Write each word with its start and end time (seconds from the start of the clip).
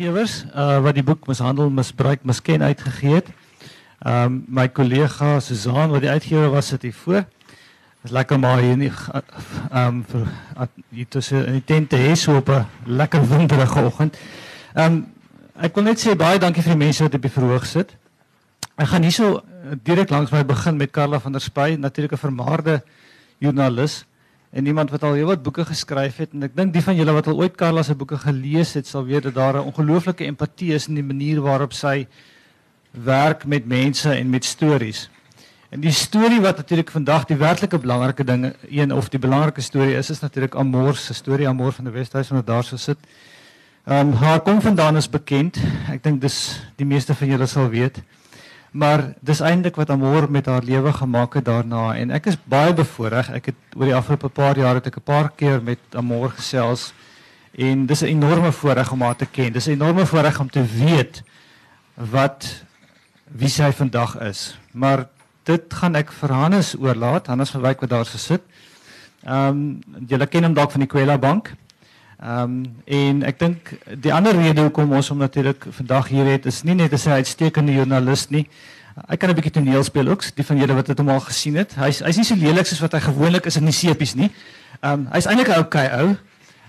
uitgewers 0.00 0.44
uh 0.56 0.80
wat 0.80 0.96
die 0.96 1.04
boek 1.04 1.26
Mishandel 1.28 1.68
misbruik 1.70 2.22
misken 2.24 2.62
uitgegee 2.62 3.14
het. 3.20 3.26
Ehm 4.00 4.24
um, 4.24 4.44
my 4.48 4.68
kollega 4.68 5.40
Susan 5.40 5.90
wat 5.90 6.00
die 6.00 6.08
uitgewer 6.10 6.50
was 6.50 6.68
sit 6.68 6.82
hier 6.82 6.94
voor. 6.94 7.24
Dit 8.00 8.08
is 8.08 8.10
lekker 8.10 8.38
maar 8.38 8.62
hier 8.62 8.76
nie 8.76 8.90
ehm 8.90 9.86
um, 9.86 10.04
vir 10.08 10.28
hier 10.88 11.08
tussen 11.08 11.46
in 11.46 11.52
die 11.52 11.64
tent 11.64 11.90
te 11.90 11.96
hê 11.96 12.14
so 12.16 12.36
op 12.36 12.48
'n 12.48 12.66
lekker 12.86 13.28
winderige 13.28 13.84
oggend. 13.84 14.16
Ehm 14.74 14.92
um, 14.92 15.06
ek 15.60 15.74
wil 15.74 15.84
net 15.84 16.00
sê 16.00 16.16
baie 16.16 16.38
dankie 16.38 16.62
vir 16.62 16.72
die 16.72 16.84
mense 16.84 17.02
wat 17.02 17.14
op 17.14 17.22
die 17.22 17.36
verhoog 17.36 17.66
sit. 17.66 17.96
Ek 18.76 18.88
gaan 18.88 19.02
hierso 19.02 19.42
direk 19.84 20.10
langs 20.10 20.30
my 20.30 20.44
begin 20.44 20.76
met 20.76 20.90
Karla 20.90 21.20
van 21.20 21.32
der 21.32 21.40
Spy, 21.40 21.76
natuurlik 21.78 22.12
'n 22.12 22.16
vermaarde 22.16 22.82
joernalis 23.38 24.04
en 24.50 24.66
iemand 24.66 24.90
wat 24.90 25.02
al 25.06 25.14
heelwat 25.14 25.42
boeke 25.42 25.64
geskryf 25.64 26.16
het 26.16 26.32
en 26.34 26.42
ek 26.48 26.56
dink 26.56 26.72
die 26.74 26.82
van 26.82 26.96
julle 26.98 27.14
wat 27.14 27.28
al 27.30 27.38
ooit 27.38 27.54
Karla 27.56 27.82
se 27.86 27.94
boeke 27.94 28.18
gelees 28.18 28.74
het 28.74 28.86
sal 28.86 29.04
weet 29.06 29.28
dat 29.28 29.34
daar 29.34 29.60
'n 29.60 29.70
ongelooflike 29.70 30.24
empatie 30.24 30.74
is 30.74 30.88
in 30.88 30.94
die 30.94 31.06
manier 31.06 31.40
waarop 31.40 31.72
sy 31.72 32.06
werk 32.90 33.46
met 33.46 33.66
mense 33.66 34.10
en 34.10 34.30
met 34.30 34.44
stories. 34.44 35.08
En 35.70 35.80
die 35.80 35.92
storie 35.94 36.40
wat 36.40 36.56
natuurlik 36.56 36.90
vandag 36.90 37.24
die 37.24 37.36
werklike 37.36 37.78
belangrike 37.78 38.24
ding 38.24 38.54
een 38.68 38.92
of 38.92 39.08
die 39.08 39.20
belangrike 39.22 39.60
storie 39.60 39.94
is 39.94 40.10
is 40.10 40.20
natuurlik 40.20 40.54
Amor 40.54 40.96
se 40.96 41.14
storie 41.14 41.48
Amor 41.48 41.72
van 41.72 41.84
die 41.84 41.92
Weshuis 41.92 42.28
wat 42.28 42.46
daar 42.46 42.64
so 42.64 42.76
sit. 42.76 42.98
Ehm 43.86 44.08
um, 44.08 44.12
haar 44.12 44.40
kom 44.40 44.60
vandaan 44.60 44.96
is 44.96 45.10
bekend. 45.10 45.56
Ek 45.88 46.02
dink 46.02 46.20
dis 46.20 46.60
die 46.76 46.86
meeste 46.86 47.14
van 47.14 47.28
julle 47.28 47.46
sal 47.46 47.68
weet. 47.68 48.02
Maar 48.70 49.12
dis 49.20 49.40
eintlik 49.40 49.76
wat 49.76 49.90
Amor 49.90 50.30
met 50.30 50.46
haar 50.46 50.62
lewe 50.62 50.92
gemaak 50.92 51.34
het 51.34 51.44
daarna 51.44 51.96
en 51.98 52.10
ek 52.14 52.26
is 52.30 52.38
baie 52.44 52.74
bevoorreg. 52.74 53.30
Ek 53.34 53.50
het 53.50 53.76
oor 53.76 53.90
die 53.90 53.94
afgelope 53.94 54.28
paar 54.28 54.58
jaar 54.58 54.78
het 54.78 54.86
ek 54.86 54.96
'n 54.96 55.02
paar 55.02 55.30
keer 55.36 55.62
met 55.62 55.78
Amor 55.94 56.30
gesels 56.30 56.92
en 57.58 57.86
dis 57.86 58.02
'n 58.02 58.06
enorme 58.06 58.52
voorreg 58.52 58.92
om 58.92 59.02
haar 59.02 59.16
te 59.16 59.26
ken. 59.26 59.52
Dis 59.52 59.66
'n 59.66 59.70
enorme 59.70 60.06
voorreg 60.06 60.40
om 60.40 60.50
te 60.50 60.64
weet 60.64 61.22
wat 61.94 62.64
wie 63.24 63.48
sy 63.48 63.72
vandag 63.72 64.18
is. 64.20 64.58
Maar 64.72 65.08
dit 65.42 65.74
gaan 65.74 65.94
ek 65.94 66.12
vir 66.12 66.32
Hannes 66.32 66.74
oorlaat. 66.78 67.26
Hannes 67.26 67.50
van 67.50 67.60
Wyk 67.60 67.80
wat 67.80 67.90
daar 67.90 68.06
gesit. 68.06 68.42
Ehm 69.24 69.48
um, 69.48 69.80
julle 70.06 70.26
ken 70.26 70.44
hom 70.44 70.54
dalk 70.54 70.70
van 70.70 70.80
die 70.80 70.88
Kwela 70.88 71.18
Bank. 71.18 71.52
Ehm 72.20 72.42
um, 72.42 72.64
en 72.84 73.22
ek 73.24 73.38
dink 73.40 73.70
die 73.96 74.12
ander 74.12 74.36
rede 74.36 74.60
hoekom 74.66 74.90
ons 74.92 75.08
hom 75.08 75.22
natuurlik 75.24 75.64
vandag 75.72 76.10
hier 76.12 76.26
het 76.28 76.46
is 76.46 76.62
nie 76.68 76.74
net 76.74 76.92
'n 76.92 77.10
uitstekende 77.10 77.72
joernalis 77.72 78.28
nie. 78.28 78.46
Hy 79.08 79.16
kan 79.16 79.30
'n 79.30 79.34
bietjie 79.34 79.52
toneel 79.52 79.84
speel 79.84 80.08
ook, 80.08 80.24
die 80.34 80.44
van 80.44 80.56
julle 80.56 80.74
wat 80.74 80.86
dit 80.86 81.00
al 81.00 81.20
gesien 81.20 81.56
het. 81.56 81.74
Hy's 81.74 82.00
hy's 82.00 82.16
nie 82.16 82.24
so 82.24 82.34
lelik 82.34 82.66
soos 82.66 82.80
wat 82.80 82.92
hy 82.92 83.00
gewoonlik 83.00 83.46
is 83.46 83.56
in 83.56 83.64
die 83.64 83.72
sepies 83.72 84.14
nie. 84.14 84.30
Ehm 84.80 84.92
um, 84.92 85.08
hy's 85.12 85.26
eintlik 85.26 85.48
'n 85.48 85.58
okay 85.58 85.88
ou. 86.00 86.16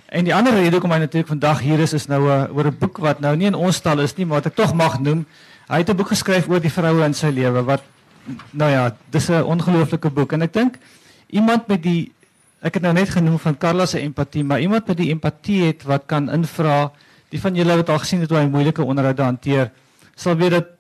En 0.10 0.24
die 0.24 0.36
ander 0.36 0.54
rede 0.54 0.72
hoekom 0.72 0.92
hy 0.92 1.00
natuurlik 1.00 1.28
vandag 1.28 1.60
hier 1.60 1.80
is 1.80 1.94
is 1.94 2.08
nou 2.08 2.22
'n 2.22 2.48
uh, 2.50 2.56
oor 2.56 2.68
'n 2.68 2.78
boek 2.80 2.98
wat 2.98 3.20
nou 3.20 3.36
nie 3.36 3.48
in 3.48 3.56
ons 3.56 3.80
taal 3.80 4.00
is 4.00 4.16
nie, 4.16 4.26
maar 4.26 4.42
wat 4.42 4.46
ek 4.46 4.56
tog 4.56 4.74
mag 4.74 5.00
noem. 5.00 5.26
Hy 5.68 5.78
het 5.78 5.90
'n 5.90 5.96
boek 5.96 6.08
geskryf 6.08 6.48
oor 6.48 6.62
die 6.62 6.72
vroue 6.72 7.04
in 7.04 7.14
sy 7.14 7.28
lewe 7.28 7.64
wat 7.64 7.84
nou 8.52 8.72
ja, 8.72 8.96
dis 9.10 9.30
'n 9.30 9.44
ongelooflike 9.44 10.10
boek 10.10 10.32
en 10.32 10.42
ek 10.42 10.54
dink 10.54 10.78
iemand 11.28 11.68
met 11.68 11.84
die 11.84 12.12
ek 12.62 12.78
het 12.78 12.84
nou 12.86 12.94
net 12.94 13.10
genoem 13.10 13.40
van 13.42 13.58
Carla 13.58 13.86
se 13.90 14.00
empatie, 14.00 14.44
maar 14.44 14.62
iemand 14.62 14.88
met 14.88 14.98
die 14.98 15.10
empatie 15.14 15.64
het 15.66 15.86
wat 15.90 16.06
kan 16.06 16.30
invra, 16.30 16.92
die 17.34 17.42
van 17.42 17.56
julle 17.58 17.78
wat 17.80 17.90
al 17.90 18.02
gesien 18.04 18.22
het 18.22 18.30
hoe 18.30 18.42
hy 18.42 18.48
moeilike 18.52 18.84
onderhoude 18.84 19.24
hanteer, 19.26 19.72
sal 20.16 20.38
weet 20.38 20.58
dat 20.58 20.74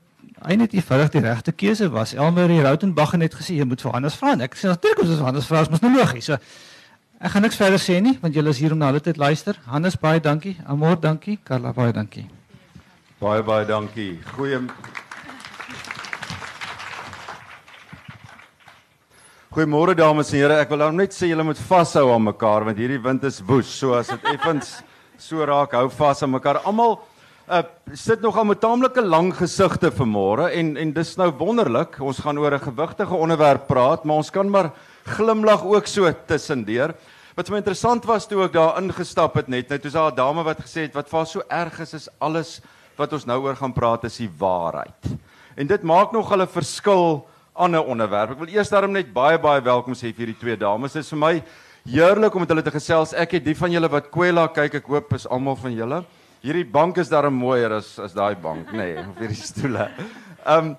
hy 0.45 0.57
net 0.57 0.73
eenvoudig 0.73 1.11
die 1.15 1.23
regte 1.25 1.53
keuse 1.53 1.89
was. 1.93 2.13
Elmarie 2.17 2.61
Rautenbach 2.65 3.15
het 3.15 3.23
net 3.23 3.37
gesê 3.37 3.57
jy 3.59 3.67
moet 3.69 3.81
vir 3.81 3.95
Hannes 3.95 4.17
vra. 4.17 4.33
Ek 4.41 4.57
sê 4.57 4.69
natuurlik 4.71 5.03
ons 5.05 5.15
is 5.15 5.23
Hannes 5.25 5.49
vra, 5.49 5.65
ons 5.65 5.73
moet 5.73 5.85
nou 5.85 5.93
logies. 5.97 6.31
So 6.31 6.39
ek 7.21 7.35
gaan 7.35 7.45
niks 7.45 7.59
verder 7.61 7.81
sê 7.81 7.99
nie 8.01 8.17
want 8.21 8.37
julle 8.37 8.53
is 8.53 8.61
hier 8.61 8.73
om 8.73 8.81
na 8.81 8.89
hulle 8.91 9.03
tyd 9.03 9.21
luister. 9.21 9.59
Hannes 9.69 9.97
baie 10.01 10.21
dankie. 10.21 10.57
Amor 10.65 10.97
dankie. 11.01 11.37
Carla 11.45 11.73
baie 11.77 11.93
dankie. 11.93 12.27
Baie 13.21 13.45
baie 13.45 13.69
dankie. 13.69 14.17
Goeie 14.33 14.65
Goeiemôre 19.51 19.91
dames 19.99 20.29
en 20.31 20.37
here. 20.39 20.57
Ek 20.63 20.69
wil 20.71 20.79
nou 20.79 20.93
net 20.95 21.11
sê 21.11 21.27
julle 21.27 21.43
moet 21.43 21.59
vashou 21.67 22.05
aan 22.13 22.23
mekaar 22.23 22.63
want 22.63 22.77
hierdie 22.79 23.01
wind 23.03 23.25
is 23.27 23.41
woes. 23.43 23.67
So 23.67 23.97
as 23.97 24.07
dit 24.07 24.27
effens 24.31 24.69
so 25.19 25.43
raak, 25.43 25.73
hou 25.75 25.89
vas 25.91 26.21
aan 26.23 26.31
mekaar. 26.31 26.61
Almal 26.63 26.93
uh 27.51 27.59
sit 27.91 28.23
nog 28.23 28.37
al 28.39 28.47
met 28.47 28.61
taamlike 28.63 29.03
lang 29.03 29.33
gesigte 29.35 29.91
vanmôre 29.91 30.45
en 30.55 30.77
en 30.79 30.93
dis 30.95 31.11
nou 31.19 31.27
wonderlik. 31.41 31.99
Ons 31.99 32.21
gaan 32.23 32.39
oor 32.39 32.55
'n 32.55 32.63
gewigtige 32.63 33.11
onderwerp 33.11 33.67
praat, 33.67 34.05
maar 34.05 34.23
ons 34.23 34.31
kan 34.31 34.47
maar 34.49 34.71
glimlag 35.03 35.65
ook 35.65 35.85
so 35.85 36.07
tussendeur. 36.27 36.95
Wat 37.35 37.47
vir 37.47 37.51
my 37.51 37.59
interessant 37.59 38.05
was 38.07 38.27
toe 38.27 38.45
ek 38.45 38.53
daar 38.53 38.79
ingestap 38.79 39.35
het 39.35 39.49
net, 39.49 39.69
nou 39.69 39.79
toe's 39.79 39.99
daar 39.99 40.11
'n 40.11 40.15
dame 40.15 40.43
wat 40.43 40.63
gesê 40.63 40.87
het 40.87 40.95
wat 40.95 41.09
vir 41.09 41.25
so 41.25 41.41
erg 41.49 41.79
is 41.81 41.93
is 41.93 42.09
alles 42.21 42.61
wat 42.95 43.11
ons 43.11 43.25
nou 43.25 43.41
oor 43.43 43.55
gaan 43.55 43.73
praat 43.73 44.05
is 44.05 44.17
die 44.17 44.31
waarheid. 44.31 45.19
En 45.57 45.67
dit 45.67 45.83
maak 45.83 46.13
nog 46.13 46.31
'n 46.31 46.47
verskil 46.47 47.27
ander 47.53 47.83
onderwerp. 47.83 48.31
Ek 48.33 48.39
wil 48.39 48.53
eers 48.53 48.71
daarom 48.71 48.93
net 48.95 49.11
baie 49.13 49.39
baie 49.41 49.61
welkom 49.63 49.95
sê 49.97 50.11
vir 50.11 50.25
hierdie 50.25 50.39
twee 50.39 50.57
dames. 50.59 50.93
Dit 50.95 51.03
is 51.03 51.11
vir 51.11 51.19
my 51.19 51.33
heerlik 51.87 52.35
om 52.35 52.43
met 52.43 52.53
hulle 52.53 52.63
te 52.63 52.73
gesels. 52.73 53.13
Ek 53.17 53.37
het 53.37 53.45
die 53.45 53.57
van 53.57 53.73
julle 53.73 53.89
wat 53.91 54.11
Kwela 54.13 54.47
kyk, 54.53 54.79
ek 54.81 54.91
hoop 54.91 55.11
is 55.17 55.27
almal 55.27 55.57
van 55.59 55.75
julle. 55.75 56.03
Hierdie 56.41 56.65
bank 56.65 56.97
is 57.01 57.11
daarom 57.11 57.35
mooier 57.37 57.77
as 57.77 57.97
as 58.01 58.15
daai 58.17 58.35
bank, 58.35 58.71
nê, 58.73 58.77
nee, 58.95 59.03
of 59.03 59.19
hierdie 59.21 59.41
stoele. 59.41 59.89
Ehm 60.45 60.71
um, 60.71 60.77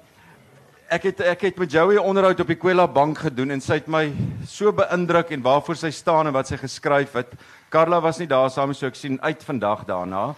ek 0.93 1.07
het 1.09 1.21
ek 1.25 1.45
het 1.47 1.59
met 1.59 1.73
Joey 1.73 1.97
'n 1.97 2.05
onderhoud 2.05 2.41
op 2.41 2.51
die 2.53 2.59
Kwela 2.59 2.87
bank 2.87 3.19
gedoen 3.19 3.51
en 3.51 3.61
sy 3.61 3.81
het 3.81 3.89
my 3.89 4.13
so 4.45 4.73
beïndruk 4.73 5.31
en 5.33 5.43
waarvoor 5.43 5.77
sy 5.77 5.91
staan 5.91 6.27
en 6.27 6.33
wat 6.33 6.49
sy 6.49 6.57
geskryf 6.57 7.13
het. 7.13 7.33
Karla 7.71 8.01
was 8.01 8.19
nie 8.19 8.29
daar 8.29 8.51
saam 8.51 8.75
so 8.75 8.87
ek 8.87 8.95
sien 8.95 9.19
uit 9.23 9.45
vandag 9.45 9.85
daarna. 9.87 10.35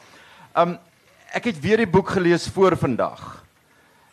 Ehm 0.55 0.69
um, 0.69 0.79
ek 1.35 1.45
het 1.45 1.61
weer 1.61 1.77
die 1.77 1.91
boek 1.91 2.09
gelees 2.09 2.47
voor 2.49 2.77
vandag. 2.77 3.44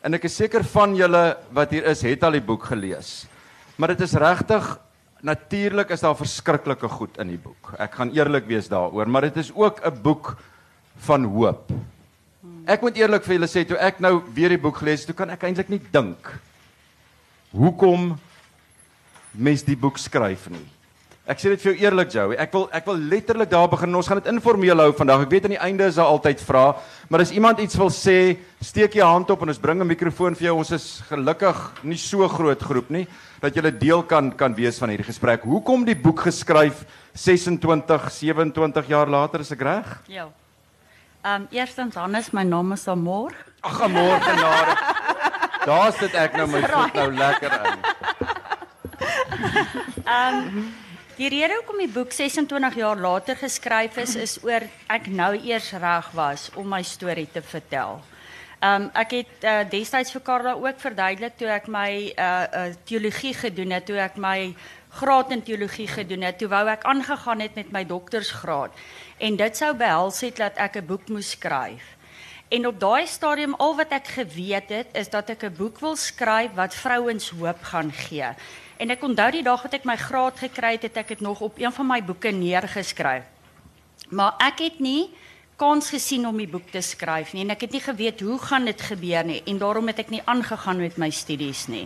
En 0.02 0.18
ek 0.18 0.26
is 0.26 0.36
seker 0.36 0.64
van 0.74 0.96
julle 0.98 1.24
wat 1.54 1.74
hier 1.76 1.86
is, 1.92 2.02
het 2.02 2.24
al 2.26 2.38
die 2.40 2.46
boek 2.46 2.66
gelees. 2.72 3.28
Maar 3.78 3.94
dit 3.94 4.02
is 4.08 4.18
regtig 4.18 4.66
natuurlik 5.22 5.92
is 5.94 6.02
daar 6.02 6.18
verskriklike 6.18 6.90
goed 6.90 7.20
in 7.22 7.36
die 7.36 7.42
boek. 7.42 7.76
Ek 7.78 7.94
gaan 8.00 8.10
eerlik 8.16 8.48
wees 8.50 8.70
daaroor, 8.72 9.06
maar 9.06 9.30
dit 9.30 9.38
is 9.38 9.52
ook 9.54 9.86
'n 9.86 10.02
boek 10.02 10.38
van 11.06 11.24
hoop. 11.24 11.70
Ek 12.66 12.82
moet 12.82 12.98
eerlik 12.98 13.24
vir 13.24 13.36
julle 13.36 13.48
sê 13.48 13.66
toe 13.68 13.78
ek 13.78 14.00
nou 14.00 14.24
weer 14.34 14.50
die 14.50 14.58
boek 14.58 14.78
gelees 14.78 15.06
het, 15.06 15.08
toe 15.08 15.16
kan 15.16 15.30
ek 15.30 15.44
eintlik 15.44 15.70
nie 15.70 15.82
dink 15.92 16.42
hoekom 17.52 18.18
mens 19.32 19.64
die 19.64 19.76
boek 19.76 19.98
skryf 19.98 20.50
nie. 20.50 20.68
Ek 21.32 21.40
sê 21.40 21.48
dit 21.54 21.62
vir 21.64 21.70
jou 21.70 21.86
eerlik 21.86 22.10
Joey, 22.12 22.36
ek 22.44 22.52
wil 22.52 22.66
ek 22.76 22.88
wil 22.90 22.98
letterlik 23.08 23.48
daar 23.54 23.70
begin. 23.72 23.94
Ons 23.96 24.10
gaan 24.12 24.20
dit 24.20 24.28
informeel 24.28 24.82
hou 24.84 24.90
vandag. 24.98 25.22
Ek 25.24 25.30
weet 25.32 25.46
aan 25.48 25.54
die 25.54 25.62
einde 25.64 25.86
is 25.88 25.96
daar 25.96 26.12
altyd 26.12 26.42
vrae, 26.44 26.74
maar 27.08 27.24
as 27.24 27.32
iemand 27.32 27.62
iets 27.64 27.78
wil 27.80 27.92
sê, 27.94 28.36
steek 28.60 28.98
jy 29.00 29.06
hand 29.08 29.32
op 29.32 29.46
en 29.46 29.54
ons 29.54 29.62
bring 29.62 29.80
'n 29.80 29.88
mikrofoon 29.88 30.36
vir 30.36 30.50
jou. 30.50 30.58
Ons 30.58 30.72
is 30.72 31.02
gelukkig 31.08 31.56
nie 31.84 31.96
so 31.98 32.28
groot 32.28 32.60
groep 32.60 32.90
nie 32.90 33.08
dat 33.40 33.56
jy 33.56 33.64
'n 33.64 33.80
deel 33.80 34.04
kan 34.04 34.32
kan 34.36 34.54
wees 34.54 34.78
van 34.80 34.90
hierdie 34.90 35.08
gesprek. 35.08 35.44
Hoekom 35.44 35.86
die 35.86 35.96
boek 35.96 36.20
geskryf 36.20 36.84
26, 37.14 38.12
27 38.12 38.88
jaar 38.88 39.08
later 39.08 39.40
is 39.40 39.52
ek 39.52 39.62
reg? 39.62 40.02
Ja. 40.08 40.28
Ehm 41.24 41.42
um, 41.44 41.48
eerstens 41.52 41.96
Hannes, 41.96 42.34
my 42.34 42.44
naam 42.44 42.74
is 42.74 42.88
Amor. 42.88 43.32
Ag 43.62 43.82
Amor 43.82 44.20
genade. 44.20 44.76
Daar's 45.66 45.98
dit 45.98 46.14
ek 46.14 46.36
nou 46.36 46.48
my 46.48 46.62
voet 46.62 46.94
nou 46.94 47.12
lekker 47.14 47.52
in. 47.64 47.80
Ehm 50.06 50.58
um, 50.58 50.74
Die 51.20 51.28
rede 51.28 51.58
hoekom 51.58 51.82
die 51.82 51.92
boek 51.92 52.14
26 52.16 52.78
jaar 52.80 52.96
later 52.96 53.36
geskryf 53.36 53.98
is 54.00 54.14
is 54.16 54.38
oor 54.48 54.64
ek 54.88 55.10
nou 55.12 55.34
eers 55.36 55.74
reg 55.76 56.08
was 56.16 56.46
om 56.56 56.70
my 56.72 56.80
storie 56.88 57.28
te 57.28 57.42
vertel. 57.44 58.00
Um 58.64 58.88
ek 58.96 59.16
het 59.18 59.44
uh, 59.44 59.58
destyds 59.68 60.14
vir 60.16 60.24
Karla 60.24 60.54
ook 60.56 60.80
verduidelik 60.80 61.36
toe 61.36 61.50
ek 61.52 61.68
my 61.68 61.90
uh, 62.16 62.30
uh 62.62 62.64
teologie 62.88 63.34
gedoen 63.36 63.76
het, 63.76 63.90
toe 63.90 64.00
ek 64.00 64.16
my 64.16 64.54
graad 65.02 65.36
in 65.36 65.44
teologie 65.44 65.90
gedoen 65.92 66.24
het, 66.24 66.40
toe 66.40 66.48
wou 66.48 66.64
ek 66.72 66.88
aangegaan 66.88 67.44
het 67.44 67.60
met 67.60 67.76
my 67.76 67.84
doktorsgraad 67.84 68.72
en 69.20 69.36
dit 69.36 69.58
sou 69.58 69.74
behels 69.76 70.24
het 70.24 70.40
dat 70.40 70.64
ek 70.64 70.80
'n 70.80 70.88
boek 70.88 71.10
moes 71.10 71.36
skryf. 71.36 71.98
En 72.52 72.68
op 72.68 72.80
daai 72.80 73.08
stadium 73.08 73.54
al 73.60 73.76
wat 73.76 73.92
ek 73.92 74.08
geweet 74.16 74.70
het 74.70 74.96
is 74.96 75.10
dat 75.10 75.30
ek 75.30 75.44
'n 75.44 75.56
boek 75.60 75.80
wil 75.80 75.96
skryf 75.96 76.56
wat 76.56 76.76
vrouens 76.76 77.30
hoop 77.30 77.64
gaan 77.64 77.92
gee. 77.92 78.32
En 78.82 78.90
ek 78.90 79.04
onthou 79.06 79.30
die 79.30 79.44
dag 79.46 79.62
wat 79.62 79.76
ek 79.78 79.84
my 79.86 79.96
graad 80.00 80.40
gekry 80.42 80.72
het, 80.74 80.88
het 80.90 80.96
ek 81.04 81.14
dit 81.14 81.20
nog 81.22 81.44
op 81.46 81.60
een 81.62 81.74
van 81.74 81.86
my 81.86 82.00
boeke 82.02 82.32
neergeskryf. 82.34 83.28
Maar 84.10 84.40
ek 84.42 84.64
het 84.66 84.80
nie 84.82 85.12
kans 85.62 85.92
gesien 85.94 86.26
om 86.26 86.38
die 86.42 86.50
boek 86.50 86.72
te 86.74 86.82
skryf 86.82 87.36
nie 87.36 87.44
en 87.46 87.54
ek 87.54 87.68
het 87.68 87.76
nie 87.76 87.84
geweet 87.86 88.24
hoe 88.26 88.40
gaan 88.42 88.66
dit 88.66 88.82
gebeur 88.82 89.28
nie 89.28 89.44
en 89.46 89.60
daarom 89.62 89.92
het 89.92 90.02
ek 90.02 90.10
nie 90.10 90.24
aangegaan 90.26 90.82
met 90.82 90.98
my 90.98 91.12
studies 91.14 91.68
nie. 91.70 91.86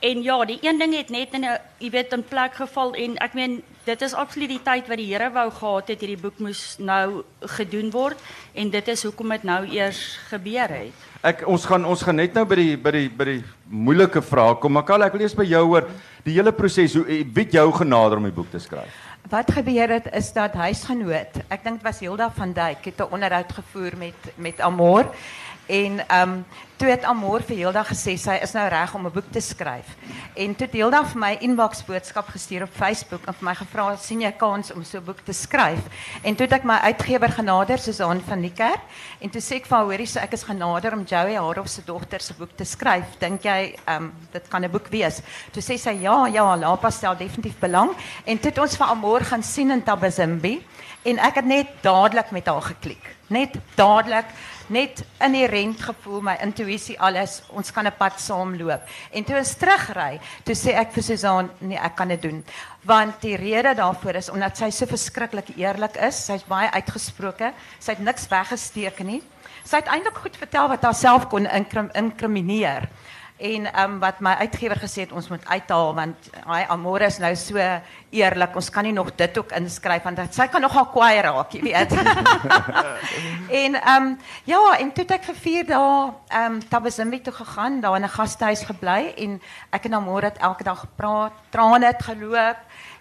En 0.00 0.22
ja, 0.24 0.36
die 0.48 0.58
een 0.64 0.80
ding 0.80 0.94
het 0.96 1.12
net 1.12 1.34
in 1.36 1.44
'n 1.44 1.58
jy 1.78 1.90
weet 1.90 2.12
in 2.12 2.24
plek 2.24 2.54
geval 2.54 2.94
en 2.94 3.16
ek 3.16 3.34
meen 3.34 3.62
dit 3.84 4.02
is 4.02 4.14
absoluut 4.14 4.48
die 4.48 4.62
tyd 4.62 4.88
wat 4.88 4.96
die 4.96 5.12
Here 5.12 5.30
wou 5.30 5.50
gehad 5.50 5.88
het 5.88 6.00
hierdie 6.00 6.22
boek 6.22 6.38
moes 6.38 6.76
nou 6.78 7.24
gedoen 7.40 7.90
word 7.90 8.18
en 8.54 8.70
dit 8.70 8.88
is 8.88 9.02
hoekom 9.02 9.28
dit 9.28 9.42
nou 9.42 9.66
eers 9.68 10.18
gebeur 10.28 10.68
het. 10.68 10.92
Ek 11.26 11.40
ons 11.50 11.64
gaan 11.66 11.82
ons 11.90 12.02
gaan 12.06 12.20
net 12.20 12.36
nou 12.38 12.44
by 12.46 12.56
die 12.60 12.74
by 12.78 12.90
die 12.94 13.06
by 13.10 13.24
die 13.26 13.40
moeilike 13.66 14.20
vrae 14.22 14.54
kom. 14.62 14.76
Makal, 14.78 15.02
ek 15.02 15.16
wil 15.16 15.24
eers 15.24 15.34
by 15.34 15.46
jou 15.48 15.62
hoor 15.72 15.88
die 16.22 16.36
hele 16.36 16.52
proses 16.54 16.94
hoe 16.94 17.02
wie 17.34 17.46
jou 17.50 17.66
genader 17.80 18.20
om 18.20 18.28
die 18.28 18.34
boek 18.36 18.52
te 18.52 18.62
skryf. 18.62 18.94
wat 19.26 19.50
gebeur 19.50 19.90
het 19.90 20.06
is 20.14 20.28
dat 20.36 20.54
huisgenoot, 20.54 21.40
ek 21.50 21.64
dink 21.64 21.80
dit 21.80 21.86
was 21.86 21.98
Hilda 21.98 22.28
van 22.30 22.52
Dijk, 22.54 22.84
het 22.84 23.00
'n 23.02 23.10
onderhoud 23.10 23.52
gevoer 23.52 23.96
met 23.98 24.14
met 24.36 24.60
Amor 24.60 25.10
en 25.66 26.08
ehm 26.08 26.30
um, 26.30 26.44
toe 26.76 26.90
het 26.90 27.06
Amor 27.08 27.40
vir 27.48 27.56
Hilda 27.56 27.80
gesê 27.88 28.18
sy 28.20 28.34
is 28.44 28.52
nou 28.52 28.66
reg 28.68 28.94
om 28.94 29.06
'n 29.06 29.12
boek 29.12 29.30
te 29.32 29.40
skryf. 29.40 29.96
En 30.34 30.54
toe 30.54 30.66
het 30.66 30.74
Hilda 30.74 31.04
vir 31.04 31.18
my 31.18 31.36
inbox 31.40 31.84
boodskap 31.84 32.28
gestuur 32.28 32.62
op 32.62 32.72
Facebook 32.72 33.24
en 33.26 33.34
vir 33.34 33.44
my 33.44 33.54
gevra 33.54 33.96
sien 33.96 34.20
jy 34.20 34.32
kans 34.32 34.72
om 34.72 34.84
so 34.84 34.98
'n 34.98 35.04
boek 35.04 35.20
te 35.24 35.32
skryf. 35.32 35.80
En 36.22 36.34
toe 36.34 36.46
het 36.46 36.52
ek 36.52 36.64
my 36.64 36.74
uitgewer 36.74 37.28
genader 37.28 37.78
Susan 37.78 38.20
van 38.20 38.40
die 38.40 38.52
kerk 38.52 38.80
en 39.20 39.30
toe 39.30 39.40
sê 39.40 39.56
ek 39.56 39.66
vir 39.66 39.78
hoorie 39.78 40.06
so 40.06 40.20
ek 40.20 40.32
is 40.32 40.42
genader 40.42 40.92
om 40.92 41.04
Joey 41.04 41.34
Harof 41.34 41.68
se 41.68 41.82
dogter 41.84 42.20
se 42.20 42.34
boek 42.34 42.56
te 42.56 42.64
skryf. 42.64 43.18
Dink 43.18 43.42
jy 43.42 43.74
ehm 43.86 44.02
um, 44.02 44.12
dit 44.32 44.48
kan 44.48 44.64
'n 44.64 44.70
boek 44.70 44.88
wees? 44.88 45.22
Toe 45.52 45.62
sê 45.62 45.78
sy 45.78 45.96
ja, 46.02 46.26
ja, 46.26 46.56
Lapa 46.56 46.90
stel 46.90 47.16
definitief 47.16 47.58
belang 47.58 47.90
en 48.26 48.38
toe 48.38 48.50
het 48.50 48.58
ons 48.58 48.76
vir 48.76 48.86
Amor 48.86 49.20
gaan 49.20 49.42
sien 49.42 49.70
in 49.70 49.82
Tabazimbi 49.82 50.62
en 51.04 51.18
ek 51.18 51.34
het 51.34 51.44
net 51.44 51.66
dadelik 51.82 52.30
met 52.30 52.46
haar 52.46 52.62
geklik. 52.62 53.16
Net 53.28 53.54
dadelik 53.74 54.26
net 54.72 55.02
inherent 55.22 55.80
gevoel 55.80 56.22
my 56.26 56.34
intuïsie 56.42 56.96
alles 56.98 57.42
ons 57.48 57.70
kan 57.70 57.86
'n 57.86 57.92
pad 57.98 58.20
saamloop. 58.20 58.82
En 59.12 59.24
toe 59.24 59.36
ons 59.38 59.54
terugry 59.54 60.20
toe 60.44 60.54
sê 60.54 60.74
ek 60.74 60.92
vir 60.92 61.02
Susan 61.02 61.50
nee 61.60 61.78
ek 61.78 61.96
kan 61.96 62.08
dit 62.08 62.22
doen. 62.22 62.44
Want 62.84 63.20
die 63.20 63.36
rede 63.36 63.74
daarvoor 63.74 64.14
is 64.14 64.30
omdat 64.30 64.56
sy 64.56 64.70
so 64.70 64.86
verskriklik 64.86 65.56
eerlik 65.56 65.96
is 65.96 66.26
sy's 66.26 66.44
baie 66.44 66.70
uitgesproke 66.70 67.52
sy 67.78 67.92
het 67.92 68.00
niks 68.00 68.28
weggesteek 68.28 69.00
nie. 69.00 69.22
Sy 69.64 69.76
het 69.76 69.88
eintlik 69.88 70.16
goed 70.16 70.36
vertel 70.36 70.68
wat 70.68 70.82
haarself 70.82 71.28
kon 71.28 71.46
inkrimineer 71.94 72.88
En 73.36 73.66
um, 73.82 73.98
wat 74.00 74.20
my 74.24 74.30
uitgewer 74.40 74.78
gesê 74.80 75.02
het 75.04 75.12
ons 75.12 75.28
moet 75.28 75.42
uithaal 75.44 75.90
want 75.94 76.28
hy 76.46 76.62
Amore 76.72 77.04
is 77.04 77.18
nou 77.20 77.34
so 77.36 77.60
eerlik. 78.10 78.54
Ons 78.56 78.70
kan 78.72 78.86
nie 78.88 78.94
nog 78.96 79.10
dit 79.14 79.38
ook 79.38 79.52
inskryf 79.58 80.06
want 80.08 80.22
sy 80.32 80.46
kan 80.48 80.64
nogal 80.64 80.86
kwaai 80.94 81.20
raak, 81.20 81.52
jy 81.52 81.60
weet. 81.66 81.92
en 83.62 83.76
ehm 83.76 84.06
um, 84.06 84.14
ja, 84.48 84.60
en 84.80 84.92
toe 84.96 85.04
ek 85.18 85.28
vir 85.28 85.36
4 85.42 85.68
dae 85.68 85.90
ehm 86.32 86.56
um, 86.56 86.62
Tabazimbi 86.70 87.20
toe 87.20 87.34
gegaan, 87.36 87.80
daar 87.84 87.98
in 88.00 88.08
'n 88.08 88.16
gastehuis 88.16 88.64
gebly 88.64 89.12
en 89.16 89.40
ek 89.70 89.84
en 89.84 90.00
Amore 90.00 90.32
het 90.32 90.40
elke 90.40 90.64
dag 90.64 90.80
gepraat, 90.80 91.32
trane 91.50 91.86
het 91.86 92.02
geloop 92.02 92.56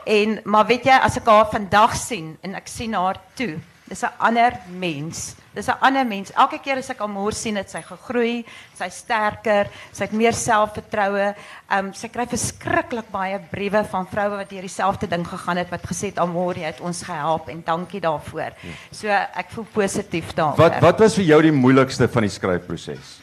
en 0.05 0.39
maar 0.43 0.67
weet 0.67 0.83
jy 0.85 0.99
as 0.99 1.17
ek 1.17 1.31
haar 1.31 1.47
vandag 1.47 1.95
sien 1.95 2.37
en 2.41 2.55
ek 2.55 2.67
sien 2.67 2.93
haar 2.93 3.21
toe, 3.35 3.55
dis 3.87 4.01
'n 4.01 4.13
ander 4.17 4.53
mens. 4.67 5.35
Dis 5.53 5.67
'n 5.67 5.77
ander 5.79 6.05
mens. 6.05 6.31
Elke 6.33 6.59
keer 6.59 6.77
as 6.77 6.89
ek 6.89 7.01
Amor 7.01 7.33
sien, 7.33 7.55
het 7.55 7.69
sy 7.69 7.81
gegroei, 7.81 8.45
sy 8.77 8.89
sterker, 8.89 9.67
sy 9.91 10.03
het 10.03 10.11
meer 10.11 10.33
selfvertroue. 10.33 11.35
Ehm 11.69 11.85
um, 11.85 11.93
sy 11.93 12.07
kry 12.07 12.25
verskriklik 12.25 13.11
baie 13.11 13.39
briewe 13.51 13.83
van 13.83 14.07
vroue 14.07 14.37
wat 14.37 14.49
deur 14.49 14.61
dieselfde 14.61 15.07
ding 15.07 15.27
gegaan 15.27 15.57
het 15.57 15.69
wat 15.69 15.85
gesê 15.85 16.07
het 16.07 16.19
Amor, 16.19 16.55
jy 16.55 16.65
het 16.65 16.81
ons 16.81 17.03
gehelp 17.03 17.49
en 17.49 17.63
dankie 17.65 18.01
daarvoor. 18.01 18.51
So 18.91 19.07
ek 19.07 19.47
voel 19.49 19.65
positief 19.73 20.33
daaroor. 20.33 20.57
Wat 20.57 20.81
wat 20.81 20.99
was 20.99 21.15
vir 21.15 21.23
jou 21.23 21.41
die 21.41 21.51
moeilikste 21.51 22.07
van 22.07 22.21
die 22.21 22.29
skryfproses? 22.29 23.21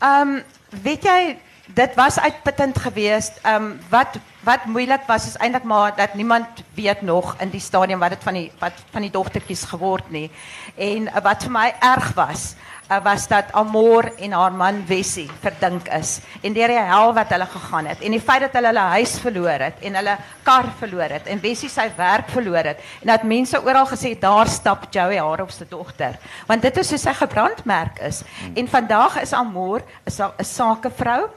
Ehm 0.00 0.28
um, 0.28 0.42
weet 0.82 1.04
jy 1.04 1.38
dit 1.74 1.94
was 1.94 2.18
uitputtend 2.18 2.78
geweest. 2.78 3.40
Ehm 3.42 3.54
um, 3.64 3.80
wat 3.90 4.18
wat 4.46 4.64
moeilik 4.64 5.04
was 5.06 5.26
is 5.26 5.36
eintlik 5.36 5.66
maar 5.68 5.92
dat 5.96 6.14
niemand 6.14 6.64
weet 6.74 7.02
nog 7.02 7.34
in 7.40 7.50
die 7.52 7.60
stadium 7.60 8.00
wat 8.00 8.16
dit 8.16 8.24
van 8.24 8.34
die 8.34 8.48
wat 8.58 8.72
van 8.90 9.04
die 9.04 9.12
dogtertjies 9.12 9.64
geword 9.68 10.10
nie. 10.10 10.30
En 10.76 11.08
uh, 11.08 11.22
wat 11.24 11.44
vir 11.44 11.52
my 11.52 11.66
erg 11.80 12.12
was, 12.16 12.54
uh, 12.90 12.98
was 13.04 13.26
dat 13.28 13.52
Amor 13.52 14.08
en 14.16 14.32
haar 14.32 14.52
man 14.52 14.80
Wessie 14.86 15.28
verdink 15.42 15.88
is 15.92 16.18
en 16.40 16.56
die 16.56 16.64
hel 16.64 17.12
wat 17.14 17.34
hulle 17.34 17.46
gegaan 17.52 17.90
het 17.90 18.00
en 18.00 18.16
die 18.16 18.22
feit 18.22 18.46
dat 18.46 18.56
hulle 18.56 18.70
hulle 18.72 18.86
huis 18.96 19.18
verloor 19.22 19.66
het 19.66 19.84
en 19.84 19.98
hulle 20.00 20.16
kar 20.46 20.70
verloor 20.80 21.16
het 21.18 21.28
en 21.30 21.42
Wessie 21.42 21.70
sy 21.70 21.88
werk 21.96 22.30
verloor 22.32 22.72
het 22.72 22.80
en 23.02 23.12
dat 23.12 23.26
mense 23.28 23.60
oral 23.60 23.88
gesê 23.90 24.14
daar 24.18 24.48
stap 24.48 24.88
Joey 24.94 25.20
haar 25.20 25.44
op 25.44 25.52
se 25.54 25.68
dogter 25.68 26.16
want 26.48 26.62
dit 26.62 26.80
is 26.82 26.90
hoe 26.90 26.98
sy 26.98 27.14
gebrandmerk 27.14 28.00
is. 28.06 28.22
En 28.54 28.68
vandag 28.68 29.20
is 29.20 29.32
Amor 29.32 29.82
'n 30.06 30.44
sakevrou 30.44 31.28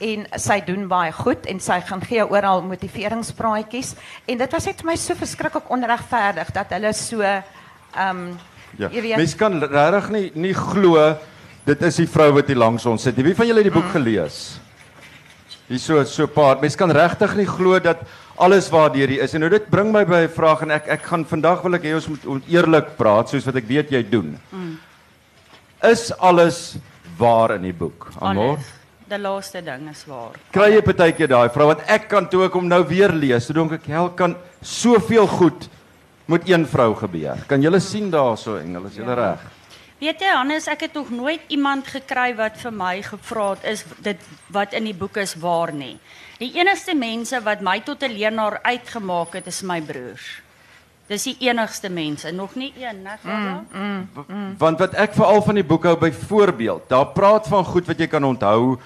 en 0.00 0.24
sy 0.40 0.60
doen 0.64 0.86
baie 0.88 1.12
goed 1.12 1.46
en 1.50 1.60
sy 1.60 1.80
gaan 1.84 2.00
gee 2.08 2.24
oral 2.24 2.62
motiveringspraatjies 2.64 3.94
en 4.26 4.38
dit 4.40 4.54
was 4.56 4.68
net 4.68 4.80
vir 4.80 4.88
my 4.88 4.96
so 4.96 5.16
verskriklik 5.18 5.68
onregverdig 5.76 6.54
dat 6.56 6.72
hulle 6.76 6.92
so 6.96 7.20
ehm 7.20 7.42
um, 8.06 8.38
ja. 8.78 8.88
Mens 9.18 9.34
kan 9.34 9.58
regtig 9.60 10.10
nie 10.14 10.26
nie 10.34 10.54
glo 10.54 10.96
dit 11.66 11.82
is 11.82 12.00
die 12.00 12.08
vrou 12.08 12.30
wat 12.38 12.48
hier 12.48 12.58
langs 12.58 12.86
ons 12.86 13.02
sit. 13.02 13.18
Wie 13.20 13.34
van 13.36 13.48
julle 13.50 13.60
het 13.60 13.68
die 13.68 13.74
boek 13.74 13.90
mm. 13.90 13.96
gelees? 13.98 14.38
Hier 15.68 15.78
so 15.78 16.04
so 16.08 16.26
paar. 16.26 16.58
Mens 16.62 16.78
kan 16.78 16.90
regtig 16.90 17.36
nie 17.36 17.46
glo 17.46 17.78
dat 17.82 18.02
alles 18.40 18.70
waardeur 18.72 19.10
hier 19.10 19.26
is 19.26 19.34
en 19.36 19.44
nou 19.44 19.50
dit 19.52 19.68
bring 19.70 19.92
my 19.92 20.04
by 20.08 20.24
'n 20.24 20.32
vraag 20.32 20.62
en 20.62 20.70
ek 20.70 20.88
ek 20.88 21.02
gaan 21.02 21.24
vandag 21.24 21.62
wil 21.62 21.74
ek 21.74 21.84
hê 21.84 21.94
ons 21.94 22.08
moet 22.08 22.48
eerlik 22.48 22.96
praat 22.96 23.28
soos 23.28 23.44
wat 23.44 23.56
ek 23.56 23.68
weet 23.68 23.90
jy 23.90 24.02
doen. 24.02 24.38
Mm. 24.50 24.78
Is 25.82 26.10
alles 26.18 26.78
waar 27.18 27.54
in 27.54 27.62
die 27.62 27.76
boek? 27.76 28.08
Amor? 28.20 28.56
Alles 28.56 28.79
die 29.10 29.18
laaste 29.18 29.62
ding 29.64 29.88
is 29.90 30.04
waar. 30.08 30.38
Kry 30.54 30.70
jy 30.74 30.82
partykeer 30.86 31.30
daai 31.30 31.50
vrou 31.52 31.70
want 31.72 31.84
ek 31.90 32.08
kan 32.10 32.28
toe 32.30 32.44
ek 32.46 32.56
hom 32.58 32.68
nou 32.70 32.82
weer 32.88 33.12
lees, 33.12 33.46
so 33.46 33.56
dink 33.56 33.72
ek 33.80 33.88
hel 33.90 34.10
kan 34.18 34.36
soveel 34.62 35.26
goed 35.26 35.68
met 36.30 36.46
een 36.48 36.66
vrou 36.70 36.92
gebeur. 36.94 37.40
Kan 37.50 37.62
julle 37.62 37.80
sien 37.82 38.10
daarso 38.10 38.56
engel, 38.60 38.86
is 38.86 39.00
julle 39.00 39.16
ja. 39.16 39.22
reg? 39.22 39.48
Weet 40.00 40.22
jy 40.24 40.30
Hannes, 40.32 40.68
ek 40.72 40.86
het 40.86 40.94
nog 40.96 41.10
nooit 41.12 41.50
iemand 41.52 41.90
gekry 41.92 42.30
wat 42.38 42.56
vir 42.62 42.72
my 42.72 42.94
gevra 43.04 43.50
het 43.50 43.66
is 43.68 43.82
dit 44.00 44.28
wat 44.54 44.72
in 44.78 44.86
die 44.88 44.96
boek 44.96 45.18
is 45.20 45.34
waar 45.42 45.74
nie. 45.76 45.98
Die 46.40 46.54
enigste 46.56 46.94
mense 46.96 47.36
wat 47.44 47.60
my 47.60 47.80
tot 47.84 48.02
'n 48.02 48.14
leenaar 48.16 48.60
uitgemaak 48.62 49.34
het 49.36 49.46
is 49.46 49.60
my 49.62 49.80
broers. 49.80 50.40
Dis 51.10 51.26
die 51.26 51.36
enigste 51.40 51.90
mense, 51.90 52.30
nog 52.32 52.54
nie 52.54 52.72
een, 52.78 53.02
né? 53.02 53.18
Mm, 53.22 53.66
mm, 53.72 54.24
mm. 54.28 54.54
Want 54.58 54.78
wat 54.78 54.94
ek 54.94 55.12
veral 55.14 55.42
van 55.42 55.54
die 55.54 55.64
boek 55.64 55.84
hou 55.84 55.96
byvoorbeeld, 55.96 56.88
daar 56.88 57.06
praat 57.06 57.48
van 57.48 57.64
goed 57.64 57.86
wat 57.86 57.98
jy 57.98 58.06
kan 58.06 58.24
onthou 58.24 58.78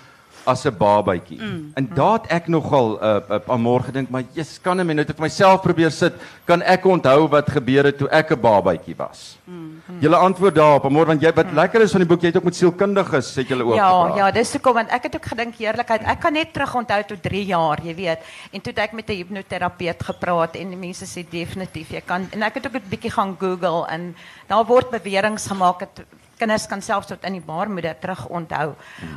as 0.44 0.64
'n 0.64 0.76
babatjie. 0.76 1.40
Mm, 1.40 1.70
en 1.74 1.84
mm. 1.88 1.94
daad 1.94 2.26
ek 2.28 2.48
nogal 2.48 2.98
uh, 3.00 3.20
uh, 3.28 3.40
aan 3.48 3.60
môre 3.60 3.84
gedink, 3.84 4.10
maar 4.10 4.22
jy's 4.34 4.58
kan 4.62 4.80
'n 4.80 4.86
minuut 4.86 5.10
ek 5.10 5.18
myself 5.18 5.62
probeer 5.62 5.90
sit, 5.90 6.14
kan 6.44 6.62
ek 6.62 6.84
onthou 6.84 7.28
wat 7.28 7.50
gebeur 7.50 7.84
het 7.84 7.98
toe 7.98 8.08
ek 8.08 8.30
'n 8.32 8.40
babatjie 8.40 8.94
was. 8.96 9.38
Mm, 9.44 9.80
mm. 9.86 10.00
Julle 10.00 10.16
antwoord 10.16 10.54
daarop, 10.54 10.90
môre 10.90 11.06
want 11.06 11.22
jy 11.22 11.32
wat 11.32 11.46
mm. 11.46 11.54
lekker 11.54 11.80
is 11.80 11.92
van 11.92 12.00
die 12.00 12.08
boek, 12.08 12.20
jy 12.20 12.26
het 12.28 12.36
ook 12.36 12.44
met 12.44 12.56
sielkundiges 12.56 13.34
het 13.34 13.48
julle 13.48 13.64
ook 13.64 13.74
ja, 13.74 13.90
gepraat. 13.90 14.16
Ja, 14.16 14.30
dis 14.30 14.52
hoekom 14.52 14.74
want 14.74 14.90
ek 14.90 15.02
het 15.02 15.14
ook 15.16 15.26
gedink 15.26 15.58
eerlikheid, 15.58 16.02
ek 16.02 16.20
kan 16.20 16.32
net 16.32 16.52
terug 16.52 16.74
onthou 16.74 17.02
tot 17.04 17.22
3 17.22 17.44
jaar, 17.44 17.80
jy 17.82 17.94
weet. 17.94 18.18
En 18.52 18.60
toe 18.60 18.72
het 18.72 18.82
ek 18.88 18.92
met 18.92 19.08
'n 19.08 19.16
hipnoterapeut 19.16 20.02
gepraat 20.02 20.56
en 20.56 20.68
die 20.68 20.76
mense 20.78 21.04
sê 21.04 21.24
definitief 21.28 21.90
jy 21.90 22.02
kan 22.04 22.28
en 22.32 22.42
ek 22.42 22.54
het 22.54 22.66
ook 22.66 22.76
'n 22.76 22.90
bietjie 22.90 23.10
gaan 23.10 23.36
Google 23.38 23.86
en 23.88 24.14
daar 24.46 24.64
word 24.64 24.90
beweringe 24.90 25.38
gemaak 25.38 25.78
dat 25.78 26.04
kinders 26.38 26.66
kan 26.66 26.82
selfs 26.82 27.06
tot 27.06 27.24
in 27.24 27.38
die 27.38 27.44
baarmoeder 27.44 27.96
terug 28.00 28.26
onthou. 28.26 28.74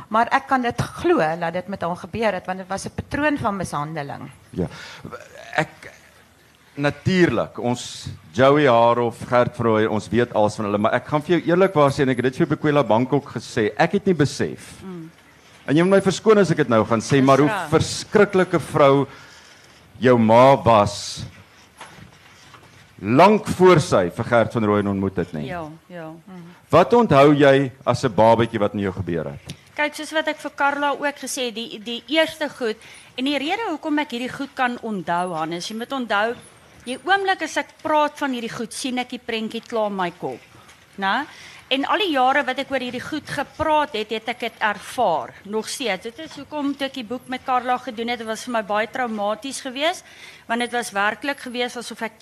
Maar 0.08 0.30
ek 0.38 0.48
kan 0.48 0.62
dit 0.62 0.82
glo 1.02 1.18
dat 1.40 1.52
dit 1.52 1.68
met 1.68 1.82
haar 1.82 1.96
gebeur 1.96 2.32
het 2.32 2.46
want 2.46 2.58
dit 2.58 2.68
was 2.68 2.86
'n 2.86 2.94
patroon 2.94 3.38
van 3.38 3.56
mishandeling. 3.56 4.30
Ja. 4.50 4.66
Ek 5.56 5.92
natuurlik 6.78 7.58
ons 7.58 8.08
Joey 8.32 8.68
Harof, 8.70 9.20
Gert 9.28 9.56
Vrooi, 9.56 9.86
ons 9.86 10.08
weet 10.08 10.34
alles 10.34 10.56
van 10.56 10.68
hulle, 10.68 10.78
maar 10.78 10.94
ek 10.94 11.08
gaan 11.10 11.22
vir 11.22 11.36
jou 11.36 11.50
eerlikwaar 11.50 11.90
sê 11.90 12.02
en 12.02 12.08
ek 12.08 12.22
het 12.22 12.28
dit 12.30 12.36
vir 12.36 12.52
Bekwela 12.54 12.84
Bangkok 12.86 13.32
gesê. 13.36 13.72
Ek 13.76 13.92
het 13.98 14.06
nie 14.06 14.14
besef. 14.14 14.82
Mm. 14.82 15.10
En 15.68 15.76
jy 15.76 15.82
moet 15.82 15.98
my 15.98 16.04
verskoon 16.04 16.38
as 16.38 16.50
ek 16.50 16.62
dit 16.62 16.70
nou 16.72 16.84
gaan 16.88 17.02
sê, 17.04 17.20
maar 17.24 17.42
hoe 17.42 17.50
verskriklike 17.72 18.60
vrou 18.70 19.08
jou 20.00 20.14
ma 20.18 20.54
was 20.62 21.24
lank 22.98 23.46
voor 23.58 23.82
sy 23.82 24.08
vir 24.14 24.30
Gert 24.30 24.54
van 24.56 24.64
Rooyen 24.64 24.90
ontmoet 24.90 25.20
het, 25.20 25.34
nê? 25.34 25.44
Ja, 25.46 25.66
ja. 25.90 26.08
Mm. 26.10 26.46
Wat 26.68 26.92
onthou 26.92 27.32
jy 27.32 27.70
as 27.88 28.04
'n 28.04 28.12
babatjie 28.12 28.58
wat 28.60 28.74
met 28.74 28.82
jou 28.82 28.92
gebeur 28.92 29.24
het? 29.24 29.40
Kyk, 29.74 29.94
soos 29.94 30.12
wat 30.12 30.28
ek 30.28 30.36
vir 30.36 30.50
Karla 30.54 30.90
ook 30.90 31.16
gesê 31.16 31.46
het, 31.46 31.54
die 31.54 31.78
die 31.80 32.02
eerste 32.06 32.48
goed 32.48 32.76
en 33.16 33.24
die 33.24 33.38
rede 33.38 33.70
hoekom 33.70 33.98
ek 33.98 34.10
hierdie 34.10 34.36
goed 34.36 34.50
kan 34.54 34.78
onthou, 34.82 35.32
Hannes, 35.32 35.68
jy 35.68 35.76
moet 35.76 35.92
onthou, 35.92 36.36
die 36.84 36.98
oomblik 37.04 37.42
as 37.42 37.56
ek 37.56 37.72
praat 37.82 38.18
van 38.18 38.32
hierdie 38.32 38.52
goed, 38.52 38.72
sien 38.74 38.98
ek 38.98 39.08
die 39.08 39.18
prentjie 39.18 39.62
klaar 39.62 39.88
in 39.88 39.96
my 39.96 40.10
kop. 40.10 40.40
Né? 40.98 41.26
En 41.70 41.86
al 41.86 41.98
die 41.98 42.12
jare 42.12 42.44
wat 42.44 42.58
ek 42.58 42.70
oor 42.70 42.80
hierdie 42.80 43.08
goed 43.10 43.28
gepraat 43.28 43.94
het, 43.94 44.10
het 44.10 44.28
ek 44.28 44.40
dit 44.40 44.52
ervaar. 44.60 45.32
Nog 45.44 45.68
steeds. 45.68 46.02
Dit 46.02 46.18
is 46.18 46.36
hoekom 46.36 46.76
ek 46.80 46.94
die 46.94 47.04
boek 47.04 47.28
met 47.28 47.44
Karla 47.44 47.78
gedoen 47.78 48.08
het. 48.08 48.18
Dit 48.18 48.26
was 48.26 48.44
vir 48.44 48.52
my 48.52 48.62
baie 48.62 48.86
traumaties 48.86 49.60
geweest, 49.60 50.04
want 50.46 50.60
dit 50.60 50.72
was 50.72 50.92
werklik 50.92 51.40
geweest 51.40 51.76
asof 51.76 52.02
ek 52.02 52.12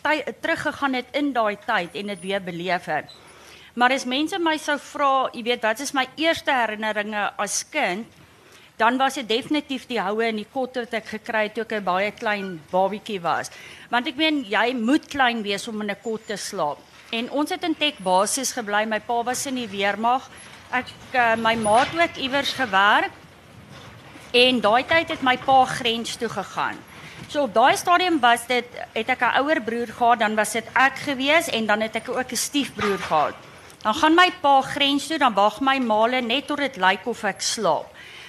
teruggegaan 0.40 0.94
het 0.94 1.06
in 1.14 1.32
daai 1.32 1.56
tyd 1.66 1.94
en 1.94 2.06
dit 2.06 2.20
weer 2.20 2.40
beleef 2.40 2.84
het. 2.84 3.10
Maar 3.76 3.92
as 3.92 4.06
mense 4.08 4.38
my 4.40 4.54
sou 4.56 4.78
vra, 4.80 5.26
jy 5.36 5.42
weet, 5.44 5.64
wat 5.66 5.80
is 5.84 5.90
my 5.92 6.06
eerste 6.16 6.48
herinneringe 6.48 7.26
as 7.36 7.58
kind? 7.68 8.08
Dan 8.80 8.96
was 8.96 9.18
dit 9.20 9.28
definitief 9.28 9.84
die 9.88 9.98
houe 10.00 10.24
en 10.24 10.38
die 10.40 10.48
kotte 10.48 10.86
wat 10.86 10.94
ek 10.96 11.10
gekry 11.10 11.42
het 11.46 11.54
toe 11.56 11.64
ek 11.64 11.74
'n 11.76 11.84
baie 11.84 12.10
klein 12.12 12.60
babietjie 12.72 13.20
was. 13.20 13.50
Want 13.90 14.06
ek 14.06 14.16
meen 14.16 14.44
jy 14.48 14.72
moet 14.72 15.04
klein 15.08 15.42
wees 15.42 15.68
om 15.68 15.80
in 15.82 15.90
'n 15.90 16.00
kot 16.02 16.26
te 16.26 16.36
slaap. 16.36 16.78
En 17.12 17.30
ons 17.30 17.50
het 17.50 17.62
in 17.64 17.76
Tek 17.76 17.98
basis 17.98 18.52
gebly. 18.52 18.86
My 18.86 19.00
pa 19.00 19.22
was 19.22 19.46
in 19.46 19.54
die 19.54 19.68
weermag. 19.68 20.28
Ek 20.72 20.86
uh, 21.12 21.36
my 21.36 21.54
ma 21.54 21.84
het 21.84 21.94
ook 21.94 22.16
iewers 22.16 22.52
gewerk. 22.52 23.12
En 24.32 24.60
daai 24.60 24.84
tyd 24.84 25.08
het 25.08 25.22
my 25.22 25.36
pa 25.36 25.64
grens 25.64 26.16
toe 26.16 26.28
gegaan. 26.28 26.76
So 27.28 27.42
op 27.42 27.54
daai 27.54 27.76
stadium 27.76 28.20
was 28.20 28.46
dit 28.46 28.64
het 28.94 29.08
ek 29.08 29.20
'n 29.20 29.36
ouer 29.36 29.60
broer 29.60 29.88
gehad, 29.88 30.18
dan 30.18 30.34
was 30.34 30.52
dit 30.52 30.64
ek 30.74 30.96
gewees 30.96 31.48
en 31.48 31.66
dan 31.66 31.80
het 31.80 31.96
ek 31.96 32.08
ook 32.08 32.32
'n 32.32 32.36
stiefbroer 32.36 32.98
gehad. 32.98 33.34
Dan 33.82 33.94
gaan 33.94 34.14
my 34.14 34.30
pa 34.42 34.60
grens 34.62 35.06
toe, 35.06 35.18
dan 35.18 35.34
wag 35.34 35.60
my 35.60 35.78
maale 35.78 36.20
net 36.20 36.46
tot 36.46 36.58
dit 36.58 36.76
lyk 36.76 37.06
of 37.06 37.24
ek 37.24 37.40
slaap. 37.40 37.86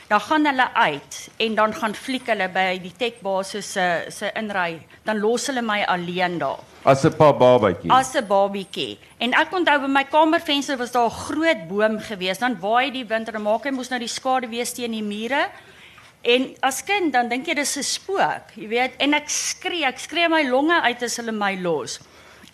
Dan 0.08 0.22
gaan 0.22 0.46
hulle 0.46 0.74
uit 0.74 1.30
en 1.38 1.56
dan 1.56 1.74
gaan 1.74 1.94
fliek 1.96 2.28
hulle 2.28 2.48
by 2.54 2.78
die 2.80 2.94
tekbasis 2.98 3.72
se 3.72 4.06
se 4.10 4.32
inry. 4.40 4.80
Dan 5.04 5.20
los 5.20 5.48
hulle 5.48 5.62
my 5.62 5.82
alleen 5.84 6.38
daar 6.40 6.60
As 6.86 7.04
'n 7.04 7.12
pa 7.18 7.34
babatjie. 7.34 7.92
as 7.92 8.16
'n 8.16 8.28
babietjie. 8.28 8.98
En 9.20 9.34
ek 9.34 9.52
onthou 9.52 9.80
by 9.82 9.88
my 9.88 10.04
kamervenster 10.06 10.78
was 10.78 10.92
daar 10.92 11.10
'n 11.10 11.12
groot 11.12 11.68
boom 11.68 12.00
gewees. 12.00 12.38
Dan 12.40 12.60
waai 12.60 12.92
die 12.92 13.06
wind 13.06 13.28
en 13.28 13.34
dan 13.34 13.42
maak 13.42 13.64
hy 13.66 13.72
mos 13.72 13.90
nou 13.90 14.00
die 14.00 14.08
skade 14.08 14.48
weer 14.48 14.66
teen 14.74 14.92
die 14.92 15.04
mure. 15.04 15.50
En 16.22 16.56
as 16.62 16.84
kind 16.84 17.14
dan 17.14 17.28
dink 17.30 17.46
jy 17.46 17.54
dis 17.56 17.78
'n 17.78 17.84
spook, 17.84 18.52
jy 18.56 18.68
weet, 18.68 18.92
en 19.00 19.14
ek 19.14 19.30
skree, 19.30 19.86
ek 19.86 20.00
skree 20.00 20.30
my 20.30 20.44
longe 20.44 20.82
uit 20.82 21.04
as 21.04 21.18
hulle 21.18 21.32
my 21.32 21.56
los. 21.62 22.00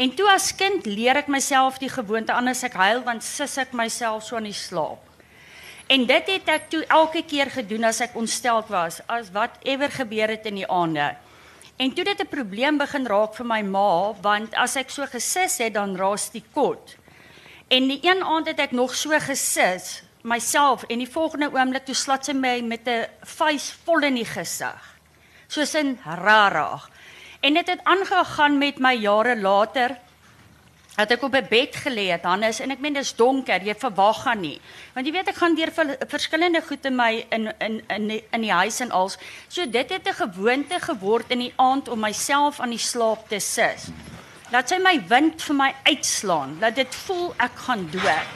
En 0.04 0.12
toe 0.12 0.26
as 0.28 0.50
kind 0.60 0.84
leer 0.90 1.16
ek 1.22 1.30
myself 1.32 1.78
die 1.80 1.92
gewoonte 1.92 2.34
anders 2.36 2.66
ek 2.68 2.74
huil 2.76 3.04
want 3.06 3.24
sis 3.24 3.56
ek 3.62 3.76
myself 3.78 4.26
so 4.28 4.36
aan 4.36 4.50
die 4.50 4.58
slaap. 4.58 5.00
En 5.88 6.04
dit 6.10 6.32
het 6.34 6.50
ek 6.52 6.66
toe 6.74 6.82
elke 6.92 7.22
keer 7.28 7.52
gedoen 7.54 7.88
as 7.88 8.02
ek 8.04 8.18
ontsteld 8.20 8.72
was, 8.74 9.00
as 9.08 9.30
whatever 9.36 9.92
gebeur 9.94 10.34
het 10.34 10.50
in 10.50 10.60
die 10.60 10.68
aande. 10.68 11.14
En 11.80 11.94
toe 11.96 12.04
dit 12.04 12.20
'n 12.20 12.28
probleem 12.28 12.78
begin 12.78 13.08
raak 13.08 13.36
vir 13.36 13.46
my 13.46 13.62
ma, 13.62 14.14
want 14.22 14.56
as 14.56 14.76
ek 14.76 14.90
so 14.90 15.06
gesis 15.06 15.58
het, 15.58 15.74
dan 15.74 15.96
raas 15.96 16.30
die 16.32 16.44
kot. 16.54 16.96
En 17.70 17.88
die 17.88 18.00
een 18.04 18.24
aand 18.24 18.48
het 18.48 18.60
ek 18.60 18.72
nog 18.72 18.96
so 18.96 19.10
gesis 19.20 20.04
myself 20.24 20.84
en 20.84 21.00
die 21.00 21.12
volgende 21.12 21.52
oomblik 21.52 21.86
toe 21.86 21.96
slat 21.96 22.26
sy 22.26 22.34
my 22.34 22.62
met 22.62 22.88
'n 22.88 23.08
vuis 23.22 23.72
vol 23.86 24.04
in 24.04 24.16
die 24.16 24.26
gesig. 24.26 25.00
Soos 25.48 25.76
in 25.76 26.00
rarig. 26.06 26.90
En 27.44 27.54
dit 27.54 27.68
het 27.68 27.80
aangegaan 27.84 28.58
met 28.58 28.78
my 28.80 28.94
jare 28.96 29.36
later 29.36 29.98
dat 30.96 31.12
ek 31.12 31.24
op 31.26 31.34
'n 31.36 31.48
bed 31.50 31.76
gelê 31.76 32.06
het, 32.14 32.24
Hannes, 32.24 32.60
en 32.60 32.72
ek 32.72 32.80
meen 32.80 32.94
dis 32.94 33.16
donker, 33.16 33.64
jy 33.64 33.76
verwag 33.76 34.22
gaan 34.22 34.40
nie. 34.40 34.62
Want 34.94 35.06
jy 35.06 35.12
weet 35.12 35.28
ek 35.28 35.36
gaan 35.36 35.56
deur 35.56 35.72
ver, 35.72 35.98
verskillende 36.08 36.62
goed 36.62 36.86
in 36.86 36.96
my 36.96 37.26
in 37.30 37.52
in 37.60 37.84
in 37.88 38.22
in 38.32 38.42
die 38.42 38.52
huis 38.52 38.80
en 38.80 38.92
als. 38.92 39.18
So 39.48 39.70
dit 39.70 39.90
het 39.90 40.08
'n 40.08 40.14
gewoonte 40.14 40.80
geword 40.80 41.26
in 41.32 41.40
die 41.40 41.54
aand 41.56 41.90
om 41.90 42.00
myself 42.00 42.60
aan 42.60 42.70
die 42.70 42.86
slaap 42.92 43.28
te 43.30 43.40
sis. 43.40 43.90
Laat 44.52 44.70
sy 44.70 44.78
my 44.78 45.04
wind 45.08 45.42
vir 45.42 45.56
my 45.56 45.76
uitslaan, 45.84 46.60
dat 46.60 46.76
dit 46.76 46.96
voel 46.96 47.34
ek 47.38 47.56
gaan 47.56 47.90
dood. 47.92 48.28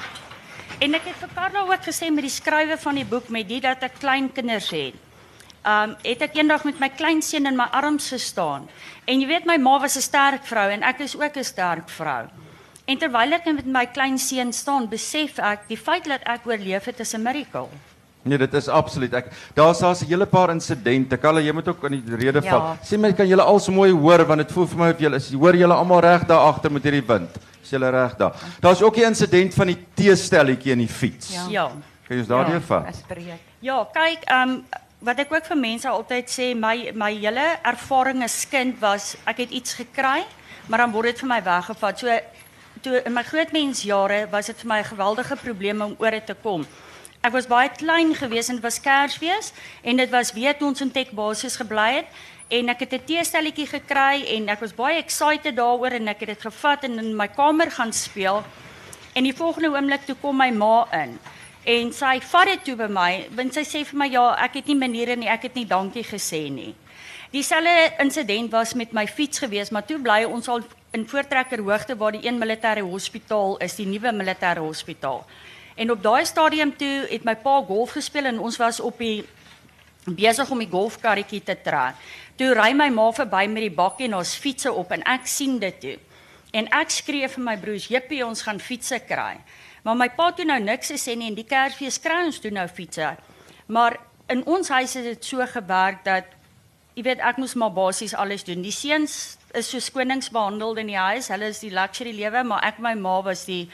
En 0.80 0.94
ek 0.94 1.06
het 1.06 1.16
vir 1.16 1.30
Karla 1.36 1.60
ook 1.62 1.84
gesê 1.84 2.12
met 2.12 2.24
die 2.24 2.30
skrywe 2.42 2.78
van 2.78 2.96
die 2.96 3.06
boek 3.06 3.30
met 3.30 3.48
dit 3.48 3.62
dat 3.62 3.84
ek 3.84 4.00
klein 4.00 4.32
kinders 4.32 4.70
het. 4.70 5.07
Um 5.68 5.96
het 6.04 6.22
ek 6.22 6.36
eendag 6.40 6.64
met 6.64 6.80
my 6.80 6.88
kleinseun 6.90 7.46
in 7.46 7.58
my 7.60 7.66
arms 7.76 8.10
gestaan. 8.14 8.70
En 9.06 9.20
jy 9.20 9.28
weet 9.28 9.46
my 9.46 9.58
ma 9.58 9.80
was 9.80 9.98
'n 9.98 10.02
sterk 10.02 10.46
vrou 10.46 10.70
en 10.72 10.84
ek 10.84 11.00
is 11.00 11.16
ook 11.16 11.36
'n 11.38 11.44
sterk 11.44 11.90
vrou. 11.90 12.26
En 12.86 12.98
terwyl 12.98 13.34
ek 13.34 13.46
met 13.46 13.66
my 13.66 13.86
kleinseun 13.86 14.54
staan, 14.54 14.88
besef 14.88 15.40
ek 15.40 15.68
die 15.68 15.78
feit 15.78 16.06
dat 16.06 16.22
ek 16.26 16.46
oorleef 16.48 16.86
het 16.86 17.00
is 17.00 17.14
'n 17.14 17.22
miracle. 17.22 17.68
Nee, 18.24 18.38
dit 18.38 18.54
is 18.54 18.68
absoluut. 18.68 19.14
Ek 19.14 19.26
daar's 19.56 19.80
daar's 19.80 20.02
'n 20.02 20.06
hele 20.08 20.26
paar 20.26 20.50
insidente. 20.50 21.18
Kalle, 21.18 21.42
jy 21.44 21.52
moet 21.52 21.68
ook 21.68 21.84
in 21.84 22.02
die 22.02 22.16
rede 22.16 22.42
Ja. 22.44 22.50
val. 22.52 22.78
Sê 22.84 22.98
my, 22.98 23.14
kan 23.14 23.28
julle 23.28 23.42
al 23.44 23.60
so 23.60 23.72
mooi 23.72 23.92
hoor 23.92 24.26
want 24.26 24.40
dit 24.40 24.52
voel 24.52 24.68
vir 24.68 24.78
my 24.78 24.90
of 24.92 25.00
julle 25.00 25.16
is 25.16 25.32
hoor 25.34 25.54
julle 25.56 25.74
almal 25.74 26.00
reg 26.02 26.26
daar 26.26 26.40
agter 26.54 26.72
met 26.72 26.84
hierdie 26.84 27.06
wind. 27.08 27.30
Is 27.64 27.70
julle 27.70 27.90
reg 27.90 28.16
daar? 28.18 28.34
Daar's 28.62 28.82
ook 28.82 28.98
'n 28.98 29.04
insident 29.04 29.54
van 29.54 29.68
die 29.68 29.86
teestelletjie 29.96 30.72
in 30.72 30.80
die 30.80 30.88
fiets. 30.88 31.34
Ja. 31.34 31.46
Ja. 31.50 31.68
Kan 32.08 32.16
jy 32.16 32.20
ons 32.20 32.28
daardeur 32.28 32.62
vat? 32.62 32.86
Dis 32.88 33.02
breed. 33.08 33.40
Ja, 33.60 33.88
kyk, 33.94 34.32
um 34.32 34.64
wat 35.00 35.20
ek 35.22 35.32
ook 35.34 35.46
vir 35.46 35.58
mense 35.58 35.90
altyd 35.90 36.32
sê, 36.32 36.48
my 36.58 36.92
my 36.98 37.12
hele 37.14 37.46
ervaring 37.64 38.24
as 38.26 38.46
kind 38.50 38.80
was 38.82 39.16
ek 39.30 39.44
het 39.46 39.52
iets 39.52 39.78
gekry, 39.78 40.26
maar 40.68 40.86
dan 40.86 40.92
word 40.92 41.14
dit 41.14 41.22
vir 41.22 41.30
my 41.30 41.42
weggevat. 41.44 42.00
So 42.00 42.20
toe 42.82 43.02
in 43.06 43.14
my 43.14 43.24
grootmensjare 43.24 44.28
was 44.32 44.50
dit 44.50 44.58
vir 44.62 44.68
my 44.68 44.80
'n 44.80 44.92
geweldige 44.94 45.36
probleem 45.36 45.82
om 45.82 45.96
oor 46.00 46.12
dit 46.12 46.26
te 46.26 46.34
kom. 46.34 46.66
Ek 47.22 47.32
was 47.32 47.48
baie 47.48 47.70
klein 47.70 48.16
geweest 48.16 48.50
en 48.50 48.56
dit 48.56 48.64
was 48.64 48.80
Kersfees 48.80 49.52
en 49.84 49.98
dit 49.98 50.10
was 50.10 50.34
weer 50.34 50.58
toe 50.58 50.68
ons 50.68 50.82
in 50.82 50.92
Tek 50.92 51.12
basis 51.12 51.56
gebly 51.56 51.94
het 51.94 52.08
en 52.50 52.70
ek 52.70 52.80
het 52.80 52.94
'n 52.94 53.06
teestelletjie 53.06 53.68
gekry 53.68 54.24
en 54.36 54.50
ek 54.50 54.60
was 54.60 54.74
baie 54.74 54.98
excited 54.98 55.56
daaroor 55.56 55.92
en 55.92 56.08
ek 56.08 56.20
het 56.20 56.30
dit 56.30 56.42
gevat 56.42 56.84
en 56.84 57.00
in 57.00 57.16
my 57.16 57.28
kamer 57.28 57.72
gaan 57.72 57.94
speel. 57.94 58.44
En 59.14 59.24
die 59.24 59.36
volgende 59.36 59.70
oomblik 59.70 60.06
toe 60.06 60.16
kom 60.22 60.38
my 60.38 60.50
ma 60.50 60.88
in. 60.92 61.20
En 61.68 61.90
sy 61.92 62.14
vat 62.24 62.48
dit 62.48 62.62
toe 62.64 62.78
by 62.80 62.86
my, 62.88 63.12
want 63.36 63.58
sy 63.58 63.66
sê 63.68 63.82
vir 63.84 63.98
my 64.00 64.06
ja, 64.08 64.24
ek 64.46 64.62
het 64.62 64.70
nie 64.72 64.78
maniere 64.80 65.18
nie, 65.20 65.28
ek 65.28 65.50
het 65.50 65.58
nie 65.60 65.66
dankie 65.68 66.06
gesê 66.08 66.46
nie. 66.48 66.72
Dieselfde 67.34 67.74
insident 68.00 68.54
was 68.56 68.72
met 68.80 68.94
my 68.96 69.04
fiets 69.04 69.44
geweest, 69.44 69.74
maar 69.76 69.84
toe 69.84 69.98
bly 70.00 70.22
ons 70.24 70.48
al 70.48 70.64
in 70.96 71.04
Voortrekker 71.12 71.60
Hoogte 71.68 71.98
waar 72.00 72.16
die 72.16 72.24
een 72.24 72.40
militêre 72.40 72.86
hospitaal 72.88 73.58
is, 73.68 73.76
die 73.76 73.88
nuwe 73.90 74.16
militêre 74.16 74.64
hospitaal. 74.64 75.26
En 75.76 75.92
op 75.92 76.00
daai 76.08 76.24
stadium 76.26 76.72
toe 76.72 77.04
het 77.12 77.28
my 77.28 77.36
pa 77.36 77.60
golf 77.68 77.98
gespeel 78.00 78.32
en 78.32 78.40
ons 78.40 78.62
was 78.64 78.80
op 78.80 79.04
die 79.04 79.26
besig 80.08 80.48
om 80.50 80.64
die 80.64 80.72
golfkarretjie 80.72 81.44
te 81.44 81.60
trek. 81.68 82.00
Toe 82.40 82.54
ry 82.56 82.72
my 82.80 82.88
ma 82.96 83.12
verby 83.12 83.44
met 83.52 83.68
die 83.68 83.76
bakkie 83.76 84.08
en 84.08 84.22
ons 84.22 84.38
fietsse 84.40 84.72
op 84.72 84.96
en 84.96 85.04
ek 85.04 85.28
sien 85.28 85.60
dit 85.60 85.84
toe. 85.84 86.00
En 86.56 86.72
ek 86.80 86.96
skree 86.96 87.28
vir 87.28 87.44
my 87.44 87.58
broers, 87.60 87.92
"Jippie, 87.92 88.26
ons 88.26 88.42
gaan 88.42 88.60
fietsse 88.60 89.04
kry." 89.04 89.36
Maar 89.88 89.96
my 89.96 90.10
pa 90.12 90.32
toe 90.36 90.44
nou 90.44 90.60
niks 90.60 90.92
gesê 90.92 91.16
nie 91.16 91.30
en 91.32 91.36
die 91.38 91.48
Kersfees 91.48 92.02
kry 92.04 92.26
ons 92.28 92.42
toe 92.44 92.52
nou 92.52 92.66
fietsse. 92.68 93.14
Maar 93.72 93.96
in 94.34 94.42
ons 94.44 94.68
huis 94.76 94.94
het 95.00 95.06
dit 95.08 95.30
so 95.30 95.46
gewerk 95.48 96.02
dat 96.04 96.34
jy 96.98 97.06
weet 97.06 97.22
ek 97.24 97.38
moes 97.40 97.56
maar 97.56 97.72
basies 97.72 98.16
alles 98.18 98.44
doen. 98.44 98.66
Die 98.66 98.74
seuns 98.76 99.38
is 99.56 99.70
so 99.72 99.80
konings 99.96 100.28
behandel 100.34 100.76
in 100.84 100.92
die 100.92 101.00
huis. 101.00 101.30
Hulle 101.32 101.54
is 101.54 101.62
die 101.64 101.72
luxury 101.72 102.12
lewe, 102.18 102.44
maar 102.44 102.66
ek 102.68 102.82
my 102.84 102.98
ma 103.00 103.22
was 103.24 103.46
die 103.48 103.68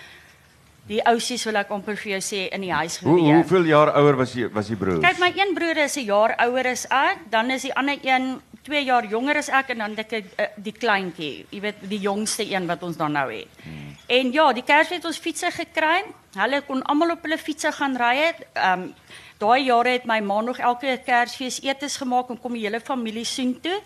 die 0.86 1.00
ousies 1.08 1.46
wil 1.48 1.56
ek 1.62 1.70
amper 1.72 1.96
vir 1.96 2.18
jou 2.18 2.24
sê 2.28 2.40
in 2.52 2.62
die 2.66 2.74
huis 2.76 2.98
Hoe 3.00 3.16
gewees. 3.16 3.38
hoeveel 3.38 3.70
jaar 3.72 3.94
ouer 3.96 4.18
was 4.20 4.34
jy 4.36 4.50
was 4.52 4.68
die 4.68 4.76
broer? 4.76 5.00
Kyk, 5.02 5.22
my 5.22 5.30
een 5.34 5.54
broer 5.56 5.80
is 5.86 5.96
'n 5.98 6.06
jaar 6.06 6.36
ouer 6.46 6.68
as 6.68 6.86
ek, 6.92 7.24
dan 7.32 7.50
is 7.52 7.62
die 7.64 7.74
ander 7.74 7.98
een 8.04 8.42
2 8.64 8.84
jaar 8.84 9.06
jonger 9.06 9.38
as 9.38 9.50
ek 9.50 9.74
en 9.74 9.84
dan 9.84 9.96
het 9.98 10.14
ek 10.14 10.26
uh, 10.40 10.46
die 10.56 10.72
kleintjie, 10.72 11.46
jy 11.52 11.60
weet, 11.66 11.82
die 11.92 12.00
jongste 12.00 12.46
een 12.48 12.68
wat 12.68 12.84
ons 12.84 12.98
dan 12.98 13.12
nou 13.12 13.28
het. 13.32 13.50
Hmm. 13.64 13.92
En 14.08 14.32
ja, 14.32 14.46
die 14.54 14.64
Kersfees 14.64 15.02
het 15.02 15.06
ons 15.10 15.20
fietsse 15.20 15.52
gekry. 15.52 16.04
Hulle 16.36 16.62
kon 16.68 16.84
almal 16.92 17.16
op 17.16 17.24
hulle 17.28 17.38
fietsse 17.38 17.72
gaan 17.76 17.98
ry. 18.00 18.16
Ehm 18.54 18.88
um, 18.88 18.90
daai 19.44 19.66
jare 19.66 19.98
het 19.98 20.06
my 20.08 20.22
ma 20.24 20.40
nog 20.42 20.60
elke 20.64 20.94
Kersfees 21.04 21.60
etes 21.66 21.98
gemaak 22.00 22.30
en 22.32 22.40
kom 22.40 22.54
die 22.56 22.64
hele 22.64 22.80
familie 22.80 23.26
sien 23.28 23.58
toe. 23.60 23.82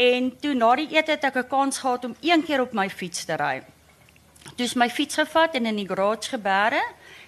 En 0.00 0.30
toe 0.40 0.54
na 0.54 0.74
die 0.76 0.88
ete 0.96 1.16
het 1.16 1.24
ek 1.24 1.36
'n 1.36 1.48
kans 1.48 1.78
gehad 1.78 2.04
om 2.04 2.16
een 2.20 2.44
keer 2.44 2.60
op 2.60 2.72
my 2.72 2.88
fiets 2.88 3.24
te 3.24 3.36
ry. 3.36 3.62
Toe 4.56 4.64
is 4.64 4.74
my 4.74 4.88
fiets 4.90 5.14
gevat 5.14 5.54
en 5.54 5.66
in 5.66 5.76
die 5.76 5.88
garage 5.88 6.28
gebeere. 6.28 6.82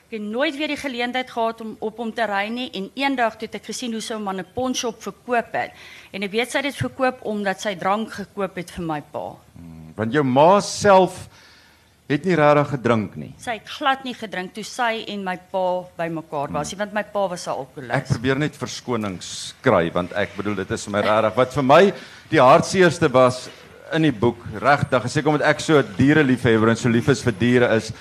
Ek 0.09 0.15
het 0.17 0.25
nooit 0.25 0.57
weer 0.57 0.71
die 0.73 0.81
geleentheid 0.81 1.29
gehad 1.29 1.59
om 1.61 1.75
op 1.85 1.99
hom 2.01 2.09
te 2.17 2.25
ry 2.25 2.47
nie 2.49 2.71
en 2.79 2.87
eendag 2.97 3.35
toe 3.37 3.45
het 3.45 3.59
ek 3.59 3.67
gesien 3.69 3.93
hoe 3.93 4.01
so 4.01 4.17
'n 4.17 4.23
man 4.25 4.41
'n 4.41 4.47
ponshop 4.55 5.03
verkoop 5.03 5.53
het. 5.53 5.73
En 6.13 6.23
ek 6.23 6.31
weet 6.33 6.51
sy 6.51 6.59
het 6.59 6.65
dit 6.65 6.77
verkoop 6.77 7.19
omdat 7.25 7.61
sy 7.61 7.75
drank 7.77 8.13
gekoop 8.13 8.57
het 8.57 8.71
vir 8.71 8.85
my 8.85 9.03
pa. 9.13 9.37
Want 9.97 10.13
jou 10.13 10.25
ma 10.25 10.61
self 10.61 11.29
het 12.09 12.25
nie 12.25 12.35
regtig 12.35 12.69
gedrink 12.71 13.17
nie. 13.17 13.35
Sy 13.37 13.51
het 13.51 13.69
glad 13.69 14.05
nie 14.05 14.15
gedrink 14.15 14.55
toe 14.55 14.65
sy 14.65 15.05
en 15.09 15.25
my 15.25 15.37
pa 15.53 15.85
bymekaar 15.99 16.53
was 16.53 16.73
nie 16.73 16.79
want 16.79 16.93
my 16.95 17.03
pa 17.03 17.29
was 17.29 17.47
'n 17.47 17.51
Ek 17.51 17.57
alkoholist. 17.57 18.09
probeer 18.09 18.39
net 18.39 18.57
verskonings 18.57 19.55
kry 19.61 19.93
want 19.93 20.13
ek 20.13 20.31
bedoel 20.37 20.55
dit 20.55 20.71
is 20.71 20.85
vir 20.85 20.93
my 20.93 21.01
regtig 21.01 21.35
wat 21.37 21.53
vir 21.53 21.63
my 21.63 21.93
die 22.31 22.41
hartseerste 22.41 23.13
was 23.13 23.51
in 23.93 24.03
die 24.03 24.13
boek 24.13 24.39
regtig 24.59 25.11
seker 25.11 25.29
omdat 25.29 25.49
ek 25.49 25.61
so 25.61 25.79
'n 25.79 25.95
diereliefhebber 25.99 26.71
en 26.71 26.77
so 26.77 26.89
lief 26.89 27.09
is 27.09 27.23
vir 27.23 27.33
diere 27.39 27.77
is 27.77 27.93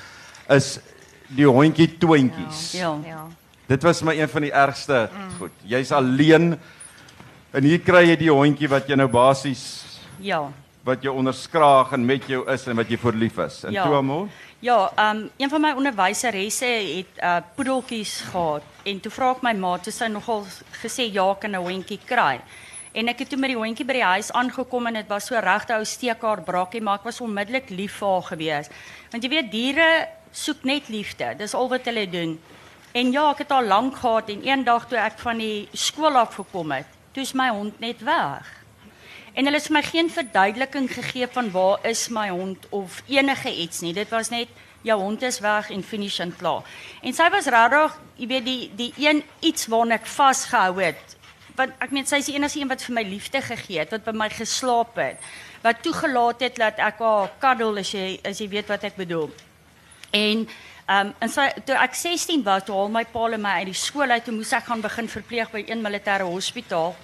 is 0.50 0.80
die 1.28 1.46
hondjie 1.48 1.98
twintjies. 1.98 2.72
Ja. 2.78 2.96
Ja. 3.06 3.26
Dit 3.68 3.84
was 3.84 4.02
my 4.02 4.14
een 4.16 4.30
van 4.30 4.42
die 4.42 4.52
ergste 4.52 5.10
goed. 5.40 5.52
Jy's 5.68 5.92
alleen 5.92 6.54
en 7.52 7.64
hier 7.64 7.80
kry 7.80 8.06
jy 8.10 8.16
die 8.16 8.32
hondjie 8.32 8.68
wat 8.70 8.88
jy 8.88 8.96
nou 8.96 9.08
basies 9.08 9.84
Ja. 10.20 10.50
wat 10.84 11.02
jou 11.04 11.14
onderskraag 11.20 11.92
en 11.94 12.06
met 12.06 12.24
jou 12.28 12.46
is 12.52 12.68
en 12.68 12.76
wat 12.76 12.88
jy 12.90 12.98
vir 12.98 13.14
lief 13.14 13.38
is. 13.38 13.64
En 13.64 13.72
Ja. 13.72 13.84
toe 13.84 13.96
amor? 13.96 14.28
Ja, 14.60 14.92
ehm 14.96 15.18
um, 15.18 15.30
een 15.38 15.50
van 15.50 15.62
my 15.62 15.72
onderwyseresse 15.72 16.66
het 16.66 17.20
uh 17.24 17.38
poedeltjies 17.56 18.22
gehad 18.32 18.64
en 18.86 19.00
toe 19.00 19.12
vra 19.12 19.32
ek 19.32 19.42
my 19.44 19.54
ma, 19.54 19.78
toe 19.78 19.92
sy 19.94 20.08
nogal 20.08 20.46
gesê 20.82 21.12
ja, 21.14 21.34
kan 21.40 21.52
'n 21.52 21.56
hondjie 21.62 22.00
kry. 22.06 22.40
En 22.94 23.08
ek 23.08 23.20
het 23.20 23.30
toe 23.30 23.38
met 23.40 23.50
die 23.50 23.58
hondjie 23.58 23.86
by 23.86 23.94
die 23.94 24.04
huis 24.04 24.32
aangekom 24.32 24.88
en 24.88 24.94
dit 24.94 25.08
was 25.08 25.26
so 25.28 25.36
regte 25.40 25.74
ou 25.74 25.84
steekhaar 25.86 26.42
braakie, 26.42 26.82
maar 26.82 26.96
ek 26.96 27.04
was 27.04 27.22
onmiddellik 27.22 27.70
lief 27.70 27.94
vir 28.00 28.08
haar 28.08 28.22
gewees. 28.24 28.70
Want 29.12 29.24
jy 29.24 29.30
weet 29.30 29.52
diere 29.52 30.08
soek 30.38 30.64
net 30.64 30.90
liefde. 30.94 31.34
Dis 31.40 31.56
al 31.58 31.70
wat 31.72 31.88
hulle 31.90 32.06
doen. 32.10 32.38
En 32.98 33.12
ja, 33.12 33.30
ek 33.32 33.44
het 33.46 33.52
al 33.54 33.68
lank 33.70 33.98
gehad 34.02 34.30
en 34.34 34.46
eendag 34.46 34.88
toe 34.90 35.00
ek 35.02 35.20
van 35.22 35.42
die 35.42 35.68
skool 35.74 36.18
af 36.18 36.38
gekom 36.40 36.72
het, 36.74 36.88
toe 37.14 37.26
is 37.26 37.34
my 37.38 37.50
hond 37.54 37.80
net 37.84 38.02
weg. 38.06 38.48
En 39.38 39.46
hulle 39.46 39.60
het 39.60 39.70
my 39.70 39.84
geen 39.86 40.10
verduideliking 40.10 40.88
gegee 40.90 41.28
van 41.30 41.52
waar 41.54 41.84
is 41.86 42.08
my 42.10 42.30
hond 42.30 42.66
of 42.74 43.04
enige 43.06 43.54
iets 43.54 43.84
nie. 43.86 43.94
Dit 43.94 44.10
was 44.10 44.32
net 44.34 44.50
jou 44.82 44.98
hond 45.02 45.22
is 45.22 45.40
weg 45.44 45.70
en 45.74 45.84
finish 45.84 46.20
en 46.24 46.34
klaar. 46.38 46.66
En 47.04 47.14
sy 47.14 47.28
was 47.34 47.50
regtig, 47.54 48.00
jy 48.18 48.30
weet 48.32 48.48
die 48.48 48.72
die 48.80 48.92
een 48.98 49.22
iets 49.46 49.68
waarna 49.70 50.00
ek 50.00 50.10
vasgehou 50.10 50.82
het 50.82 51.18
want 51.58 51.74
ek 51.82 51.94
meen 51.96 52.06
sy 52.06 52.20
is 52.22 52.28
die 52.30 52.36
enigste 52.38 52.62
een 52.62 52.70
wat 52.70 52.84
vir 52.86 52.94
my 52.94 53.04
liefde 53.08 53.40
gegee 53.42 53.80
het, 53.82 53.94
wat 53.96 54.04
by 54.06 54.14
my 54.14 54.28
geslaap 54.30 55.00
het, 55.02 55.24
wat 55.64 55.80
toegelaat 55.82 56.44
het 56.46 56.60
dat 56.62 56.82
ek 56.86 57.02
haar 57.02 57.32
cuddle 57.42 57.82
as 57.82 57.94
jy 57.96 58.20
as 58.30 58.42
jy 58.44 58.50
weet 58.52 58.70
wat 58.70 58.86
ek 58.86 59.00
bedoel. 59.00 59.32
En 60.18 60.48
ehm 60.88 61.08
um, 61.08 61.14
en 61.20 61.30
sy 61.30 61.46
toe 61.68 61.76
ek 61.76 61.96
16 62.00 62.44
was, 62.46 62.64
toe 62.64 62.76
haal 62.78 62.92
my 62.92 63.04
pa 63.12 63.26
hulle 63.26 63.40
my 63.44 63.58
uit 63.60 63.70
die 63.74 63.76
skool 63.76 64.14
uit, 64.14 64.24
toe 64.24 64.36
moes 64.36 64.54
ek 64.56 64.70
gaan 64.70 64.84
begin 64.86 65.10
verpleeg 65.12 65.52
by 65.52 65.64
een 65.68 65.84
militêre 65.84 66.28
hospitaal. 66.30 66.96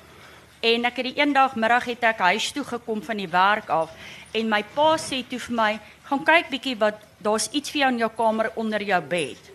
En 0.63 0.87
ek 0.87 1.01
het 1.01 1.09
die 1.09 1.17
eendag 1.19 1.57
middag 1.59 1.89
het 1.91 2.05
ek 2.07 2.23
huis 2.29 2.51
toe 2.55 2.63
gekom 2.63 3.01
van 3.03 3.19
die 3.19 3.27
werk 3.27 3.67
af 3.69 3.91
en 4.33 4.49
my 4.49 4.61
pa 4.75 4.93
sê 4.97 5.19
toe 5.29 5.39
vir 5.39 5.55
my, 5.55 5.79
"Gaan 6.09 6.23
kyk 6.25 6.49
bietjie 6.49 6.77
wat 6.79 7.01
daar's 7.19 7.49
iets 7.51 7.69
vir 7.71 7.81
jou 7.81 7.91
in 7.91 7.99
jou 7.99 8.09
kamer 8.09 8.51
onder 8.55 8.81
jou 8.81 9.01
bed." 9.01 9.52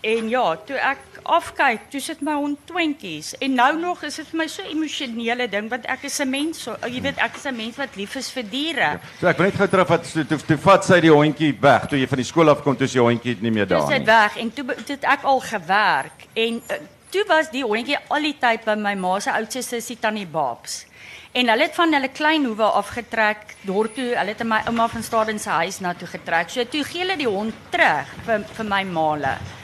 En 0.00 0.28
ja, 0.30 0.42
toe 0.62 0.76
ek 0.78 1.16
afkyk, 1.26 1.88
toe 1.90 2.00
sit 2.00 2.20
my 2.22 2.36
hond 2.38 2.60
twintjies 2.70 3.32
en 3.42 3.56
nou 3.58 3.72
nog 3.80 4.04
is 4.06 4.20
dit 4.20 4.28
vir 4.30 4.38
my 4.38 4.46
so 4.46 4.62
emosionele 4.70 5.48
ding 5.50 5.66
want 5.72 5.88
ek 5.90 6.04
is 6.06 6.20
'n 6.22 6.30
mens, 6.30 6.60
so, 6.62 6.76
jy 6.86 7.00
weet 7.02 7.18
ek 7.18 7.34
is 7.36 7.46
'n 7.46 7.56
mens 7.56 7.76
wat 7.76 7.96
lief 7.96 8.14
is 8.14 8.30
vir 8.30 8.44
diere. 8.46 9.00
So 9.20 9.26
ek 9.26 9.36
wil 9.36 9.46
net 9.46 9.56
gou 9.56 9.66
terug 9.66 9.88
wat 9.88 10.12
toe, 10.12 10.24
toe, 10.26 10.38
toe 10.38 10.56
vat 10.56 10.84
sy 10.84 11.00
die 11.00 11.10
hondjie 11.10 11.52
weg 11.60 11.88
toe 11.88 11.98
jy 11.98 12.06
van 12.06 12.18
die 12.18 12.24
skool 12.24 12.48
af 12.48 12.62
kom 12.62 12.76
toe 12.76 12.86
is 12.86 12.92
die 12.92 13.02
hondjie 13.02 13.36
nie 13.40 13.50
meer 13.50 13.66
daar 13.66 13.82
is 13.82 13.88
dit 13.88 13.98
nie. 13.98 14.06
weg 14.06 14.36
en 14.36 14.52
toe 14.54 14.64
toe 14.64 14.94
het 14.94 15.04
ek 15.04 15.22
al 15.24 15.40
gewerk 15.40 16.26
en 16.34 16.62
uh, 16.70 16.76
toe 17.10 17.24
was 17.26 17.50
die 17.50 17.64
hondjie 17.64 17.98
al 18.08 18.22
die 18.22 18.38
tyd 18.38 18.64
by 18.64 18.74
my 18.74 18.94
ma 18.94 19.18
se 19.18 19.30
oudste 19.32 19.62
sussie 19.62 19.98
Tannie 19.98 20.26
Babs. 20.26 20.86
En 21.32 21.48
hulle 21.48 21.62
het 21.62 21.74
van 21.74 21.92
hulle 21.92 22.08
klein 22.08 22.44
hoewe 22.44 22.64
afgetrek 22.64 23.56
dorp 23.62 23.94
toe. 23.94 24.14
Hulle 24.16 24.32
het 24.32 24.42
my 24.44 24.62
ouma 24.66 24.88
van 24.88 25.02
Staden 25.02 25.38
se 25.38 25.50
huis 25.50 25.80
na 25.80 25.94
toe 25.94 26.08
getrek. 26.08 26.50
So 26.50 26.64
toe 26.64 26.84
gee 26.84 27.00
hulle 27.00 27.16
die 27.16 27.28
hond 27.28 27.54
terug 27.70 28.06
vir 28.24 28.44
vir 28.56 28.64
my 28.64 28.84
maale. 28.84 29.57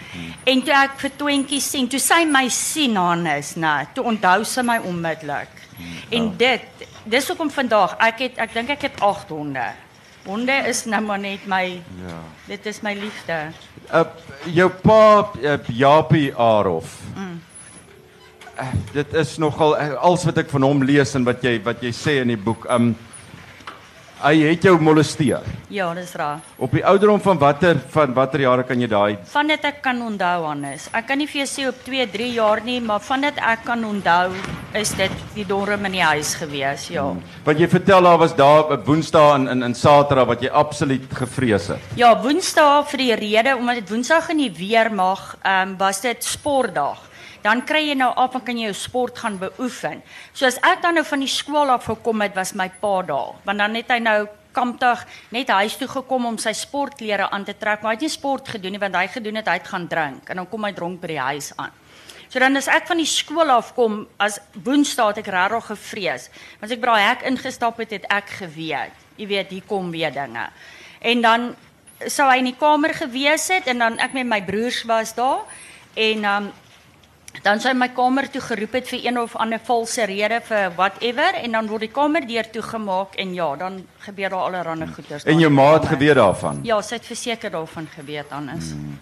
En 0.45 0.63
toe 0.63 0.75
ek 0.77 0.99
vir 1.01 1.11
Twentjies 1.17 1.71
sien, 1.71 1.89
toe 1.89 2.01
sy 2.01 2.25
my 2.29 2.49
sien 2.49 2.97
Hannes, 2.97 3.55
nou, 3.57 3.79
toe 3.95 4.05
onthou 4.05 4.45
sy 4.45 4.63
my 4.67 4.79
onmiddellik. 4.85 5.63
En 6.15 6.29
dit 6.39 6.85
dis 7.05 7.27
hoekom 7.29 7.51
vandag 7.51 7.97
ek 7.99 8.21
het 8.25 8.39
ek 8.39 8.53
dink 8.55 8.71
ek 8.77 8.87
het 8.89 9.01
8 9.03 9.33
honde. 9.35 9.65
Honde 10.25 10.55
is 10.71 10.85
nou 10.89 11.01
maar 11.05 11.19
net 11.21 11.47
my 11.47 11.65
Ja. 12.01 12.21
dit 12.47 12.67
is 12.67 12.81
my 12.83 12.95
liefde. 12.95 13.53
Uh 13.93 14.05
jou 14.47 14.69
pa 14.71 15.31
uh, 15.43 15.59
Japie 15.69 16.33
Arof. 16.37 16.95
Mm. 17.17 17.41
Uh, 18.61 18.71
dit 18.93 19.15
is 19.15 19.37
nogal 19.39 19.75
uh, 19.81 19.95
als 20.01 20.25
wat 20.25 20.39
ek 20.39 20.51
van 20.51 20.63
hom 20.63 20.83
lees 20.87 21.15
en 21.15 21.25
wat 21.25 21.43
jy 21.43 21.59
wat 21.65 21.83
jy 21.83 21.91
sê 21.93 22.21
in 22.23 22.29
die 22.33 22.41
boek. 22.41 22.65
Um 22.71 22.95
hy 24.23 24.35
het 24.45 24.65
jou 24.65 24.75
molesteer. 24.81 25.43
Ja, 25.75 25.89
dis 25.95 26.13
reg. 26.15 26.43
Op 26.57 26.73
die 26.77 26.85
ouderdom 26.87 27.21
van 27.21 27.39
watter 27.39 27.79
van 27.95 28.15
watter 28.15 28.41
jare 28.41 28.65
kan 28.65 28.81
jy 28.81 28.89
daai 28.89 29.17
Van 29.33 29.49
dit 29.51 29.65
ek 29.65 29.81
kan 29.83 30.03
onthou 30.03 30.45
Hannes. 30.47 30.89
Ek 30.93 31.07
kan 31.09 31.19
nie 31.19 31.27
vir 31.27 31.45
jou 31.45 31.49
sê 31.51 31.69
op 31.69 31.81
2, 31.85 32.07
3 32.13 32.29
jaar 32.37 32.63
nie, 32.65 32.81
maar 32.81 33.01
van 33.01 33.27
dit 33.27 33.41
ek 33.43 33.65
kan 33.65 33.85
onthou 33.85 34.35
is 34.75 34.91
dit 34.99 35.13
die 35.35 35.47
dorm 35.47 35.87
in 35.87 35.93
die 35.93 36.03
huis 36.03 36.35
gewees, 36.35 36.89
ja. 36.91 37.05
Want 37.47 37.61
jy 37.63 37.69
vertel 37.71 38.03
daar 38.03 38.19
was 38.19 38.35
daar 38.35 38.73
'n 38.73 38.85
Woensdae 38.85 39.35
en 39.35 39.49
in 39.49 39.63
in 39.63 39.75
Saterdag 39.75 40.27
wat 40.27 40.43
jy 40.43 40.51
absoluut 40.51 41.15
gevrees 41.15 41.67
het. 41.69 41.79
Ja, 41.97 42.15
Woensdae 42.23 42.85
vir 42.85 42.99
die 42.99 43.15
rede 43.15 43.57
omdat 43.57 43.75
dit 43.75 43.91
Woensdag 43.91 44.29
in 44.31 44.39
die 44.39 44.53
weer 44.53 44.93
mag, 44.93 45.37
ehm 45.43 45.69
um, 45.69 45.77
was 45.79 46.01
dit 46.01 46.25
sportdag. 46.25 47.14
Dan 47.45 47.61
kry 47.69 47.83
jy 47.91 47.97
nou 48.01 48.09
af 48.17 48.39
en 48.39 48.45
kan 48.45 48.57
jy 48.57 48.71
jou 48.71 48.77
sport 48.79 49.19
gaan 49.21 49.37
beoefen. 49.39 50.01
So 50.33 50.49
as 50.49 50.57
ek 50.65 50.81
dan 50.83 50.97
nou 50.97 51.05
van 51.05 51.21
die 51.21 51.29
skool 51.29 51.73
af 51.75 51.85
gekom 51.91 52.25
het, 52.25 52.33
was 52.37 52.55
my 52.57 52.71
pa 52.81 52.95
daar, 53.05 53.37
want 53.45 53.61
dan 53.61 53.77
het 53.77 53.93
hy 53.93 54.01
nou 54.01 54.19
kampdag 54.55 55.03
net 55.35 55.51
huis 55.51 55.77
toe 55.77 55.89
gekom 55.91 56.29
om 56.31 56.37
sy 56.39 56.55
sportklere 56.57 57.27
aan 57.35 57.45
te 57.45 57.57
trek, 57.59 57.83
maar 57.83 57.93
hy 57.93 57.99
het 57.99 58.07
nie 58.07 58.13
sport 58.13 58.53
gedoen 58.55 58.77
nie 58.77 58.81
want 58.81 58.95
hy 58.97 59.09
gedoen 59.11 59.41
het 59.41 59.51
hy 59.51 59.57
het 59.59 59.67
gaan 59.73 59.89
drink 59.91 60.31
en 60.31 60.41
dan 60.41 60.49
kom 60.51 60.65
hy 60.65 60.71
dronk 60.77 61.01
by 61.03 61.11
die 61.11 61.19
huis 61.21 61.51
aan. 61.59 61.75
So 62.31 62.41
dan 62.43 62.57
as 62.59 62.71
ek 62.71 62.89
van 62.89 63.03
die 63.03 63.09
skool 63.09 63.51
af 63.53 63.75
kom, 63.77 64.05
as 64.19 64.41
Woensdae 64.65 65.13
het 65.13 65.21
ek 65.23 65.31
regtig 65.31 65.69
gevrees. 65.71 66.31
Want 66.59 66.71
as 66.71 66.75
ek 66.75 66.83
by 66.83 66.91
daai 66.91 67.05
hek 67.05 67.29
ingestap 67.29 67.79
het, 67.83 67.93
het 67.95 68.09
ek 68.11 68.33
geweet. 68.41 69.05
Jy 69.21 69.29
weet, 69.31 69.53
hier 69.55 69.69
kom 69.69 69.93
weer 69.95 70.11
dinge. 70.15 70.49
En 71.05 71.23
dan 71.23 71.53
sou 72.11 72.27
hy 72.27 72.41
in 72.41 72.49
die 72.51 72.59
kamer 72.59 72.95
gewees 72.97 73.47
het 73.53 73.69
en 73.71 73.85
dan 73.85 74.01
ek 74.03 74.17
met 74.17 74.27
my 74.27 74.41
broers 74.43 74.81
was 74.89 75.15
daar 75.15 75.45
en 75.95 76.25
um 76.27 76.51
dan 77.43 77.59
hy 77.59 77.73
my 77.75 77.89
kamer 77.89 78.29
toe 78.31 78.41
geroep 78.41 78.73
het 78.73 78.89
vir 78.89 79.07
een 79.07 79.19
of 79.19 79.35
ander 79.37 79.59
valse 79.59 80.05
rede 80.07 80.41
vir 80.49 80.71
whatever 80.77 81.41
en 81.43 81.53
dan 81.53 81.67
word 81.67 81.81
die 81.81 81.93
kamer 81.93 82.27
deur 82.27 82.51
toegemaak 82.51 83.17
en 83.19 83.35
ja, 83.35 83.57
dan 83.57 83.81
gebeur 84.07 84.31
daar 84.31 84.47
allerlei 84.47 84.87
goeters. 84.93 85.25
En 85.25 85.33
daar 85.33 85.41
jou 85.41 85.51
ma 85.51 85.73
het 85.73 85.87
geweet 85.87 86.15
daarvan. 86.15 86.61
Ja, 86.63 86.81
sy 86.83 86.95
het 86.95 87.07
verseker 87.07 87.51
daarvan 87.51 87.89
geweet 87.97 88.31
anders. 88.31 88.71
Mm. 88.75 88.99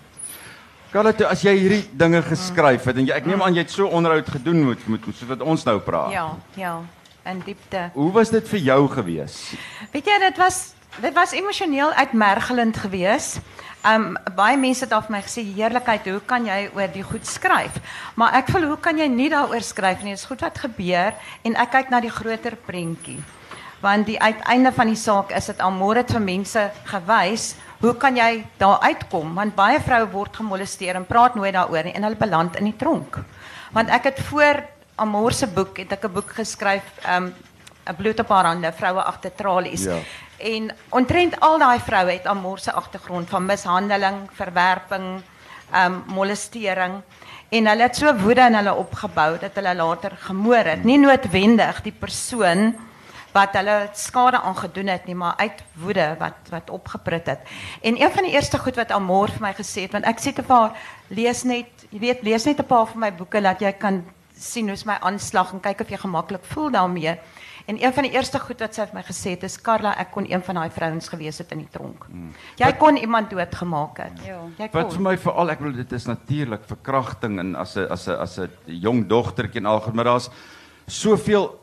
Carla, 0.92 1.12
toe, 1.16 1.24
as 1.24 1.40
jy 1.40 1.54
hierdie 1.56 1.84
dinge 1.96 2.20
geskryf 2.26 2.84
het 2.84 2.98
en 3.00 3.06
jy, 3.08 3.14
ek 3.16 3.24
neem 3.24 3.40
aan 3.40 3.54
jy 3.56 3.62
het 3.64 3.72
so 3.72 3.88
onderhoud 3.88 4.28
gedoen 4.28 4.66
met 4.66 4.82
met 4.92 5.06
soos 5.08 5.22
wat 5.30 5.40
ons 5.40 5.64
nou 5.64 5.78
praat. 5.80 6.12
Ja, 6.12 6.26
ja, 6.60 6.74
in 7.30 7.40
diepte. 7.46 7.86
Hoe 7.94 8.10
was 8.12 8.30
dit 8.30 8.48
vir 8.48 8.60
jou 8.60 8.80
gewees? 8.92 9.38
Weet 9.94 10.10
jy, 10.10 10.18
dit 10.28 10.40
was 10.42 10.74
dit 11.00 11.14
was 11.16 11.32
emosioneel 11.32 11.92
uitmergelend 11.96 12.76
geweest. 12.76 13.40
Um 13.82 14.12
baie 14.36 14.56
mense 14.56 14.84
het 14.86 14.92
vir 14.94 15.10
my 15.10 15.20
gesê, 15.22 15.42
"Heerlikheid, 15.42 16.06
hoe 16.06 16.20
kan 16.20 16.44
jy 16.46 16.70
oor 16.74 16.88
die 16.88 17.02
goed 17.02 17.26
skryf?" 17.26 17.80
Maar 18.14 18.34
ek 18.34 18.48
voel, 18.48 18.66
hoe 18.68 18.76
kan 18.76 18.98
jy 18.98 19.08
nie 19.08 19.28
daaroor 19.28 19.62
skryf 19.62 20.02
nie? 20.02 20.12
Is 20.12 20.24
goed 20.24 20.40
wat 20.40 20.58
gebeur 20.58 21.14
en 21.44 21.56
ek 21.56 21.70
kyk 21.70 21.90
na 21.90 22.00
die 22.00 22.10
groter 22.10 22.56
prentjie. 22.56 23.18
Want 23.80 24.06
die 24.06 24.20
uiteinde 24.20 24.72
van 24.72 24.86
die 24.86 24.96
saak 24.96 25.32
is 25.32 25.46
dit 25.46 25.60
almore 25.60 25.98
het 25.98 26.12
vir 26.12 26.20
mense 26.20 26.70
gewys, 26.84 27.56
hoe 27.80 27.94
kan 27.94 28.16
jy 28.16 28.44
daar 28.58 28.78
uitkom? 28.80 29.34
Want 29.34 29.56
baie 29.56 29.80
vroue 29.80 30.06
word 30.12 30.36
gemolesteer 30.36 30.94
en 30.94 31.04
praat 31.04 31.34
nooit 31.34 31.52
daaroor 31.52 31.84
nie 31.84 31.94
en 31.94 32.02
hulle 32.02 32.16
beland 32.16 32.56
in 32.56 32.64
die 32.64 32.76
tronk. 32.76 33.18
Want 33.72 33.90
ek 33.90 34.04
het 34.04 34.20
voor 34.20 34.62
Amor 34.96 35.32
se 35.32 35.46
boek 35.46 35.78
het 35.78 35.92
ek 35.92 36.04
'n 36.04 36.12
boek 36.12 36.30
geskryf, 36.30 36.82
um 37.16 37.34
'n 37.86 37.96
bloed 37.96 38.20
op 38.20 38.28
haar 38.28 38.44
hande, 38.44 38.72
vroue 38.72 39.02
agter 39.02 39.32
tralies. 39.34 39.86
En 40.42 40.70
ontrent 40.90 41.40
al 41.40 41.58
daai 41.58 41.80
vroue 41.80 42.10
het 42.10 42.26
Amor 42.26 42.58
se 42.58 42.72
agtergrond 42.72 43.28
van 43.30 43.46
mishandeling, 43.46 44.24
verwerping, 44.34 45.22
um 45.72 46.02
molestering 46.12 47.00
en 47.52 47.68
hulle 47.68 47.84
het 47.86 47.96
so 47.96 48.12
woede 48.16 48.44
in 48.48 48.56
hulle 48.56 48.72
opgebou 48.74 49.36
dat 49.40 49.54
hulle 49.60 49.74
later 49.76 50.16
gemoor 50.26 50.68
het. 50.72 50.84
Nie 50.84 50.98
noodwendig 51.00 51.82
die 51.84 51.92
persoon 51.92 52.72
wat 53.32 53.54
hulle 53.56 53.76
skade 53.96 54.40
aangedoen 54.40 54.90
het 54.92 55.06
nie, 55.08 55.16
maar 55.16 55.36
uit 55.40 55.62
woede 55.80 56.06
wat 56.20 56.50
wat 56.52 56.70
opgeprut 56.70 57.28
het. 57.32 57.46
En 57.80 58.00
een 58.00 58.12
van 58.12 58.28
die 58.28 58.32
eerste 58.32 58.58
goed 58.58 58.76
wat 58.76 58.92
Amor 58.92 59.32
vir 59.32 59.46
my 59.46 59.52
gesê 59.56 59.86
het, 59.86 59.92
want 59.96 60.08
ek 60.08 60.20
sê 60.20 60.34
te 60.36 60.44
haar, 60.48 60.76
lees 61.08 61.44
net, 61.48 61.86
jy 61.90 62.00
weet, 62.00 62.24
lees 62.24 62.44
net 62.44 62.60
'n 62.60 62.68
paar 62.68 62.86
van 62.86 63.00
my 63.00 63.12
boeke 63.12 63.40
dat 63.40 63.60
jy 63.60 63.72
kan 63.72 64.04
sien 64.36 64.68
hoe's 64.68 64.84
my 64.84 64.98
aanslag 65.00 65.52
en 65.52 65.60
kyk 65.60 65.80
of 65.80 65.88
jy 65.88 65.96
gemaklik 65.96 66.44
voel 66.44 66.70
daarmee. 66.70 67.16
En 67.66 67.82
een 67.82 67.92
van 67.92 68.02
die 68.02 68.12
eerste 68.12 68.38
goed 68.42 68.60
wat 68.60 68.74
sy 68.74 68.86
vir 68.86 68.94
my 68.94 69.02
gesê 69.06 69.30
het 69.36 69.42
is 69.46 69.56
Karla, 69.60 69.94
ek 69.98 70.10
kon 70.10 70.26
een 70.30 70.42
van 70.42 70.54
daai 70.54 70.70
vrouens 70.70 71.08
gewees 71.08 71.38
het 71.38 71.52
in 71.52 71.58
die 71.58 71.68
tronk. 71.70 72.06
Jy 72.58 72.72
kon 72.78 72.96
iemand 72.96 73.30
doodgemaak 73.30 73.98
het. 73.98 74.20
Ja. 74.26 74.40
Jy 74.58 74.68
Wat 74.72 74.90
vir 74.92 74.96
kon. 74.96 75.02
my 75.02 75.16
veral 75.18 75.50
ek 75.50 75.58
bedoel 75.58 75.76
dit 75.76 75.92
is 75.92 76.06
natuurlik 76.06 76.64
verkrachting 76.66 77.38
en 77.38 77.54
as 77.56 77.76
'n 77.76 77.86
as 77.90 78.08
'n 78.08 78.18
as 78.18 78.38
'n 78.38 78.50
jong 78.66 79.06
dogtertjie 79.06 79.60
en 79.60 79.66
algemeen 79.66 79.96
maar 79.96 80.04
daar's 80.04 80.30
soveel 80.86 81.58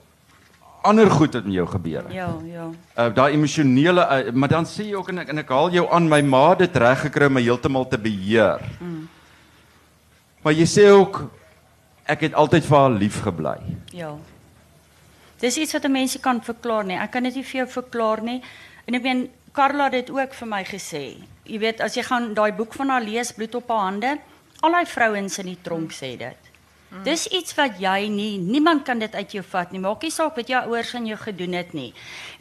ander 0.81 1.11
goed 1.11 1.33
wat 1.33 1.43
met 1.43 1.53
jou 1.53 1.67
gebeur 1.67 2.03
het. 2.03 2.13
Ja, 2.13 2.29
ja. 2.45 2.69
Uh 2.97 3.13
daai 3.13 3.33
emosionele 3.33 4.01
uh, 4.01 4.31
maar 4.31 4.49
dan 4.49 4.65
sê 4.65 4.85
jy 4.85 4.95
ook 4.95 5.09
en 5.09 5.19
ek, 5.19 5.27
en 5.29 5.37
ek 5.37 5.49
haal 5.49 5.69
jou 5.71 5.87
aan 5.91 6.07
my 6.07 6.21
ma 6.21 6.55
dit 6.55 6.75
reg 6.75 7.01
gekry 7.01 7.25
om 7.25 7.33
my 7.33 7.41
heeltemal 7.41 7.87
te 7.87 7.97
beheer. 7.97 8.61
Mm. 8.79 9.07
Maar 10.41 10.53
jy 10.53 10.65
sê 10.65 10.89
ook 10.91 11.25
ek 12.05 12.21
het 12.21 12.33
altyd 12.33 12.65
vir 12.65 12.77
haar 12.77 12.89
lief 12.89 13.21
gebly. 13.21 13.57
Ja. 13.91 14.15
Dis 15.39 15.57
iets 15.57 15.73
wat 15.73 15.85
'n 15.85 15.91
mens 15.91 16.13
nie 16.13 16.21
kan 16.21 16.43
verklaar 16.43 16.85
nie. 16.85 16.97
Ek 16.97 17.11
kan 17.11 17.23
dit 17.23 17.35
nie 17.35 17.43
vir 17.43 17.65
jou 17.65 17.67
verklaar 17.67 18.21
nie. 18.21 18.41
En 18.85 18.93
ek 18.93 19.01
meen 19.01 19.29
Karla 19.51 19.83
het 19.83 19.91
dit 19.91 20.09
ook 20.09 20.33
vir 20.33 20.47
my 20.47 20.63
gesê. 20.63 21.17
Jy 21.43 21.59
weet, 21.59 21.81
as 21.81 21.95
jy 21.95 22.03
gaan 22.03 22.33
daai 22.33 22.51
boek 22.51 22.73
van 22.73 22.89
haar 22.89 23.01
lees, 23.01 23.31
Bloed 23.31 23.55
op 23.55 23.67
haar 23.67 23.79
hande, 23.79 24.17
al 24.61 24.71
daai 24.71 24.85
vrouens 24.85 25.39
in 25.39 25.45
die 25.45 25.61
tronk 25.61 25.91
sê 25.91 26.17
dit. 26.17 26.49
Dis 27.05 27.27
iets 27.27 27.53
wat 27.53 27.77
jy 27.77 28.07
nie 28.09 28.37
niemand 28.41 28.83
kan 28.87 28.99
dit 28.99 29.15
uit 29.15 29.31
jou 29.37 29.43
vat 29.45 29.71
nie. 29.71 29.79
Maak 29.79 30.01
nie 30.01 30.13
saak 30.13 30.35
wat 30.39 30.49
jou 30.49 30.61
ouers 30.71 30.95
aan 30.97 31.05
jou 31.05 31.17
gedoen 31.21 31.53
het 31.53 31.73
nie. 31.77 31.91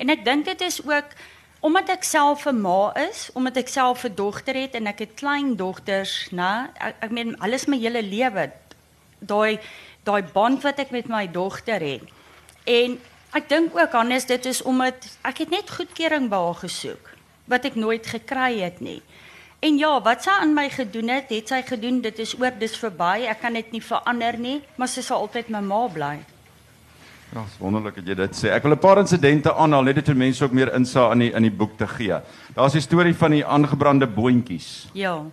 En 0.01 0.09
ek 0.09 0.25
dink 0.25 0.47
dit 0.49 0.65
is 0.65 0.81
ook 0.87 1.13
omdat 1.61 1.91
ek 1.91 2.05
self 2.05 2.47
'n 2.47 2.61
ma 2.61 2.93
is, 2.97 3.31
omdat 3.35 3.57
ek 3.57 3.69
self 3.69 4.05
'n 4.05 4.15
dogter 4.15 4.55
het 4.55 4.75
en 4.75 4.87
ek 4.87 4.99
het 4.99 5.15
klein 5.15 5.57
dogters, 5.57 6.31
né? 6.33 6.71
Ek, 6.81 6.95
ek 7.01 7.11
meen 7.11 7.37
alles 7.41 7.67
my 7.67 7.77
hele 7.77 8.03
lewe 8.03 8.51
daai 9.21 9.59
daai 10.05 10.23
band 10.23 10.63
wat 10.63 10.79
ek 10.79 10.91
met 10.91 11.09
my 11.09 11.27
dogter 11.27 11.81
het. 11.81 12.03
En 12.69 12.99
ek 13.39 13.49
dink 13.49 13.77
ook 13.77 13.95
Hannes 13.97 14.27
dit 14.29 14.49
is 14.51 14.63
omdat 14.63 15.09
ek 15.29 15.45
het 15.45 15.51
net 15.55 15.71
goedkeuring 15.73 16.29
by 16.29 16.41
haar 16.49 16.61
gesoek 16.65 17.15
wat 17.49 17.65
ek 17.65 17.79
nooit 17.81 18.05
gekry 18.05 18.61
het 18.61 18.83
nie. 18.85 19.01
En 19.65 19.79
ja, 19.81 19.95
wat 20.05 20.23
sy 20.23 20.35
aan 20.39 20.53
my 20.55 20.69
gedoen 20.71 21.09
het, 21.11 21.33
het 21.33 21.49
sy 21.51 21.63
gedoen, 21.67 22.03
dit 22.05 22.19
is 22.23 22.35
oor, 22.39 22.53
dis 22.61 22.77
verby. 22.79 23.25
Ek 23.27 23.41
kan 23.43 23.57
dit 23.57 23.73
nie 23.75 23.83
verander 23.83 24.37
nie, 24.39 24.59
maar 24.77 24.91
sy 24.93 25.03
sal 25.03 25.25
altyd 25.25 25.49
my 25.51 25.63
ma 25.65 25.81
bly. 25.91 26.13
Ja, 27.33 27.43
is 27.43 27.57
wonderlik 27.61 27.99
dat 27.99 28.07
jy 28.09 28.17
dit 28.21 28.37
sê. 28.37 28.53
Ek 28.55 28.63
wil 28.63 28.77
'n 28.77 28.79
paar 28.79 28.99
insidente 28.99 29.53
aanhaal 29.53 29.83
net 29.83 30.09
om 30.09 30.17
mense 30.17 30.45
ook 30.45 30.53
meer 30.53 30.73
insig 30.75 31.13
in 31.13 31.19
die 31.19 31.33
in 31.33 31.43
die 31.43 31.51
boek 31.51 31.77
te 31.77 31.87
gee. 31.87 32.21
Daar's 32.55 32.73
die 32.73 32.81
storie 32.81 33.15
van 33.15 33.31
die 33.31 33.45
aangebrande 33.45 34.07
boontjies. 34.07 34.89
Ja. 34.93 35.25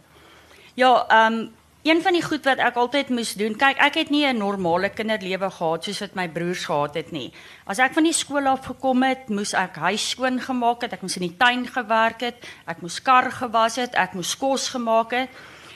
Ja, 0.74 1.06
ehm 1.08 1.34
um, 1.34 1.52
een 1.86 2.02
van 2.02 2.16
die 2.18 2.24
goed 2.26 2.48
wat 2.50 2.58
ek 2.66 2.78
altyd 2.82 3.12
moes 3.14 3.36
doen, 3.38 3.54
kyk, 3.54 3.78
ek 3.78 3.98
het 4.00 4.10
nie 4.10 4.26
'n 4.26 4.38
normale 4.42 4.90
kinderlewe 4.90 5.52
gehad 5.52 5.84
soos 5.84 6.00
wat 6.00 6.16
my 6.16 6.28
broers 6.28 6.66
gehad 6.66 6.96
het 6.96 7.12
nie. 7.12 7.32
As 7.68 7.78
ek 7.78 7.94
van 7.94 8.04
die 8.04 8.14
skool 8.14 8.48
af 8.48 8.66
gekom 8.66 9.04
het, 9.04 9.30
moes 9.30 9.54
ek 9.54 9.76
huis 9.76 10.10
skoon 10.10 10.40
gemaak 10.42 10.82
het, 10.82 10.94
ek 10.94 11.02
moes 11.02 11.18
in 11.18 11.28
die 11.30 11.38
tuin 11.38 11.68
gewerk 11.68 12.22
het, 12.22 12.36
ek 12.66 12.82
moes 12.82 13.02
kar 13.02 13.32
gewas 13.32 13.76
het, 13.76 13.94
ek 13.94 14.14
moes 14.14 14.38
kos 14.38 14.70
gemaak 14.70 15.12
het. 15.12 15.30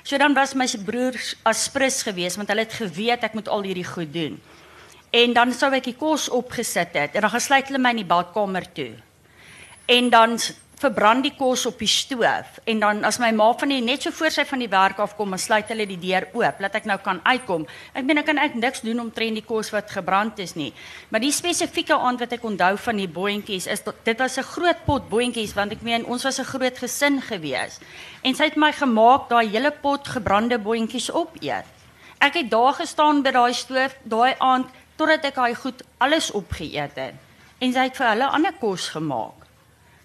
So 0.03 0.17
dan 0.17 0.33
was 0.33 0.55
my 0.55 0.65
broers 0.85 1.35
aspres 1.43 2.01
geweest 2.03 2.35
want 2.35 2.49
hulle 2.49 2.61
het 2.61 2.73
geweet 2.73 3.23
ek 3.23 3.33
moet 3.33 3.47
al 3.47 3.61
hierdie 3.61 3.85
goed 3.85 4.13
doen. 4.13 4.41
En 5.11 5.33
dan 5.33 5.53
sou 5.53 5.71
ek 5.73 5.83
die 5.83 5.95
kos 5.95 6.29
opgesit 6.29 6.93
het 6.93 7.13
en 7.13 7.21
dan 7.21 7.29
gesluit 7.29 7.67
hulle 7.67 7.79
my 7.79 7.89
in 7.89 7.95
die 7.95 8.05
badkamer 8.05 8.65
toe. 8.73 8.93
En 9.85 10.09
dan 10.09 10.39
verbrand 10.79 11.25
die 11.25 11.33
kos 11.35 11.65
op 11.67 11.79
die 11.81 11.89
stoof 11.91 12.59
en 12.71 12.79
dan 12.79 13.01
as 13.07 13.17
my 13.19 13.29
ma 13.35 13.49
van 13.59 13.71
die 13.73 13.81
net 13.83 14.05
so 14.05 14.15
voor 14.15 14.31
sy 14.31 14.45
van 14.47 14.61
die 14.63 14.69
werk 14.71 14.99
af 15.03 15.15
kom, 15.17 15.33
dan 15.35 15.41
sluit 15.41 15.67
hulle 15.73 15.87
die 15.89 15.99
deur 15.99 16.29
oop 16.37 16.61
laat 16.63 16.77
ek 16.79 16.85
nou 16.87 16.95
kan 17.03 17.19
uitkom. 17.25 17.65
Ek 17.91 18.05
meen 18.07 18.21
ek 18.21 18.29
kan 18.29 18.39
ek 18.39 18.55
niks 18.55 18.83
doen 18.85 19.01
om 19.03 19.09
tren 19.11 19.35
die 19.35 19.43
kos 19.43 19.73
wat 19.75 19.91
gebrand 19.91 20.39
is 20.39 20.55
nie. 20.55 20.69
Maar 21.11 21.23
die 21.25 21.33
spesifieke 21.35 21.97
aand 21.97 22.23
wat 22.23 22.37
ek 22.37 22.45
onthou 22.47 22.77
van 22.85 23.01
die 23.01 23.09
boontjies 23.11 23.67
is 23.67 23.83
dit 23.83 24.23
was 24.23 24.37
'n 24.39 24.47
groot 24.55 24.85
pot 24.85 25.09
boontjies 25.09 25.53
want 25.53 25.71
ek 25.75 25.81
meen 25.81 26.05
ons 26.05 26.23
was 26.23 26.39
'n 26.39 26.47
groot 26.47 26.77
gesin 26.77 27.21
gewees. 27.21 27.79
En 28.23 28.35
sy 28.35 28.43
het 28.43 28.55
my 28.55 28.71
gemaak 28.71 29.29
daai 29.29 29.49
hele 29.49 29.71
pot 29.71 30.07
gebrande 30.07 30.57
boontjies 30.57 31.11
opeet. 31.11 31.65
Ek 32.21 32.33
het 32.33 32.49
daar 32.49 32.73
gestaan 32.73 33.21
by 33.21 33.31
daai 33.31 33.53
stoof 33.53 33.95
daai 34.03 34.35
aand 34.39 34.67
totdat 34.95 35.25
ek 35.25 35.35
daai 35.35 35.55
goed 35.55 35.83
alles 35.97 36.31
opgeëet 36.31 36.95
het. 36.95 37.15
En 37.59 37.73
sy 37.73 37.79
het 37.79 37.97
vir 37.97 38.07
hulle 38.07 38.27
ander 38.27 38.53
kos 38.53 38.89
gemaak. 38.89 39.38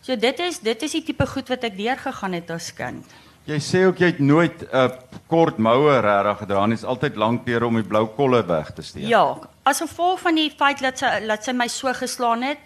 So 0.04 0.16
dit 0.20 0.40
is 0.44 0.58
dit 0.60 0.82
is 0.82 0.92
die 0.98 1.02
tipe 1.02 1.24
goed 1.26 1.48
wat 1.48 1.62
ek 1.64 1.78
deurgegaan 1.78 2.36
het 2.36 2.50
as 2.52 2.68
kind. 2.76 3.12
Jy 3.48 3.56
sê 3.60 3.80
ook 3.88 4.00
jy 4.00 4.10
het 4.12 4.20
nooit 4.20 4.62
'n 4.62 4.68
uh, 4.72 4.88
kort 5.28 5.58
moue 5.58 6.00
regtig 6.00 6.38
gedra 6.38 6.66
nie. 6.66 6.76
Is 6.76 6.84
altyd 6.84 7.16
lank 7.16 7.46
deur 7.46 7.64
om 7.64 7.74
die 7.74 7.88
blou 7.88 8.06
kolle 8.06 8.44
weg 8.46 8.72
te 8.72 8.82
steek. 8.82 9.08
Ja, 9.08 9.38
as 9.62 9.80
gevolg 9.80 10.20
van 10.20 10.34
die 10.34 10.50
feit 10.50 10.80
dat 10.80 10.98
sy 10.98 11.26
dat 11.26 11.44
sy 11.44 11.52
my 11.52 11.68
so 11.68 11.92
geslaan 11.92 12.42
het, 12.42 12.58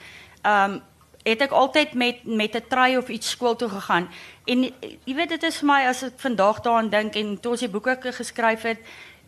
ehm 0.43 0.73
um, 0.73 0.83
het 1.25 1.43
ek 1.43 1.51
altyd 1.51 1.95
met 1.95 2.25
met 2.25 2.55
'n 2.55 2.69
trui 2.69 2.97
of 2.97 3.09
iets 3.09 3.31
skool 3.31 3.57
toe 3.57 3.69
gegaan. 3.69 4.09
En 4.47 4.63
jy 5.05 5.15
weet 5.15 5.29
dit 5.29 5.43
is 5.43 5.59
vir 5.59 5.67
my 5.67 5.87
as 5.87 6.03
ek 6.03 6.13
vandag 6.17 6.61
daaraan 6.61 6.91
dink 6.91 7.17
en 7.17 7.41
toe 7.41 7.51
ons 7.51 7.61
die 7.61 7.69
boeke 7.69 8.13
geskryf 8.13 8.63
het, 8.63 8.79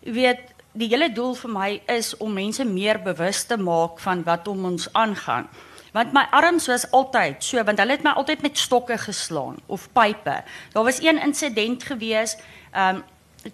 jy 0.00 0.12
weet 0.12 0.40
die 0.72 0.88
hele 0.88 1.12
doel 1.12 1.34
vir 1.34 1.50
my 1.50 1.82
is 1.86 2.16
om 2.16 2.32
mense 2.32 2.64
meer 2.64 2.98
bewus 3.02 3.44
te 3.44 3.56
maak 3.56 3.98
van 3.98 4.24
wat 4.24 4.48
om 4.48 4.64
ons 4.64 4.92
aangaan. 4.92 5.48
Want 5.92 6.12
my 6.12 6.26
arms 6.30 6.66
was 6.70 6.86
altyd 6.90 7.42
so 7.44 7.62
want 7.66 7.78
hulle 7.82 7.96
het 7.96 8.04
my 8.06 8.12
altyd 8.18 8.42
met 8.42 8.58
stokke 8.58 8.98
geslaan 8.98 9.56
of 9.66 9.88
pype. 9.92 10.42
Daar 10.72 10.84
was 10.84 11.02
een 11.02 11.18
insident 11.18 11.82
gewees, 11.82 12.36
ehm 12.70 12.96
um, 12.96 13.02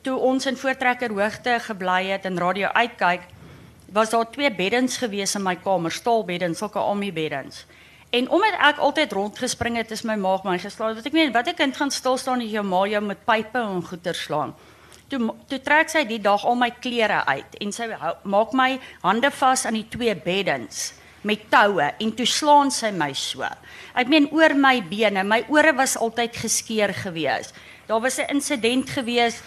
toe 0.03 0.16
ons 0.18 0.46
in 0.46 0.57
voortrekker 0.57 1.12
hoogte 1.14 1.59
gebly 1.62 2.09
het 2.11 2.25
en 2.25 2.38
radio 2.38 2.66
uitkyk, 2.66 3.22
was 3.92 4.11
daar 4.11 4.31
twee 4.31 4.51
beddens 4.51 4.96
gewees 4.96 5.35
in 5.35 5.42
my 5.42 5.55
kamer, 5.57 5.92
staalbeddens, 5.92 6.59
sulke 6.59 6.79
army 6.79 7.12
beddens. 7.12 7.66
En 8.11 8.31
omdat 8.31 8.59
ek 8.59 8.79
altyd 8.83 9.12
rondgespring 9.12 9.77
het, 9.77 9.90
is 9.90 10.03
my 10.03 10.16
maag 10.16 10.42
my 10.42 10.59
geslaan. 10.59 10.94
Wat 10.94 11.07
ek 11.07 11.12
meen, 11.12 11.33
wat 11.33 11.46
'n 11.46 11.55
kind 11.55 11.77
gaan 11.77 11.90
stil 11.90 12.16
staan 12.16 12.40
as 12.40 12.51
jou 12.51 12.64
ma 12.64 12.87
jou 12.87 13.03
met 13.05 13.25
pype 13.25 13.59
en 13.59 13.83
goeter 13.83 14.14
slaan. 14.14 14.55
Toe 15.09 15.35
toe 15.46 15.61
trek 15.61 15.88
sy 15.88 16.05
die 16.05 16.20
dag 16.20 16.44
al 16.44 16.55
my 16.55 16.70
klere 16.70 17.25
uit 17.25 17.55
en 17.61 17.72
sy 17.72 17.87
maak 18.22 18.53
my 18.53 18.81
hande 19.03 19.31
vas 19.31 19.66
aan 19.66 19.75
die 19.75 19.88
twee 19.88 20.14
beddens 20.16 20.92
met 21.26 21.48
toue 21.50 21.90
en 21.98 22.14
toe 22.14 22.26
slaan 22.26 22.70
sy 22.70 22.92
my 22.94 23.10
so. 23.16 23.46
Ek 23.96 24.08
meen 24.12 24.28
oor 24.30 24.54
my 24.54 24.78
bene, 24.86 25.24
my 25.26 25.42
ore 25.52 25.74
was 25.76 25.96
altyd 25.98 26.36
geskeur 26.38 26.94
gewees. 26.94 27.52
Daar 27.86 28.00
was 28.00 28.18
'n 28.18 28.30
insident 28.30 28.90
gewees 28.90 29.42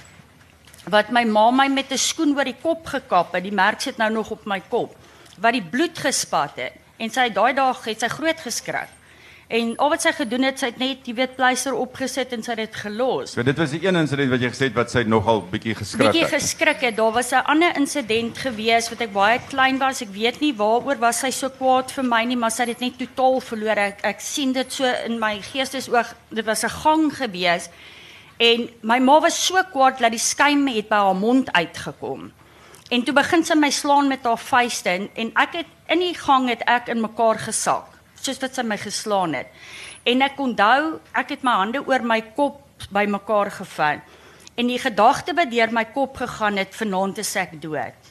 wat 0.89 1.11
my 1.11 1.23
ma 1.23 1.51
my 1.51 1.67
met 1.67 1.91
'n 1.91 1.97
skoen 1.97 2.35
oor 2.35 2.45
die 2.45 2.61
kop 2.61 2.85
gekap 2.85 3.33
het. 3.33 3.43
Die 3.43 3.51
merk 3.51 3.81
sit 3.81 3.97
nou 3.97 4.11
nog 4.11 4.31
op 4.31 4.45
my 4.45 4.61
kop. 4.69 4.95
Wat 5.39 5.53
die 5.53 5.63
bloed 5.63 5.97
gespat 5.97 6.55
het 6.55 6.73
en 6.97 7.09
sy 7.09 7.29
daai 7.29 7.53
dag 7.53 7.85
het 7.85 7.99
sy 7.99 8.07
groot 8.07 8.39
geskrik. 8.39 8.98
En 9.49 9.71
al 9.81 9.89
wat 9.89 10.03
sy 10.05 10.12
gedoen 10.13 10.43
het, 10.45 10.59
sy 10.62 10.67
het 10.69 10.75
net, 10.77 11.07
jy 11.09 11.13
weet, 11.17 11.31
pleister 11.33 11.73
opgesit 11.73 12.35
en 12.35 12.43
sy 12.45 12.51
het 12.53 12.59
dit 12.67 12.75
gelos. 12.83 13.31
So 13.33 13.41
dit 13.41 13.57
was 13.57 13.71
die 13.73 13.79
een 13.81 13.97
insident 13.97 14.29
wat 14.29 14.43
jy 14.45 14.51
gesê 14.53 14.67
het 14.67 14.75
wat 14.77 14.93
sy 14.93 15.01
nogal 15.09 15.41
bietjie 15.49 15.73
geskrik 15.73 16.05
het. 16.05 16.13
Bietjie 16.13 16.27
geskrik 16.35 16.85
het. 16.85 16.95
Daar 16.99 17.15
was 17.15 17.33
'n 17.33 17.41
ander 17.49 17.73
insident 17.75 18.38
gewees 18.38 18.91
wat 18.93 19.01
ek 19.01 19.12
baie 19.12 19.39
klein 19.49 19.81
was. 19.81 20.03
Ek 20.05 20.13
weet 20.13 20.39
nie 20.39 20.53
waaroor 20.53 20.99
was 21.01 21.19
sy 21.25 21.31
so 21.31 21.49
kwaad 21.49 21.91
vir 21.91 22.03
my 22.03 22.23
nie, 22.25 22.38
maar 22.38 22.51
sy 22.51 22.63
het 22.63 22.77
dit 22.77 22.79
net 22.79 22.97
totaal 22.99 23.41
verloor. 23.41 23.77
Ek 23.77 24.05
ek 24.05 24.19
sien 24.19 24.53
dit 24.53 24.73
so 24.73 24.85
in 24.85 25.19
my 25.19 25.41
geestesoog. 25.41 26.13
Dit 26.29 26.45
was 26.45 26.63
'n 26.63 26.69
gang 26.69 27.12
gewees. 27.12 27.69
En 28.38 28.69
my 28.81 28.99
ma 28.99 29.19
was 29.19 29.45
so 29.45 29.55
kwaad 29.73 29.97
dat 29.97 30.12
die 30.12 30.19
skuim 30.19 30.67
het 30.67 30.89
by 30.89 30.95
haar 30.95 31.15
mond 31.15 31.51
uitgekom. 31.51 32.31
En 32.89 33.03
toe 33.03 33.13
begin 33.13 33.43
sy 33.43 33.55
my 33.55 33.71
slaan 33.71 34.07
met 34.07 34.23
haar 34.23 34.38
vuiste 34.38 34.89
en, 34.89 35.09
en 35.15 35.31
ek 35.33 35.53
het 35.53 35.67
in 35.88 35.99
die 35.99 36.13
gang 36.13 36.49
het 36.49 36.62
ek 36.65 36.88
in 36.88 37.01
mekaar 37.01 37.39
gesak 37.39 37.98
soos 38.21 38.41
wat 38.41 38.55
sy 38.55 38.63
my 38.63 38.77
geslaan 38.77 39.34
het. 39.34 39.47
En 40.03 40.21
ek 40.21 40.39
onthou, 40.39 40.99
ek 41.13 41.29
het 41.36 41.43
my 41.43 41.51
hande 41.51 41.84
oor 41.86 42.01
my 42.01 42.21
kop 42.36 42.62
bymekaar 42.91 43.51
gevou. 43.51 43.99
En 44.55 44.67
die 44.67 44.79
gedagte 44.79 45.34
wat 45.34 45.51
deur 45.51 45.71
my 45.71 45.86
kop 45.86 46.17
gegaan 46.17 46.58
het, 46.58 46.75
vanaand 46.75 47.17
is 47.17 47.36
ek 47.39 47.62
dood. 47.62 48.10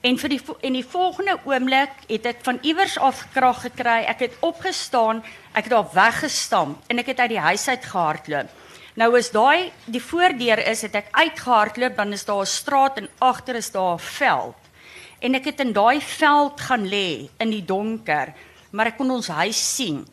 En 0.00 0.14
vir 0.18 0.30
die 0.30 0.40
en 0.62 0.76
die 0.78 0.86
volgende 0.86 1.34
oomblik 1.46 2.04
het 2.06 2.26
ek 2.30 2.44
van 2.46 2.60
iewers 2.62 2.94
af 3.02 3.24
krag 3.34 3.64
gekry. 3.66 4.04
Ek 4.06 4.22
het 4.28 4.36
opgestaan, 4.46 5.24
ek 5.58 5.66
het 5.66 5.74
daar 5.74 5.90
weggestamp 5.94 6.86
en 6.86 7.02
ek 7.02 7.10
het 7.12 7.22
uit 7.24 7.34
die 7.34 7.42
huis 7.42 7.66
uit 7.68 7.84
gehardloop. 7.84 8.52
Nou 8.98 9.10
is 9.18 9.30
daai 9.34 9.70
die 9.86 10.02
voordeur 10.02 10.62
is 10.70 10.82
het 10.86 10.94
ek 10.98 11.10
uitgehardloop, 11.12 11.96
dan 11.98 12.14
is 12.14 12.24
daar 12.24 12.42
'n 12.42 12.46
straat 12.46 12.98
en 12.98 13.08
agter 13.18 13.56
is 13.56 13.70
daar 13.70 13.94
'n 13.94 13.98
veld. 13.98 14.58
En 15.18 15.34
ek 15.34 15.44
het 15.44 15.60
in 15.60 15.72
daai 15.72 16.00
veld 16.00 16.60
gaan 16.60 16.86
lê 16.86 17.28
in 17.38 17.50
die 17.50 17.64
donker 17.64 18.34
maar 18.70 18.86
ek 18.86 18.96
kon 18.96 19.10
ons 19.10 19.28
huis 19.28 19.74
sien. 19.76 20.06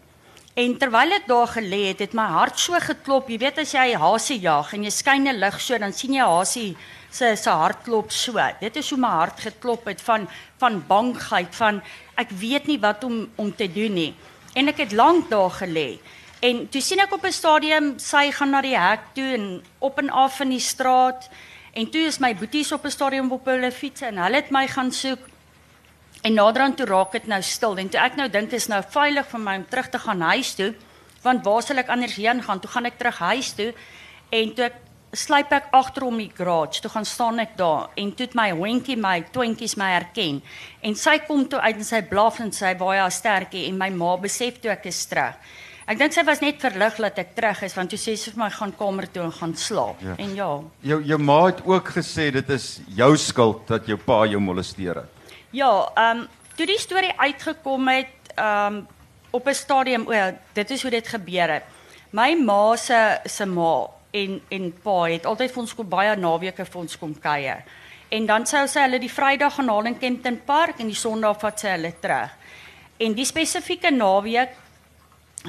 En 0.55 0.77
terwyl 0.79 1.11
ek 1.17 1.25
daar 1.27 1.49
gelê 1.51 1.89
het, 1.89 1.99
het 1.99 2.13
my 2.15 2.29
hart 2.31 2.59
so 2.59 2.79
geklop. 2.79 3.27
Jy 3.27 3.37
weet 3.41 3.57
as 3.59 3.73
jy 3.75 3.89
hasie 3.99 4.37
jag 4.39 4.73
en 4.73 4.85
jy 4.87 4.91
skyn 4.91 5.27
'n 5.27 5.39
lig 5.39 5.59
so, 5.59 5.77
dan 5.77 5.91
sien 5.91 6.13
jy 6.13 6.23
hasie 6.23 6.77
se 7.11 7.35
se 7.35 7.49
hart 7.49 7.83
klop 7.83 8.11
so. 8.11 8.39
Dit 8.61 8.77
is 8.77 8.89
hoe 8.89 8.99
my 8.99 9.11
hart 9.19 9.39
geklop 9.39 9.85
het 9.85 10.01
van 10.01 10.27
van 10.59 10.83
bangheid, 10.87 11.55
van 11.55 11.81
ek 12.15 12.29
weet 12.29 12.67
nie 12.67 12.79
wat 12.79 13.03
om 13.03 13.29
om 13.35 13.51
te 13.55 13.67
doen 13.67 13.93
nie. 13.93 14.13
En 14.55 14.67
ek 14.67 14.77
het 14.77 14.91
lank 14.91 15.29
daar 15.29 15.51
gelê. 15.51 15.99
En 16.39 16.69
toe 16.69 16.81
sien 16.81 16.99
ek 16.99 17.13
op 17.13 17.25
'n 17.25 17.31
stadium 17.31 17.99
sy 17.99 18.31
gaan 18.31 18.51
na 18.51 18.61
die 18.61 18.77
hek 18.77 19.01
toe 19.13 19.33
en 19.33 19.61
op 19.79 19.99
en 19.99 20.09
af 20.09 20.39
in 20.39 20.49
die 20.49 20.59
straat. 20.59 21.29
En 21.73 21.89
toe 21.89 22.01
is 22.07 22.19
my 22.19 22.35
boeties 22.35 22.71
op 22.71 22.85
'n 22.85 22.91
stadium 22.91 23.31
op 23.31 23.45
hulle 23.45 23.71
fiets 23.71 24.01
en 24.01 24.17
hulle 24.17 24.35
het 24.35 24.51
my 24.51 24.67
gaan 24.67 24.91
soek 24.91 25.19
En 26.25 26.33
naderhand 26.33 26.77
toe 26.77 26.87
raak 26.89 27.11
dit 27.13 27.27
nou 27.29 27.37
stil 27.45 27.77
en 27.77 27.89
toe 27.93 27.99
ek 28.01 28.15
nou 28.17 28.25
dink 28.33 28.53
is 28.57 28.65
nou 28.71 28.79
veilig 28.95 29.27
vir 29.29 29.41
my 29.43 29.59
om 29.59 29.65
terug 29.69 29.91
te 29.93 29.99
gaan 30.01 30.23
huis 30.31 30.55
toe 30.57 30.71
want 31.21 31.45
waar 31.45 31.61
sal 31.65 31.81
ek 31.81 31.91
anders 31.93 32.15
heen 32.17 32.41
gaan? 32.45 32.61
Toe 32.61 32.69
gaan 32.69 32.85
ek 32.89 32.97
terug 32.97 33.19
huis 33.29 33.51
toe 33.57 33.67
en 34.33 34.53
toe 34.57 34.65
ek 34.65 34.79
sluip 35.15 35.53
ek 35.53 35.69
agterom 35.73 36.17
die 36.17 36.31
garage. 36.33 36.81
Toe 36.81 36.91
gaan 36.95 37.05
staan 37.05 37.43
ek 37.43 37.53
daar 37.59 37.93
en 38.01 38.09
toe 38.17 38.27
my 38.37 38.47
hondjie 38.57 38.97
my 38.97 39.19
twintjies 39.35 39.77
my 39.77 39.91
herken. 39.93 40.41
En 40.81 40.97
sy 40.97 41.19
kom 41.27 41.45
toe 41.49 41.61
uit 41.61 41.77
en 41.77 41.87
sy 41.87 42.01
blaf 42.09 42.41
en 42.41 42.49
sy 42.53 42.73
baie 42.79 43.05
sterkie 43.13 43.67
en 43.69 43.77
my 43.77 43.91
ma 43.93 44.15
besef 44.21 44.57
toe 44.63 44.73
ek 44.73 44.89
is 44.89 45.05
terug. 45.11 45.37
Ek 45.85 45.99
dink 46.01 46.15
sy 46.17 46.23
was 46.25 46.41
net 46.41 46.57
verlig 46.57 46.97
dat 47.05 47.21
ek 47.21 47.35
terug 47.37 47.61
is 47.67 47.77
want 47.77 47.93
toe 47.93 48.01
sê 48.01 48.15
sy 48.17 48.33
vir 48.33 48.47
my 48.47 48.49
gaan 48.53 48.73
kamer 48.73 49.05
toe 49.13 49.27
en 49.27 49.35
gaan 49.35 49.53
slaap. 49.53 50.01
Ja. 50.01 50.17
En 50.17 50.33
ja. 50.33 50.49
Jou 50.89 51.03
jou 51.05 51.19
ma 51.21 51.43
het 51.51 51.61
ook 51.69 51.93
gesê 51.99 52.31
dit 52.33 52.49
is 52.57 52.79
jou 52.97 53.11
skuld 53.13 53.67
dat 53.69 53.85
jou 53.85 54.01
pa 54.01 54.23
jou 54.25 54.41
molesteer 54.41 55.03
het. 55.03 55.14
Ja, 55.55 55.91
ehm 55.95 56.17
um, 56.17 56.27
toe 56.55 56.65
die 56.67 56.79
storie 56.79 57.13
uitgekom 57.15 57.87
het, 57.87 58.33
ehm 58.35 58.75
um, 58.75 58.87
op 59.29 59.47
'n 59.47 59.53
stadium, 59.53 60.07
o, 60.07 60.13
ja, 60.13 60.33
dit 60.53 60.69
is 60.69 60.81
hoe 60.81 60.91
dit 60.91 61.07
gebeur 61.07 61.49
het. 61.53 61.63
My 62.09 62.33
ma 62.33 62.75
se 62.75 63.19
se 63.23 63.45
ma 63.45 63.87
en 64.11 64.41
en 64.49 64.73
pa 64.83 65.03
het 65.03 65.25
altyd 65.25 65.51
vir 65.51 65.61
ons 65.61 65.75
kom 65.75 65.89
baie 65.89 66.15
naweke 66.15 66.65
vir 66.65 66.81
ons 66.81 66.97
kom 66.97 67.19
kuier. 67.19 67.63
En 68.09 68.25
dan 68.25 68.45
sou 68.45 68.67
sy 68.67 68.79
hulle 68.79 68.99
die 68.99 69.11
Vrydag 69.11 69.53
gaan 69.53 69.67
haal 69.67 69.85
in 69.85 69.97
Kenton 69.97 70.41
Park 70.45 70.79
en 70.79 70.87
die 70.87 71.01
Sondag 71.05 71.39
vat 71.39 71.59
sy 71.59 71.67
hulle 71.67 71.93
terug. 71.99 72.31
En 72.97 73.13
die 73.13 73.25
spesifieke 73.25 73.91
naweek 73.91 74.49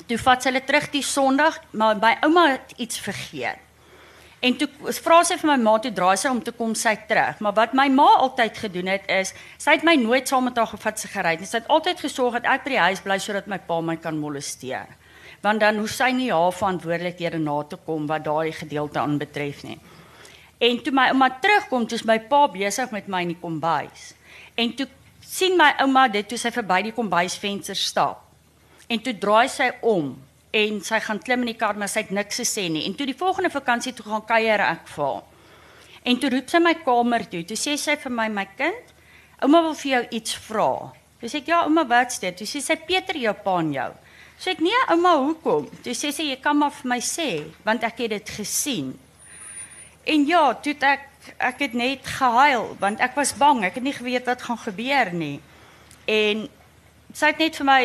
toe 0.07 0.19
vat 0.19 0.43
sy 0.43 0.49
hulle 0.49 0.65
terug 0.65 0.91
die 0.91 1.03
Sondag, 1.03 1.61
maar 1.71 1.97
my 1.97 2.17
ouma 2.21 2.51
het 2.51 2.73
iets 2.77 2.99
vergeet. 3.01 3.66
En 4.47 4.55
toe 4.55 4.69
vra 5.03 5.23
sy 5.27 5.35
vir 5.41 5.49
my 5.49 5.57
ma 5.59 5.73
toe 5.83 5.91
draai 5.95 6.15
sy 6.21 6.31
om 6.31 6.39
te 6.45 6.53
kom 6.55 6.75
sy 6.79 6.93
terug. 7.09 7.41
Maar 7.43 7.55
wat 7.57 7.73
my 7.75 7.89
ma 7.91 8.07
altyd 8.27 8.61
gedoen 8.67 8.91
het 8.93 9.09
is, 9.11 9.33
sy 9.59 9.75
het 9.75 9.87
my 9.87 9.97
nooit 9.99 10.29
saam 10.29 10.47
met 10.47 10.59
haar 10.61 10.71
gevat 10.71 11.01
se 11.03 11.11
gery 11.11 11.35
nie. 11.41 11.49
Sy 11.51 11.63
het 11.63 11.73
altyd 11.73 12.05
gesorg 12.05 12.37
dat 12.39 12.47
ek 12.53 12.67
by 12.67 12.75
die 12.77 12.85
huis 12.85 13.03
bly 13.03 13.17
sodat 13.23 13.49
my 13.51 13.59
pa 13.59 13.81
my 13.83 13.97
kan 14.03 14.21
molesteer. 14.21 14.93
Want 15.43 15.65
dan 15.65 15.81
hoef 15.83 15.97
sy 15.97 16.13
nie 16.15 16.29
haar 16.31 16.55
verantwoordelikhede 16.55 17.41
na 17.43 17.57
te 17.67 17.79
kom 17.89 18.07
wat 18.11 18.27
daai 18.29 18.53
gedeelte 18.55 19.03
aanbetref 19.03 19.65
nie. 19.67 19.81
En 20.63 20.79
toe 20.83 20.95
my 20.95 21.09
ouma 21.13 21.31
terugkom, 21.43 21.89
toe 21.89 21.99
is 21.99 22.07
my 22.09 22.21
pa 22.31 22.47
besig 22.53 22.93
met 22.95 23.11
my 23.13 23.25
in 23.27 23.35
die 23.35 23.41
kombuis. 23.41 24.13
En 24.55 24.73
toe 24.79 24.87
sien 25.27 25.59
my 25.59 25.73
ouma 25.83 26.07
dit 26.09 26.29
toe 26.29 26.39
sy 26.39 26.55
verby 26.55 26.85
die 26.87 26.95
kombuisvenster 26.97 27.77
stap. 27.77 28.23
En 28.87 29.03
toe 29.03 29.17
draai 29.19 29.49
sy 29.51 29.73
om 29.83 30.15
en 30.57 30.81
sy 30.85 31.01
gaan 31.05 31.21
klim 31.23 31.45
in 31.45 31.53
die 31.53 31.59
kar 31.61 31.77
maar 31.79 31.91
sy 31.93 32.05
het 32.05 32.13
niks 32.15 32.41
gesê 32.43 32.67
nie. 32.73 32.87
En 32.89 32.95
toe 32.97 33.07
die 33.09 33.17
volgende 33.19 33.53
vakansie 33.53 33.93
toe 33.97 34.07
gaan 34.09 34.25
kuier 34.29 34.63
ek 34.65 34.87
vir 34.95 35.05
haar. 35.05 35.25
En 36.07 36.21
toe 36.23 36.31
roep 36.31 36.51
sy 36.51 36.61
my 36.63 36.75
kamer 36.87 37.27
toe. 37.31 37.43
Toe 37.49 37.59
sê 37.59 37.75
sy 37.81 37.97
vir 37.99 38.15
my 38.15 38.29
my 38.33 38.47
kind, 38.59 38.93
ouma 39.43 39.63
wil 39.67 39.75
vir 39.81 39.91
jou 39.91 40.03
iets 40.21 40.37
vra. 40.47 40.71
Toe 41.21 41.31
sê 41.33 41.41
ek 41.43 41.51
ja, 41.51 41.65
ouma, 41.67 41.83
wat's 41.89 42.21
dit? 42.23 42.37
Toe 42.39 42.47
sê 42.47 42.63
sy 42.63 42.77
Pieter 42.87 43.19
jou 43.19 43.35
pa 43.43 43.57
en 43.63 43.73
jou. 43.75 43.89
Sê 44.39 44.53
ek 44.55 44.63
nee, 44.65 44.83
ouma, 44.93 45.17
hoekom? 45.25 45.67
Toe 45.83 45.97
sê 45.97 46.13
sy 46.15 46.31
jy 46.31 46.39
kan 46.45 46.59
maar 46.61 46.75
vir 46.77 46.91
my 46.93 47.01
sê 47.03 47.31
want 47.67 47.85
ek 47.89 48.05
het 48.05 48.15
dit 48.15 48.33
gesien. 48.39 48.95
En 50.07 50.27
ja, 50.29 50.43
toe 50.63 50.77
het 50.77 50.89
ek 50.93 51.13
ek 51.43 51.65
het 51.65 51.73
net 51.75 52.07
gehuil 52.07 52.69
want 52.79 53.01
ek 53.03 53.17
was 53.19 53.33
bang. 53.35 53.65
Ek 53.67 53.81
het 53.81 53.85
nie 53.85 53.97
geweet 53.97 54.29
wat 54.31 54.45
gaan 54.47 54.61
gebeur 54.63 55.11
nie. 55.11 55.41
En 56.07 56.47
sy 57.11 57.33
het 57.33 57.41
net 57.43 57.59
vir 57.59 57.67
my 57.67 57.81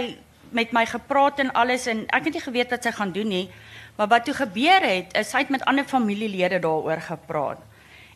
met 0.52 0.72
my 0.76 0.86
gepraat 0.86 1.40
en 1.40 1.52
alles 1.58 1.88
en 1.92 2.06
ek 2.08 2.30
het 2.30 2.38
nie 2.38 2.44
geweet 2.44 2.72
wat 2.74 2.84
sy 2.84 2.92
gaan 2.96 3.12
doen 3.16 3.28
nie. 3.28 3.50
Maar 3.98 4.08
wat 4.08 4.26
toe 4.26 4.34
gebeur 4.34 4.84
het, 4.86 5.14
is 5.18 5.30
sy 5.34 5.44
het 5.44 5.52
met 5.54 5.66
ander 5.66 5.86
familielede 5.88 6.60
daaroor 6.64 7.02
gepraat. 7.06 7.60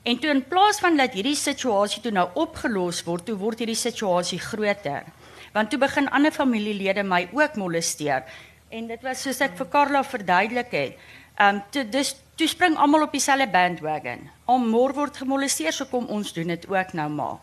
En 0.05 0.19
toe 0.21 0.29
in 0.29 0.43
plaas 0.47 0.79
van 0.79 0.97
dat 0.97 1.15
hierdie 1.17 1.37
situasie 1.37 2.01
toe 2.01 2.11
nou 2.13 2.27
opgelos 2.37 3.01
word, 3.07 3.25
toe 3.25 3.37
word 3.41 3.63
hierdie 3.63 3.77
situasie 3.79 4.39
groter. 4.39 5.07
Want 5.55 5.71
toe 5.71 5.79
begin 5.81 6.09
ander 6.13 6.31
familielede 6.35 7.03
my 7.03 7.23
ook 7.33 7.55
molesteer. 7.57 8.23
En 8.69 8.87
dit 8.91 9.01
was 9.01 9.23
soos 9.25 9.41
ek 9.41 9.55
vir 9.57 9.69
Karla 9.73 10.03
verduidelik 10.05 10.71
het. 10.77 11.01
Ehm 11.35 11.57
um, 11.57 11.61
toe 11.73 11.83
dis 11.89 12.13
toe 12.39 12.47
spring 12.47 12.77
almal 12.77 13.07
op 13.07 13.11
dieselfde 13.15 13.47
bandwagon. 13.51 14.29
Almor 14.45 14.93
word 14.93 15.17
gemolesteer, 15.17 15.73
so 15.73 15.89
kom 15.91 16.05
ons 16.11 16.33
doen 16.33 16.53
dit 16.53 16.67
ook 16.69 16.93
nou 16.93 17.09
maar. 17.09 17.37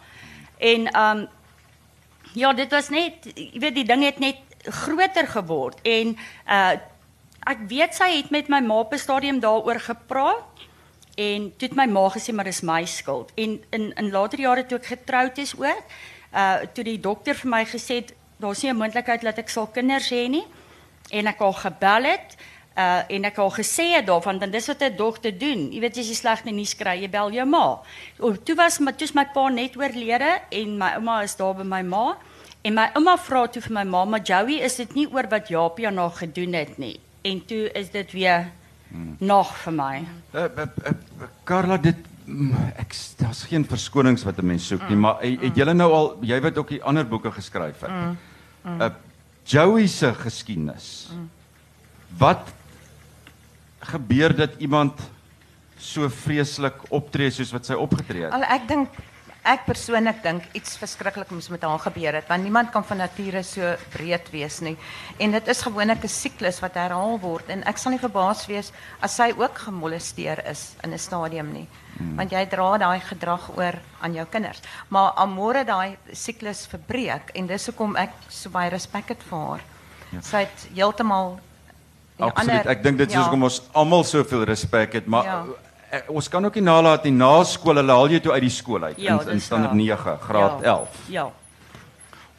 En 0.58 0.86
ehm 0.86 1.18
um, 1.18 1.28
ja, 2.34 2.52
dit 2.52 2.70
was 2.70 2.88
net 2.88 3.26
jy 3.34 3.58
weet 3.60 3.74
die 3.74 3.88
ding 3.88 4.04
het 4.04 4.18
net 4.18 4.38
groter 4.62 5.26
geword 5.26 5.78
en 5.82 6.16
uh 6.46 6.72
ek 7.42 7.64
weet 7.66 7.94
sy 7.94 8.06
het 8.20 8.30
met 8.30 8.48
my 8.48 8.60
ma 8.60 8.74
op 8.78 8.92
'n 8.92 8.98
stadium 8.98 9.40
daaroor 9.40 9.80
gepraat 9.80 10.44
en 11.14 11.52
toe 11.56 11.68
het 11.68 11.76
my 11.76 11.86
ma 11.86 12.08
gesê 12.08 12.32
maar 12.32 12.44
dis 12.44 12.60
my 12.60 12.84
skuld. 12.84 13.32
En 13.34 13.62
in 13.70 13.92
in 13.96 14.10
later 14.10 14.38
jare 14.38 14.66
toe 14.66 14.78
ek 14.78 14.86
getroud 14.86 15.38
is 15.38 15.54
ook 15.56 15.84
uh 16.34 16.56
toe 16.72 16.84
die 16.84 17.00
dokter 17.00 17.34
vir 17.34 17.50
my 17.50 17.64
gesê 17.64 17.94
het 17.94 18.14
daar's 18.36 18.62
nie 18.62 18.70
'n 18.72 18.76
moontlikheid 18.76 19.22
dat 19.22 19.38
ek 19.38 19.48
sal 19.48 19.66
kinders 19.66 20.10
hê 20.10 20.28
nie. 20.28 20.46
En 21.10 21.26
ek 21.26 21.40
al 21.40 21.52
gebel 21.52 22.02
het 22.04 22.36
uh 22.76 23.02
en 23.08 23.24
ek 23.24 23.38
al 23.38 23.50
gesê 23.50 23.92
het 23.96 24.06
daarvan 24.06 24.38
dan 24.38 24.50
dis 24.50 24.66
wat 24.66 24.82
'n 24.82 24.96
dogter 24.96 25.38
doen. 25.38 25.72
Jy 25.72 25.80
weet 25.80 25.98
as 25.98 26.08
jy 26.08 26.14
slegte 26.14 26.50
nuus 26.50 26.76
kry 26.76 27.00
jy 27.00 27.10
bel 27.10 27.32
jou 27.32 27.46
ma. 27.46 27.80
O 28.18 28.32
toe 28.32 28.54
was 28.54 28.78
my 28.78 28.92
toe's 28.92 29.12
my 29.12 29.24
pa 29.24 29.48
net 29.48 29.76
oorlede 29.76 30.40
en 30.48 30.78
my 30.78 30.94
ouma 30.94 31.22
is 31.22 31.36
daar 31.36 31.54
by 31.54 31.64
my 31.64 31.82
ma 31.82 32.16
en 32.62 32.74
my 32.74 32.88
ouma 32.98 33.16
vra 33.18 33.46
toe 33.50 33.62
vir 33.62 33.74
my 33.78 33.84
ma 33.84 34.04
maar 34.04 34.22
Joey 34.26 34.60
is 34.62 34.76
dit 34.76 34.94
nie 34.94 35.06
oor 35.10 35.28
wat 35.30 35.48
Japie 35.48 35.86
aan 35.88 35.98
haar 35.98 36.14
gedoen 36.22 36.54
het 36.58 36.78
nie 36.78 36.96
en 37.22 37.44
toe 37.46 37.68
is 37.78 37.90
dit 37.90 38.12
weer 38.12 38.48
hmm. 38.90 39.16
nog 39.18 39.52
vir 39.64 39.76
my. 39.76 39.92
Uh, 40.34 40.42
uh, 40.42 40.66
uh, 40.86 41.28
Carla 41.46 41.78
dit 41.82 41.98
mm, 42.26 42.72
ek 42.82 42.96
daar's 43.20 43.44
geen 43.50 43.64
verskonings 43.68 44.24
wat 44.26 44.38
'n 44.38 44.46
mens 44.46 44.66
soek 44.66 44.82
nie, 44.88 44.96
mm. 44.96 45.00
maar 45.00 45.22
het, 45.22 45.40
het 45.40 45.56
julle 45.56 45.74
nou 45.74 45.90
al 45.92 46.08
jy 46.22 46.40
weet 46.40 46.58
ook 46.58 46.68
die 46.68 46.82
ander 46.82 47.06
boeke 47.06 47.30
geskryf 47.30 47.80
het. 47.80 47.90
Mm. 47.90 48.16
Mm. 48.62 48.80
Uh, 48.80 48.90
Joey 49.44 49.86
se 49.86 50.14
geskiedenis. 50.14 51.10
Mm. 51.12 51.30
Wat 52.18 52.52
gebeur 53.78 54.36
dat 54.36 54.50
iemand 54.58 55.00
so 55.78 56.08
vreeslik 56.08 56.74
optree 56.88 57.30
soos 57.30 57.50
wat 57.50 57.66
sy 57.66 57.74
opgetree 57.74 58.22
het? 58.22 58.32
Al 58.32 58.46
ek 58.46 58.68
dink 58.68 58.88
ek 59.42 59.64
persoonlik 59.66 60.20
dink 60.22 60.44
iets 60.54 60.76
verskriklik 60.78 61.30
moes 61.34 61.48
met 61.50 61.64
haar 61.66 61.80
gebeur 61.82 62.14
het 62.14 62.28
want 62.30 62.44
niemand 62.46 62.70
kan 62.70 62.84
van 62.86 63.00
nature 63.02 63.42
so 63.42 63.74
breed 63.90 64.28
wees 64.30 64.60
nie 64.62 64.76
en 65.18 65.34
dit 65.34 65.48
is 65.48 65.62
gewoonlik 65.66 66.04
'n 66.04 66.08
siklus 66.08 66.60
wat 66.62 66.78
herhaal 66.78 67.18
word 67.18 67.50
en 67.50 67.64
ek 67.66 67.78
sal 67.78 67.92
nie 67.92 67.98
verbaas 67.98 68.46
wees 68.46 68.72
as 69.00 69.16
sy 69.16 69.32
ook 69.36 69.58
gemolesteer 69.58 70.46
is 70.46 70.74
in 70.84 70.92
'n 70.92 70.98
stadium 70.98 71.52
nie 71.52 71.66
hmm. 71.98 72.16
want 72.16 72.30
jy 72.30 72.46
dra 72.46 72.78
daai 72.78 73.00
gedrag 73.00 73.50
oor 73.56 73.74
aan 74.00 74.14
jou 74.14 74.26
kinders 74.26 74.62
maar 74.88 75.12
amore 75.16 75.64
daai 75.64 75.96
siklus 76.12 76.66
verbreek 76.66 77.30
en 77.34 77.46
dis 77.46 77.66
hoekom 77.66 77.96
ek 77.96 78.12
so 78.28 78.50
baie 78.50 78.70
respek 78.70 79.08
het 79.08 79.22
vir 79.22 79.38
haar 79.38 79.60
ja. 80.12 80.20
sy 80.20 80.36
het 80.36 80.68
heeltemal 80.74 81.38
Absoluut. 82.22 82.66
Ek 82.66 82.82
dink 82.82 82.98
dit 82.98 83.08
is 83.08 83.14
ja. 83.14 83.22
hoekom 83.22 83.42
ons 83.42 83.62
almal 83.72 84.04
soveel 84.04 84.44
respek 84.44 84.92
het, 84.92 85.06
maar 85.06 85.24
ja 85.24 85.44
ek, 85.92 86.08
ons 86.10 86.28
kan 86.32 86.44
ook 86.48 86.58
nie 86.58 86.64
nalat 86.64 87.06
nie 87.08 87.14
na 87.14 87.30
skool 87.48 87.80
hulle 87.80 87.96
haal 87.98 88.12
jy 88.12 88.20
toe 88.24 88.34
uit 88.34 88.44
die 88.46 88.52
skool 88.52 88.88
uit 88.88 88.98
ja, 89.02 89.18
in, 89.20 89.36
in 89.36 89.40
standaard 89.44 89.76
9 89.78 90.18
graad 90.26 90.64
ja, 90.64 90.76
11. 90.76 91.00
Ja. 91.12 91.30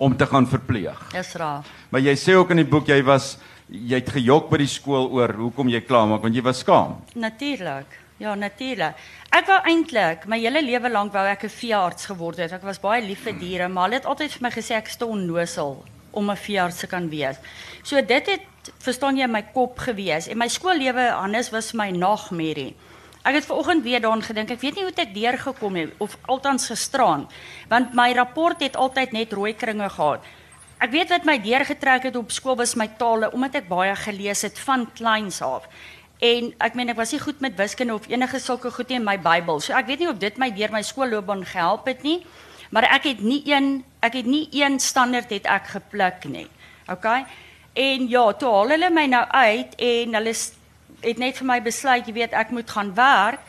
Om 0.03 0.15
te 0.17 0.25
gaan 0.27 0.47
verpleeg. 0.49 0.99
Dis 1.13 1.33
raar. 1.39 1.67
Maar 1.93 2.01
jy 2.01 2.15
sê 2.19 2.35
ook 2.35 2.51
in 2.55 2.63
die 2.63 2.69
boek 2.69 2.89
jy 2.89 2.99
was 3.05 3.35
jy 3.69 3.99
het 4.01 4.09
gejok 4.13 4.49
by 4.51 4.59
die 4.63 4.69
skool 4.69 5.11
oor 5.15 5.31
hoekom 5.37 5.69
jy 5.71 5.83
klaar 5.85 6.09
maak 6.09 6.25
want 6.25 6.35
jy 6.35 6.43
was 6.45 6.63
skaam. 6.65 6.97
Natuurlik. 7.15 7.99
Ja, 8.21 8.35
natuurlik. 8.37 8.97
Ek 9.33 9.47
wou 9.49 9.57
eintlik 9.67 10.27
my 10.29 10.37
hele 10.39 10.61
lewe 10.63 10.91
lank 10.91 11.13
wou 11.13 11.23
ek 11.27 11.45
'n 11.45 11.49
veearts 11.49 12.05
geword 12.05 12.37
het. 12.37 12.53
Ek 12.53 12.63
was 12.63 12.79
baie 12.79 13.01
lief 13.01 13.23
vir 13.25 13.33
diere, 13.33 13.67
maar 13.67 13.89
hulle 13.89 13.99
het 14.01 14.05
altyd 14.05 14.31
vir 14.31 14.41
my 14.41 14.51
gesê 14.51 14.75
ek 14.77 14.89
ston 14.89 15.25
nosel 15.25 15.83
om 16.11 16.29
'n 16.29 16.35
veearts 16.35 16.77
te 16.77 16.87
kan 16.87 17.09
wees. 17.09 17.37
So 17.83 18.01
dit 18.01 18.27
het 18.27 18.73
verstaan 18.79 19.17
jy 19.17 19.27
my 19.27 19.41
kop 19.53 19.79
gewees 19.79 20.27
en 20.27 20.37
my 20.37 20.47
skoollewe 20.47 21.11
Hannes 21.11 21.51
was 21.51 21.73
my 21.73 21.91
nagmerrie. 21.91 22.75
Ek 23.23 23.37
het 23.37 23.45
vanoggend 23.47 23.83
weer 23.83 24.01
daaraan 24.03 24.21
gedink. 24.21 24.49
Ek 24.51 24.59
weet 24.59 24.75
nie 24.75 24.83
hoe 24.83 24.95
ek 24.99 25.13
deurgekom 25.15 25.75
het 25.79 25.91
of 26.03 26.17
althans 26.27 26.67
gestraan, 26.67 27.29
want 27.71 27.93
my 27.95 28.09
rapport 28.11 28.59
het 28.59 28.75
altyd 28.75 29.13
net 29.15 29.31
rooi 29.33 29.53
kringe 29.55 29.87
gehad. 29.89 30.25
Ek 30.83 30.91
weet 30.91 31.13
wat 31.13 31.23
my 31.23 31.37
deurgetrek 31.39 32.09
het 32.09 32.17
op 32.19 32.33
skool 32.35 32.57
was 32.59 32.75
my 32.75 32.89
tale 32.99 33.29
omdat 33.31 33.61
ek 33.61 33.69
baie 33.69 33.93
gelees 33.95 34.43
het 34.43 34.59
van 34.59 34.83
kleins 34.91 35.39
af. 35.41 35.69
En 36.19 36.49
ek 36.59 36.75
meen 36.75 36.91
ek 36.91 36.99
was 36.99 37.13
nie 37.15 37.21
goed 37.23 37.39
met 37.39 37.55
wiskunde 37.55 37.95
of 37.95 38.09
enige 38.11 38.41
sulke 38.43 38.71
goed 38.71 38.91
nie 38.91 38.99
in 38.99 39.07
my 39.07 39.15
Bybel. 39.15 39.61
So 39.63 39.71
ek 39.71 39.87
weet 39.87 40.03
nie 40.03 40.09
of 40.11 40.19
dit 40.19 40.37
my 40.37 40.51
deur 40.51 40.75
my 40.75 40.81
skoolloopbaan 40.83 41.45
gehelp 41.47 41.87
het 41.87 42.03
nie, 42.03 42.19
maar 42.75 42.89
ek 42.91 43.07
het 43.07 43.23
nie 43.23 43.39
een 43.47 43.85
ek 44.03 44.19
het 44.19 44.27
nie 44.27 44.49
een 44.51 44.75
standaard 44.83 45.31
het 45.31 45.47
ek 45.47 45.71
gepluk 45.77 46.27
nie. 46.27 46.49
OK? 46.91 47.07
En 47.73 48.09
ja, 48.11 48.25
toe 48.35 48.51
haal 48.51 48.75
hulle 48.75 48.91
my 48.91 49.05
nou 49.07 49.23
uit 49.31 49.79
en 49.79 50.19
hulle 50.19 50.35
het 51.03 51.19
net 51.21 51.37
vir 51.37 51.47
my 51.47 51.59
besluit, 51.63 52.07
jy 52.07 52.15
weet, 52.15 52.33
ek 52.33 52.53
moet 52.55 52.69
gaan 52.69 52.93
werk. 52.95 53.39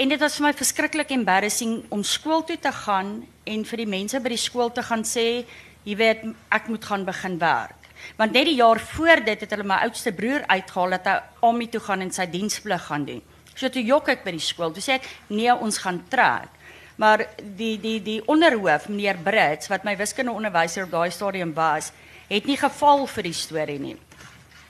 En 0.00 0.10
dit 0.10 0.18
was 0.20 0.36
vir 0.40 0.48
my 0.48 0.52
verskriklik 0.58 1.12
embarrassing 1.14 1.84
om 1.94 2.02
skool 2.02 2.42
toe 2.44 2.56
te 2.58 2.72
gaan 2.72 3.20
en 3.46 3.64
vir 3.68 3.82
die 3.84 3.90
mense 3.90 4.18
by 4.20 4.32
die 4.32 4.40
skool 4.40 4.72
te 4.74 4.82
gaan 4.82 5.04
sê, 5.06 5.44
jy 5.86 5.96
weet, 6.00 6.24
ek 6.50 6.66
moet 6.72 6.84
gaan 6.84 7.04
begin 7.06 7.38
werk. 7.38 7.84
Want 8.18 8.34
net 8.34 8.48
die 8.48 8.58
jaar 8.58 8.80
voor 8.80 9.22
dit 9.24 9.40
het 9.40 9.54
hulle 9.54 9.66
my 9.68 9.78
oudste 9.86 10.12
broer 10.12 10.42
uitgehaal 10.50 10.96
dat 10.96 11.06
hy 11.08 11.14
Ami 11.46 11.68
toe 11.70 11.80
gaan 11.84 12.02
en 12.04 12.10
sy 12.12 12.26
diensplig 12.30 12.88
gaan 12.88 13.06
doen. 13.06 13.22
So 13.54 13.70
toe 13.70 13.84
jok 13.86 14.10
ek 14.10 14.24
by 14.26 14.34
die 14.34 14.42
skool. 14.42 14.74
Toe 14.74 14.82
sê 14.82 14.98
ek, 14.98 15.08
"Nee, 15.28 15.54
ons 15.54 15.78
gaan 15.78 16.02
trek." 16.10 16.50
Maar 16.96 17.26
die 17.56 17.78
die 17.80 18.00
die 18.02 18.22
onderhoof, 18.26 18.88
meneer 18.88 19.16
Brits, 19.16 19.68
wat 19.68 19.84
my 19.84 19.96
wiskundeonderwyser 19.96 20.84
op 20.84 20.90
daai 20.90 21.10
stadium 21.10 21.54
was, 21.54 21.92
het 22.28 22.46
nie 22.46 22.56
geval 22.56 23.06
vir 23.06 23.22
die 23.22 23.32
storie 23.32 23.78
nie. 23.78 23.96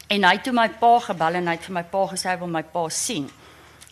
En 0.09 0.25
hy 0.25 0.33
het 0.37 0.45
toe 0.45 0.53
my 0.53 0.69
pa 0.69 0.99
gebel 1.01 1.41
en 1.41 1.47
hy 1.49 1.57
het 1.57 1.65
vir 1.65 1.75
my 1.75 1.85
pa 1.89 2.07
gesê 2.11 2.29
hy 2.29 2.39
wil 2.43 2.53
my 2.53 2.63
pa 2.63 2.89
sien. 2.89 3.31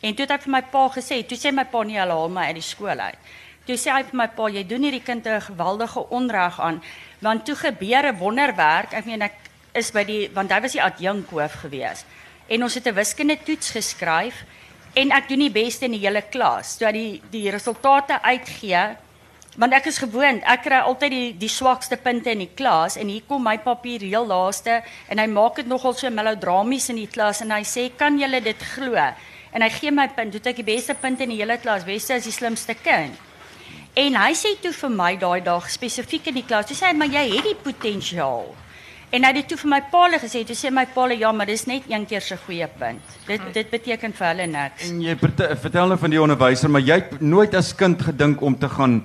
En 0.02 0.14
toe 0.14 0.26
het 0.26 0.34
hy 0.34 0.38
vir 0.44 0.52
my 0.52 0.62
pa 0.72 0.88
gesê, 0.92 1.22
toe 1.26 1.38
sê 1.38 1.52
my 1.54 1.64
pa 1.64 1.84
nie 1.86 1.98
hulle 2.00 2.16
haal 2.18 2.28
my 2.32 2.48
uit 2.50 2.58
die 2.58 2.66
skool 2.66 3.00
uit. 3.00 3.30
Toe 3.66 3.76
sê 3.78 3.92
hy 3.94 4.02
vir 4.08 4.18
my 4.18 4.26
pa, 4.36 4.48
jy 4.50 4.64
doen 4.66 4.82
hierdie 4.82 5.04
kind 5.06 5.26
'n 5.26 5.40
geweldige 5.40 6.00
onreg 6.10 6.60
aan, 6.60 6.82
want 7.20 7.44
toe 7.46 7.54
gebeur 7.54 8.06
'n 8.10 8.18
wonderwerk. 8.18 8.92
Ek 8.92 9.06
meen 9.06 9.22
ek 9.22 9.36
is 9.74 9.90
by 9.92 10.04
die 10.04 10.28
want 10.34 10.50
hy 10.50 10.60
was 10.60 10.72
die 10.72 10.82
adjunkhoof 10.82 11.52
gewees. 11.64 12.04
En 12.48 12.62
ons 12.62 12.74
het 12.74 12.86
'n 12.86 12.94
wiskunde 12.94 13.38
toets 13.44 13.70
geskryf 13.70 14.44
en 14.94 15.10
ek 15.10 15.28
doen 15.28 15.38
die 15.38 15.50
beste 15.50 15.84
in 15.84 15.92
die 15.92 16.06
hele 16.06 16.22
klas. 16.22 16.76
Toe 16.76 16.92
die 16.92 17.22
die 17.30 17.50
resultate 17.50 18.22
uitgee, 18.22 18.96
Want 19.60 19.74
ek 19.76 19.90
is 19.90 19.98
gewoond, 20.00 20.40
ek 20.48 20.62
kry 20.64 20.78
altyd 20.80 21.12
die 21.12 21.32
die 21.42 21.50
swakste 21.52 21.98
punte 22.00 22.32
in 22.32 22.40
die 22.40 22.54
klas 22.56 22.94
en 22.96 23.10
hier 23.12 23.24
kom 23.28 23.42
my 23.44 23.58
papier 23.60 24.00
heel 24.00 24.24
laaste 24.24 24.78
en 25.12 25.20
hy 25.20 25.26
maak 25.28 25.60
dit 25.60 25.68
nogal 25.68 25.92
so 25.92 26.08
melodramies 26.08 26.88
in 26.88 27.02
die 27.02 27.10
klas 27.10 27.42
en 27.44 27.52
hy 27.52 27.60
sê 27.68 27.90
kan 28.00 28.16
julle 28.16 28.40
dit 28.40 28.64
glo? 28.72 28.96
En 29.52 29.60
hy 29.60 29.68
gee 29.74 29.92
my 29.92 30.08
punt, 30.16 30.32
doet 30.32 30.48
ek 30.48 30.62
die 30.62 30.70
beste 30.70 30.96
punte 30.96 31.26
in 31.26 31.34
die 31.34 31.42
hele 31.42 31.58
klas, 31.60 31.84
Wesse 31.84 32.16
is 32.16 32.24
die 32.24 32.32
slimste 32.32 32.78
kind. 32.80 33.20
En 33.92 34.16
hy 34.16 34.32
sê 34.32 34.54
toe 34.56 34.72
vir 34.72 34.96
my 34.96 35.12
daai 35.20 35.44
dag 35.44 35.68
spesifiek 35.68 36.32
in 36.32 36.40
die 36.40 36.48
klas, 36.48 36.72
hy 36.72 36.80
sê 36.80 36.96
maar 36.96 37.12
jy 37.12 37.28
het 37.36 37.52
die 37.52 37.58
potensiaal. 37.60 38.48
En 39.12 39.28
hy 39.28 39.36
het 39.36 39.52
toe 39.52 39.60
vir 39.60 39.74
my 39.74 39.84
paal 39.92 40.16
gesê, 40.16 40.46
toe 40.48 40.56
sê 40.56 40.72
my 40.72 40.86
paal 40.94 41.12
ja, 41.12 41.28
maar 41.36 41.52
dis 41.52 41.68
net 41.68 41.84
een 41.92 42.08
keer 42.08 42.24
se 42.24 42.40
goeie 42.46 42.72
punt. 42.80 43.16
Dit 43.28 43.44
dit 43.52 43.68
beteken 43.68 44.16
vir 44.16 44.32
hulle 44.32 44.46
niks. 44.48 44.88
En 44.88 45.02
jy 45.04 45.18
vertel 45.20 45.92
nou 45.92 46.00
van 46.00 46.16
die 46.16 46.22
onderwyser, 46.24 46.72
maar 46.72 46.80
jy 46.80 47.02
het 47.02 47.18
nooit 47.20 47.52
as 47.52 47.74
kind 47.76 48.00
gedink 48.00 48.40
om 48.40 48.56
te 48.56 48.72
gaan 48.72 49.02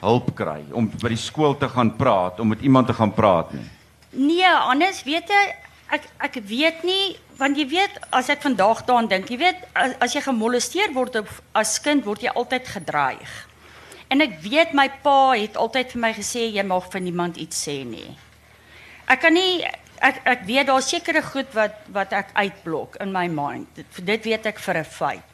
hulp 0.00 0.34
kry 0.36 0.62
om 0.72 0.88
by 1.02 1.12
die 1.12 1.20
skool 1.20 1.56
te 1.58 1.68
gaan 1.68 1.96
praat, 1.96 2.40
om 2.40 2.48
met 2.48 2.60
iemand 2.60 2.86
te 2.86 2.96
gaan 2.96 3.12
praat 3.14 3.52
nie? 3.52 3.66
Nee, 4.10 4.46
anders 4.46 5.02
weet 5.06 5.28
jy 5.30 5.42
ek 5.90 6.06
ek 6.22 6.38
weet 6.46 6.82
nie 6.86 7.16
want 7.40 7.56
jy 7.56 7.66
weet 7.70 7.96
as 8.14 8.28
ek 8.32 8.42
vandag 8.44 8.82
daaraan 8.86 9.08
dink, 9.08 9.30
jy 9.32 9.38
weet 9.40 9.62
as, 9.74 9.94
as 10.04 10.14
jy 10.14 10.22
gemolesteer 10.26 10.92
word 10.94 11.22
op, 11.22 11.30
as 11.56 11.78
kind 11.82 12.04
word 12.04 12.26
jy 12.26 12.32
altyd 12.36 12.68
gedreig. 12.68 13.36
En 14.12 14.20
ek 14.20 14.40
weet 14.42 14.74
my 14.76 14.88
pa 15.04 15.32
het 15.38 15.56
altyd 15.56 15.94
vir 15.94 16.02
my 16.02 16.10
gesê 16.16 16.48
jy 16.50 16.64
mag 16.66 16.88
vir 16.92 17.04
niemand 17.04 17.38
iets 17.40 17.62
sê 17.66 17.80
nie. 17.86 18.10
Ek 19.10 19.22
kan 19.24 19.34
nie 19.34 19.62
ek 20.00 20.20
ek 20.34 20.44
weet 20.48 20.68
daar 20.70 20.84
sekere 20.84 21.22
goed 21.24 21.48
wat 21.56 21.80
wat 21.94 22.12
ek 22.16 22.34
uitblok 22.34 22.98
in 23.04 23.12
my 23.14 23.26
mind. 23.30 23.68
Dit, 23.76 24.02
dit 24.06 24.28
weet 24.32 24.46
ek 24.52 24.58
vir 24.58 24.82
'n 24.82 24.84
feit. 24.84 25.26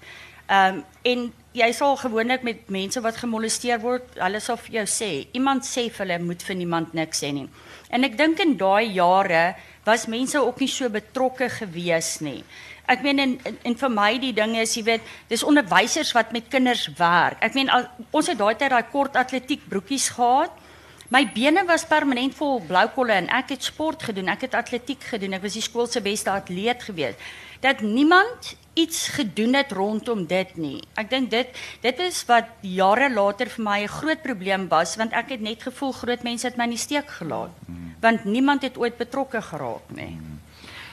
Ehm 0.47 0.77
um, 0.77 0.85
en 1.03 1.33
jy 1.57 1.69
sal 1.73 1.97
gewoonlik 2.01 2.45
met 2.45 2.69
mense 2.73 3.01
wat 3.05 3.19
gemolesteer 3.23 3.81
word, 3.81 4.19
hulle 4.21 4.41
sal 4.45 4.59
vir 4.67 4.81
jou 4.81 4.87
sê, 4.91 5.11
iemand 5.37 5.65
sê 5.65 5.87
vir 5.89 6.05
hulle 6.05 6.19
moet 6.25 6.43
vir 6.45 6.59
niemand 6.59 6.95
niks 6.97 7.23
sê 7.25 7.33
nie. 7.33 7.47
En 7.89 8.05
ek 8.05 8.17
dink 8.19 8.43
in 8.43 8.57
daai 8.61 8.93
jare 8.97 9.55
was 9.87 10.09
mense 10.11 10.39
ook 10.43 10.61
nie 10.61 10.71
so 10.71 10.91
betrokke 10.93 11.49
gewees 11.61 12.19
nie. 12.21 12.43
Ek 12.91 13.03
meen 13.03 13.23
en, 13.23 13.33
en, 13.47 13.57
en 13.67 13.77
vir 13.79 13.91
my 13.91 14.11
die 14.23 14.33
ding 14.35 14.55
is, 14.61 14.77
jy 14.79 14.85
weet, 14.87 15.09
dis 15.31 15.43
onderwysers 15.47 16.13
wat 16.15 16.31
met 16.35 16.51
kinders 16.51 16.87
werk. 16.99 17.41
Ek 17.43 17.57
meen 17.59 17.71
al, 17.73 17.89
ons 18.15 18.31
het 18.31 18.39
daai 18.39 18.55
tyd 18.59 18.71
daai 18.75 18.93
kort 18.93 19.19
atletiek 19.19 19.65
broekies 19.71 20.13
gehad. 20.15 20.55
My 21.11 21.23
bene 21.31 21.63
was 21.67 21.87
permanent 21.87 22.35
vol 22.35 22.61
blou 22.67 22.85
kolle 22.95 23.15
en 23.15 23.29
ek 23.35 23.55
het 23.55 23.67
sport 23.67 24.07
gedoen. 24.09 24.31
Ek 24.31 24.47
het 24.47 24.55
atletiek 24.59 25.03
gedoen. 25.15 25.39
Ek 25.39 25.45
was 25.47 25.59
die 25.59 25.65
skool 25.67 25.91
se 25.91 26.03
beste 26.03 26.31
atleet 26.31 26.83
gewees. 26.87 27.19
Dat 27.63 27.83
niemand 27.83 28.55
iets 28.77 29.09
gedoen 29.17 29.55
het 29.57 29.73
rondom 29.73 30.27
dit 30.29 30.57
nie. 30.61 30.81
Ek 31.01 31.09
dink 31.11 31.31
dit 31.33 31.61
dit 31.83 32.01
is 32.05 32.21
wat 32.29 32.51
jare 32.61 33.09
later 33.13 33.49
vir 33.49 33.65
my 33.65 33.79
'n 33.83 33.89
groot 33.89 34.23
probleem 34.23 34.69
was 34.69 34.97
want 34.97 35.13
ek 35.13 35.31
het 35.37 35.41
net 35.41 35.63
gevoel 35.63 35.93
groot 35.93 36.23
mense 36.23 36.47
het 36.47 36.57
my 36.57 36.65
in 36.65 36.77
die 36.77 36.85
steek 36.87 37.09
gelaat. 37.11 37.51
Want 38.01 38.25
niemand 38.25 38.63
het 38.63 38.77
ooit 38.77 38.97
betrokke 38.97 39.43
geraak 39.43 39.89
nie. 39.89 40.19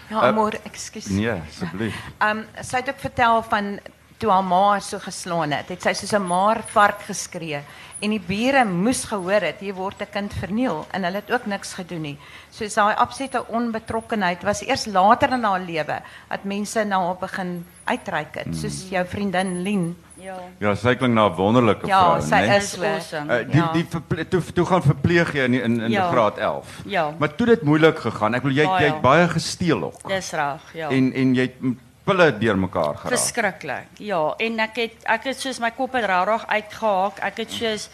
Ja, 0.10 0.20
Amor, 0.20 0.54
ekskuus. 0.64 1.08
Nee, 1.08 1.30
asseblief. 1.32 1.96
Ehm 2.20 2.38
um, 2.38 2.46
sy 2.62 2.78
het 2.78 2.90
ook 2.90 3.00
vertel 3.00 3.44
van 3.44 3.80
toe 4.24 4.32
haar 4.32 4.44
ma 4.48 4.60
haar 4.72 4.82
so 4.82 5.00
geslaan 5.04 5.52
het. 5.52 5.68
Het 5.74 5.82
sy 5.84 5.94
soos 5.94 6.14
'n 6.16 6.24
maar 6.28 6.62
vark 6.72 7.02
geskree 7.10 7.60
en 8.04 8.10
die 8.10 8.20
bure 8.20 8.66
moes 8.66 9.04
gehoor 9.06 9.42
het 9.42 9.60
hier 9.60 9.74
word 9.74 10.02
'n 10.02 10.08
kind 10.12 10.34
verniel 10.34 10.86
en 10.92 11.04
hulle 11.04 11.16
het 11.22 11.32
ook 11.32 11.46
niks 11.46 11.74
gedoen 11.74 12.02
nie. 12.02 12.18
So 12.52 12.66
daai 12.68 12.96
absolute 12.96 13.46
onbetrokkenheid 13.48 14.44
was 14.44 14.62
eers 14.62 14.86
later 14.86 15.32
in 15.32 15.44
haar 15.44 15.60
lewe 15.60 16.02
dat 16.30 16.44
mense 16.44 16.84
na 16.86 17.00
haar 17.06 17.16
begin 17.20 17.66
uitreik 17.86 18.36
het, 18.36 18.56
soos 18.56 18.90
jou 18.90 19.06
vriendin 19.08 19.62
Lien. 19.64 19.96
Ja. 20.16 20.36
Ja, 20.60 20.76
sy 20.76 20.96
klink 20.96 21.14
na 21.14 21.28
'n 21.28 21.36
wonderlike 21.36 21.88
Ja, 21.88 22.00
vrou, 22.00 22.22
sy 22.22 22.36
né? 22.36 22.56
is 22.58 22.72
Dis 22.72 22.72
so. 22.72 22.84
awesome. 22.86 23.40
Uh, 23.42 23.48
die 23.52 23.56
Ja. 23.62 23.72
die 23.74 23.86
verple- 23.90 24.28
toe 24.28 24.42
toe 24.54 24.66
gaan 24.66 24.82
verpleeg 24.84 25.34
jy 25.34 25.44
in 25.44 25.52
die- 25.52 25.62
in 25.62 25.80
in 25.82 25.92
Ja. 25.92 26.10
graad 26.12 26.38
11. 26.38 26.68
Ja. 26.86 27.14
Maar 27.18 27.36
toe 27.36 27.46
dit 27.48 27.62
moeilik 27.62 27.98
gegaan. 28.00 28.34
Ek 28.34 28.42
wil 28.44 28.52
jy 28.52 28.66
Baie. 28.66 28.86
jy 28.86 28.92
het 28.94 29.02
baie 29.02 29.28
gesteel 29.28 29.84
ook. 29.84 30.08
Dis 30.08 30.32
reg, 30.32 30.62
ja. 30.74 30.90
En 30.90 31.14
en 31.14 31.34
jy 31.36 31.42
het 31.42 31.76
pille 32.04 32.32
deurmekaar 32.38 32.98
geraak. 32.98 33.14
Verskriklik. 33.14 34.00
Ja, 34.04 34.34
en 34.38 34.60
ek 34.66 34.82
het 34.82 35.06
ek 35.16 35.30
het 35.32 35.40
soos 35.40 35.62
my 35.64 35.72
kop 35.76 35.96
het 35.98 36.08
regtig 36.10 36.48
uitgehaak. 36.48 37.22
Ek 37.30 37.44
het 37.44 37.52
soos 37.52 37.88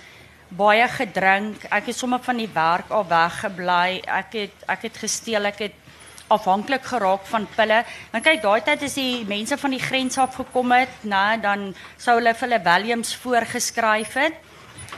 baie 0.49 0.87
gedrink. 0.89 1.67
Ek 1.69 1.91
het 1.91 1.97
sommer 1.97 2.21
van 2.25 2.41
die 2.41 2.49
werk 2.53 2.89
af 2.89 3.07
weggebly. 3.11 4.01
Ek 4.05 4.33
het 4.33 4.65
ek 4.67 4.89
het 4.89 4.97
gesteel. 4.97 5.45
Ek 5.51 5.63
het 5.67 5.77
afhanklik 6.29 6.85
geraak 6.85 7.25
van 7.25 7.47
pille. 7.55 7.83
Want 8.11 8.25
kyk, 8.25 8.41
daai 8.43 8.61
tyd 8.65 8.85
as 8.85 8.97
die 8.97 9.25
mense 9.29 9.57
van 9.57 9.73
die 9.73 9.81
grens 9.81 10.17
af 10.21 10.37
gekom 10.37 10.73
het, 10.75 11.01
nê, 11.09 11.39
dan 11.41 11.71
sou 11.97 12.19
hulle 12.19 12.35
vir 12.37 12.47
hulle 12.47 12.61
Williams 12.67 13.15
voorgeskryf 13.23 14.13
het. 14.21 14.45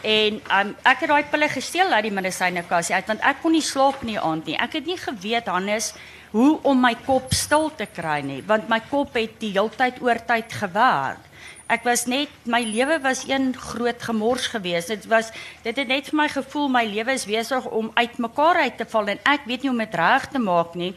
En 0.01 0.39
um, 0.39 0.73
ek 0.87 1.03
het 1.03 1.11
daai 1.11 1.29
pille 1.29 1.47
gesteel 1.51 1.91
uit 1.93 2.07
die 2.07 2.15
medisynekassie 2.15 2.95
uit 2.95 3.09
want 3.11 3.25
ek 3.27 3.41
kon 3.43 3.53
nie 3.53 3.63
slaap 3.63 4.01
nie 4.07 4.17
aand 4.19 4.47
nie. 4.49 4.57
Ek 4.57 4.79
het 4.79 4.87
nie 4.89 4.97
geweet 4.97 5.51
Hannes 5.51 5.91
hoe 6.31 6.59
om 6.63 6.79
my 6.79 6.93
kop 7.05 7.33
stil 7.35 7.69
te 7.75 7.87
kry 7.91 8.21
nie, 8.23 8.39
want 8.47 8.69
my 8.71 8.79
kop 8.89 9.17
het 9.19 9.35
die 9.41 9.51
heeltyd 9.55 9.99
oortyd 10.03 10.53
gewerk. 10.61 11.27
Ek 11.71 11.85
was 11.87 12.03
net 12.11 12.31
my 12.51 12.59
lewe 12.67 12.97
was 13.03 13.23
een 13.29 13.53
groot 13.55 14.01
gemors 14.03 14.49
geweest. 14.51 14.91
Dit 14.91 15.05
was 15.11 15.31
dit 15.63 15.75
het 15.75 15.87
net 15.87 16.09
vir 16.11 16.19
my 16.19 16.27
gevoel 16.31 16.67
my 16.71 16.83
lewe 16.83 17.15
is 17.15 17.27
besig 17.27 17.67
om 17.71 17.91
uitmekaar 17.95 18.63
uit 18.67 18.77
te 18.77 18.87
val 18.91 19.13
en 19.13 19.21
ek 19.23 19.47
weet 19.47 19.63
nie 19.63 19.71
hoe 19.71 19.77
om 19.77 19.83
dit 19.85 19.95
reg 19.95 20.27
te 20.33 20.41
maak 20.43 20.75
nie. 20.75 20.91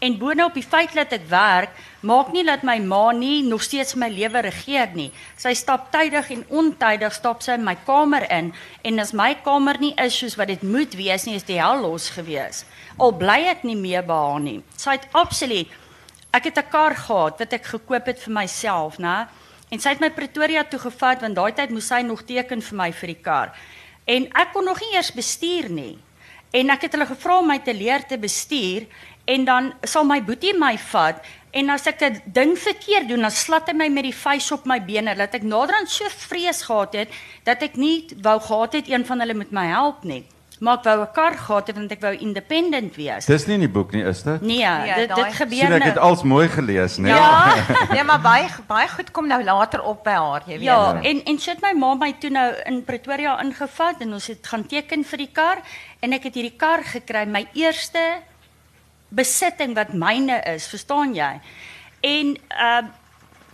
En 0.00 0.16
boonop 0.16 0.54
die 0.56 0.64
feit 0.64 0.92
dat 0.96 1.12
ek 1.12 1.26
werk, 1.28 1.72
maak 2.00 2.30
nie 2.32 2.44
dat 2.44 2.62
my 2.64 2.78
ma 2.80 3.10
nie 3.12 3.42
nog 3.44 3.64
steeds 3.64 3.96
my 4.00 4.08
lewe 4.08 4.40
regeer 4.46 4.92
nie. 4.96 5.10
Sy 5.36 5.52
stap 5.56 5.90
tydig 5.92 6.30
en 6.32 6.44
ontydig 6.48 7.16
stap 7.16 7.44
sy 7.44 7.58
in 7.58 7.66
my 7.66 7.76
kamer 7.84 8.24
in 8.32 8.52
en 8.84 9.04
as 9.04 9.12
my 9.16 9.34
kamer 9.44 9.80
nie 9.80 9.92
is 10.00 10.16
soos 10.16 10.38
wat 10.40 10.48
dit 10.52 10.62
moet 10.64 10.96
wees 10.96 11.28
nie, 11.28 11.36
is 11.36 11.48
die 11.48 11.60
hel 11.60 11.84
los 11.84 12.08
gewees. 12.16 12.64
Al 13.00 13.12
bly 13.16 13.40
ek 13.48 13.64
nie 13.64 13.76
meer 13.76 14.02
by 14.04 14.18
haar 14.24 14.40
nie. 14.40 14.62
Sy 14.76 14.98
het 14.98 15.08
absoluut 15.12 15.68
Ek 16.30 16.44
het 16.44 16.58
'n 16.58 16.70
kar 16.70 16.94
gehad 16.94 17.38
wat 17.38 17.52
ek 17.52 17.64
gekoop 17.64 18.06
het 18.06 18.22
vir 18.22 18.32
myself, 18.32 18.98
né? 18.98 19.26
En 19.68 19.80
sy 19.80 19.88
het 19.88 20.00
my 20.00 20.10
Pretoria 20.10 20.64
toe 20.64 20.78
gevat 20.78 21.20
want 21.20 21.34
daai 21.34 21.52
tyd 21.52 21.70
moes 21.70 21.86
sy 21.86 22.02
nog 22.02 22.22
teken 22.22 22.62
vir 22.62 22.76
my 22.76 22.92
vir 22.92 23.06
die 23.06 23.22
kar. 23.22 23.52
En 24.04 24.28
ek 24.34 24.52
kon 24.52 24.64
nog 24.64 24.80
nie 24.80 24.94
eers 24.94 25.12
bestuur 25.12 25.68
nie. 25.70 25.98
En 26.52 26.70
ek 26.70 26.82
het 26.82 26.92
hulle 26.92 27.06
gevra 27.06 27.38
om 27.38 27.46
my 27.46 27.58
te 27.58 27.74
leer 27.74 28.06
te 28.06 28.18
bestuur 28.18 28.86
en 29.24 29.44
dan 29.44 29.72
sal 29.82 30.04
my 30.04 30.22
boetie 30.22 30.54
my 30.58 30.78
vat 30.78 31.22
en 31.50 31.70
as 31.70 31.86
ek 31.86 32.02
'n 32.02 32.22
ding 32.26 32.58
verkeerd 32.58 33.08
doen, 33.08 33.20
dan 33.20 33.30
slat 33.30 33.68
hy 33.68 33.74
my 33.74 33.88
met 33.88 34.04
die 34.04 34.14
vuis 34.14 34.52
op 34.52 34.66
my 34.66 34.80
bene 34.80 35.14
dat 35.14 35.34
ek 35.34 35.42
naderhand 35.42 35.90
so 35.90 36.04
vrees 36.08 36.62
gehad 36.62 36.92
het 36.94 37.08
dat 37.44 37.62
ek 37.62 37.76
nie 37.76 38.06
wou 38.22 38.40
gehad 38.40 38.72
het 38.72 38.88
een 38.88 39.04
van 39.06 39.20
hulle 39.20 39.34
met 39.34 39.50
my 39.50 39.66
help 39.66 40.04
nie. 40.04 40.24
Maar 40.60 40.76
ek 40.76 40.84
wou 40.84 41.00
'n 41.00 41.12
kar 41.12 41.34
gehad 41.38 41.66
het 41.66 41.76
want 41.76 41.92
ek 41.92 42.00
wou 42.00 42.12
independent 42.18 42.96
wees. 42.96 43.24
Dis 43.26 43.46
nie 43.46 43.54
in 43.54 43.60
die 43.60 43.68
boek 43.68 43.92
nie, 43.92 44.02
is 44.04 44.22
dit? 44.22 44.40
Nee, 44.42 44.58
Nee, 44.66 44.94
dit 44.94 45.14
dit 45.16 45.32
gebeur 45.34 45.58
Sien 45.58 45.72
ek 45.72 45.82
het 45.82 45.94
nou. 45.94 46.06
als 46.08 46.22
mooi 46.22 46.48
gelees, 46.48 46.96
né? 46.98 47.08
Ja. 47.08 47.54
nee, 47.94 48.04
maar 48.04 48.20
baie 48.20 48.48
baie 48.66 48.88
goed 48.88 49.10
kom 49.10 49.26
nou 49.26 49.42
later 49.44 49.82
op 49.82 50.04
by 50.04 50.10
haar, 50.10 50.42
jy 50.46 50.52
weet. 50.58 50.62
Ja, 50.62 50.92
Ja. 50.92 51.00
en 51.02 51.24
en 51.24 51.38
sy 51.38 51.50
het 51.50 51.62
my 51.62 51.72
ma 51.72 51.94
my 51.94 52.12
toe 52.18 52.30
nou 52.30 52.52
in 52.66 52.84
Pretoria 52.84 53.40
ingevat 53.42 54.00
en 54.00 54.12
ons 54.12 54.26
het 54.26 54.46
gaan 54.46 54.66
teken 54.66 55.04
vir 55.04 55.16
die 55.18 55.30
kar 55.32 55.58
en 56.00 56.12
ek 56.12 56.22
het 56.24 56.34
hierdie 56.34 56.56
kar 56.56 56.82
gekry, 56.84 57.24
my 57.26 57.46
eerste 57.54 58.20
besitting 59.08 59.74
wat 59.74 59.92
myne 59.92 60.42
is, 60.54 60.68
verstaan 60.68 61.14
jy? 61.14 61.40
En 62.02 62.36
uh 62.50 62.82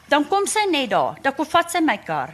dan 0.08 0.28
kom 0.28 0.46
sy 0.46 0.62
net 0.70 0.90
daar, 0.90 1.16
dan 1.22 1.34
kom 1.34 1.46
vat 1.46 1.70
sy 1.70 1.80
my 1.80 1.96
kar. 1.98 2.30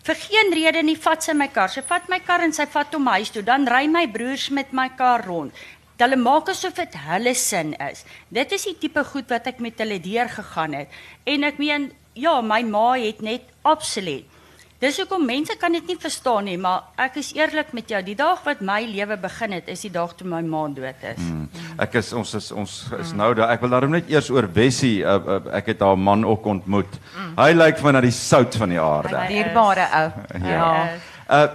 Vir 0.00 0.16
geen 0.16 0.54
rede 0.56 0.80
nie 0.82 0.96
vat 0.96 1.24
sy 1.24 1.34
my 1.36 1.50
kar. 1.52 1.68
Sy 1.68 1.82
vat 1.88 2.08
my 2.08 2.20
kar 2.24 2.40
en 2.44 2.54
sy 2.56 2.64
vat 2.72 2.94
hom 2.96 3.08
huis 3.12 3.32
toe. 3.34 3.42
Dan 3.44 3.68
ry 3.68 3.84
my 3.86 4.06
broers 4.08 4.48
met 4.56 4.72
my 4.72 4.88
kar 4.96 5.26
rond. 5.26 5.52
Hulle 6.00 6.16
maak 6.16 6.48
asof 6.48 6.78
dit 6.78 6.94
hulle 6.96 7.34
sin 7.36 7.74
is. 7.84 8.06
Dit 8.32 8.54
is 8.56 8.64
die 8.64 8.78
tipe 8.80 9.04
goed 9.04 9.28
wat 9.28 9.50
ek 9.50 9.60
met 9.60 9.80
hulle 9.82 9.98
deur 10.00 10.30
gegaan 10.32 10.78
het. 10.78 11.00
En 11.28 11.44
ek 11.44 11.60
meen, 11.60 11.90
ja, 12.16 12.38
my 12.40 12.62
ma 12.64 12.94
het 12.96 13.20
net 13.20 13.44
absoluut. 13.68 14.24
Dis 14.80 14.96
hoekom 14.96 15.26
mense 15.28 15.52
kan 15.60 15.74
dit 15.76 15.84
nie 15.90 15.96
verstaan 16.00 16.46
nie, 16.48 16.56
maar 16.56 16.86
ek 16.96 17.18
is 17.20 17.34
eerlik 17.36 17.74
met 17.76 17.90
jou. 17.92 17.98
Die 18.06 18.14
dag 18.16 18.38
wat 18.46 18.62
my 18.64 18.78
lewe 18.88 19.18
begin 19.20 19.52
het, 19.52 19.66
is 19.68 19.82
die 19.84 19.90
dag 19.92 20.14
toe 20.16 20.24
my 20.30 20.38
ma 20.40 20.62
dood 20.72 21.02
is. 21.04 21.18
Mm. 21.20 21.42
Ek 21.84 21.98
is 22.00 22.08
ons 22.16 22.32
is 22.38 22.48
ons 22.56 22.76
is 22.96 23.10
nou 23.12 23.28
daar. 23.36 23.52
Ek 23.52 23.60
wil 23.60 23.74
daarom 23.74 23.92
net 23.92 24.08
eers 24.08 24.30
oor 24.32 24.48
Wessie. 24.56 25.02
Uh, 25.04 25.18
uh, 25.20 25.36
ek 25.60 25.68
het 25.74 25.84
haar 25.84 25.98
man 26.00 26.24
ook 26.24 26.48
ontmoet. 26.48 26.96
Hy 27.36 27.50
lyk 27.58 27.76
vir 27.76 27.90
my 27.90 27.92
na 27.98 28.02
die 28.06 28.14
sout 28.16 28.56
van 28.56 28.72
die 28.72 28.80
aarde. 28.80 29.20
Dierbare 29.28 29.84
ou. 30.00 30.06
Ja. 30.54 30.70
Is- 30.94 31.08
Uh 31.30 31.46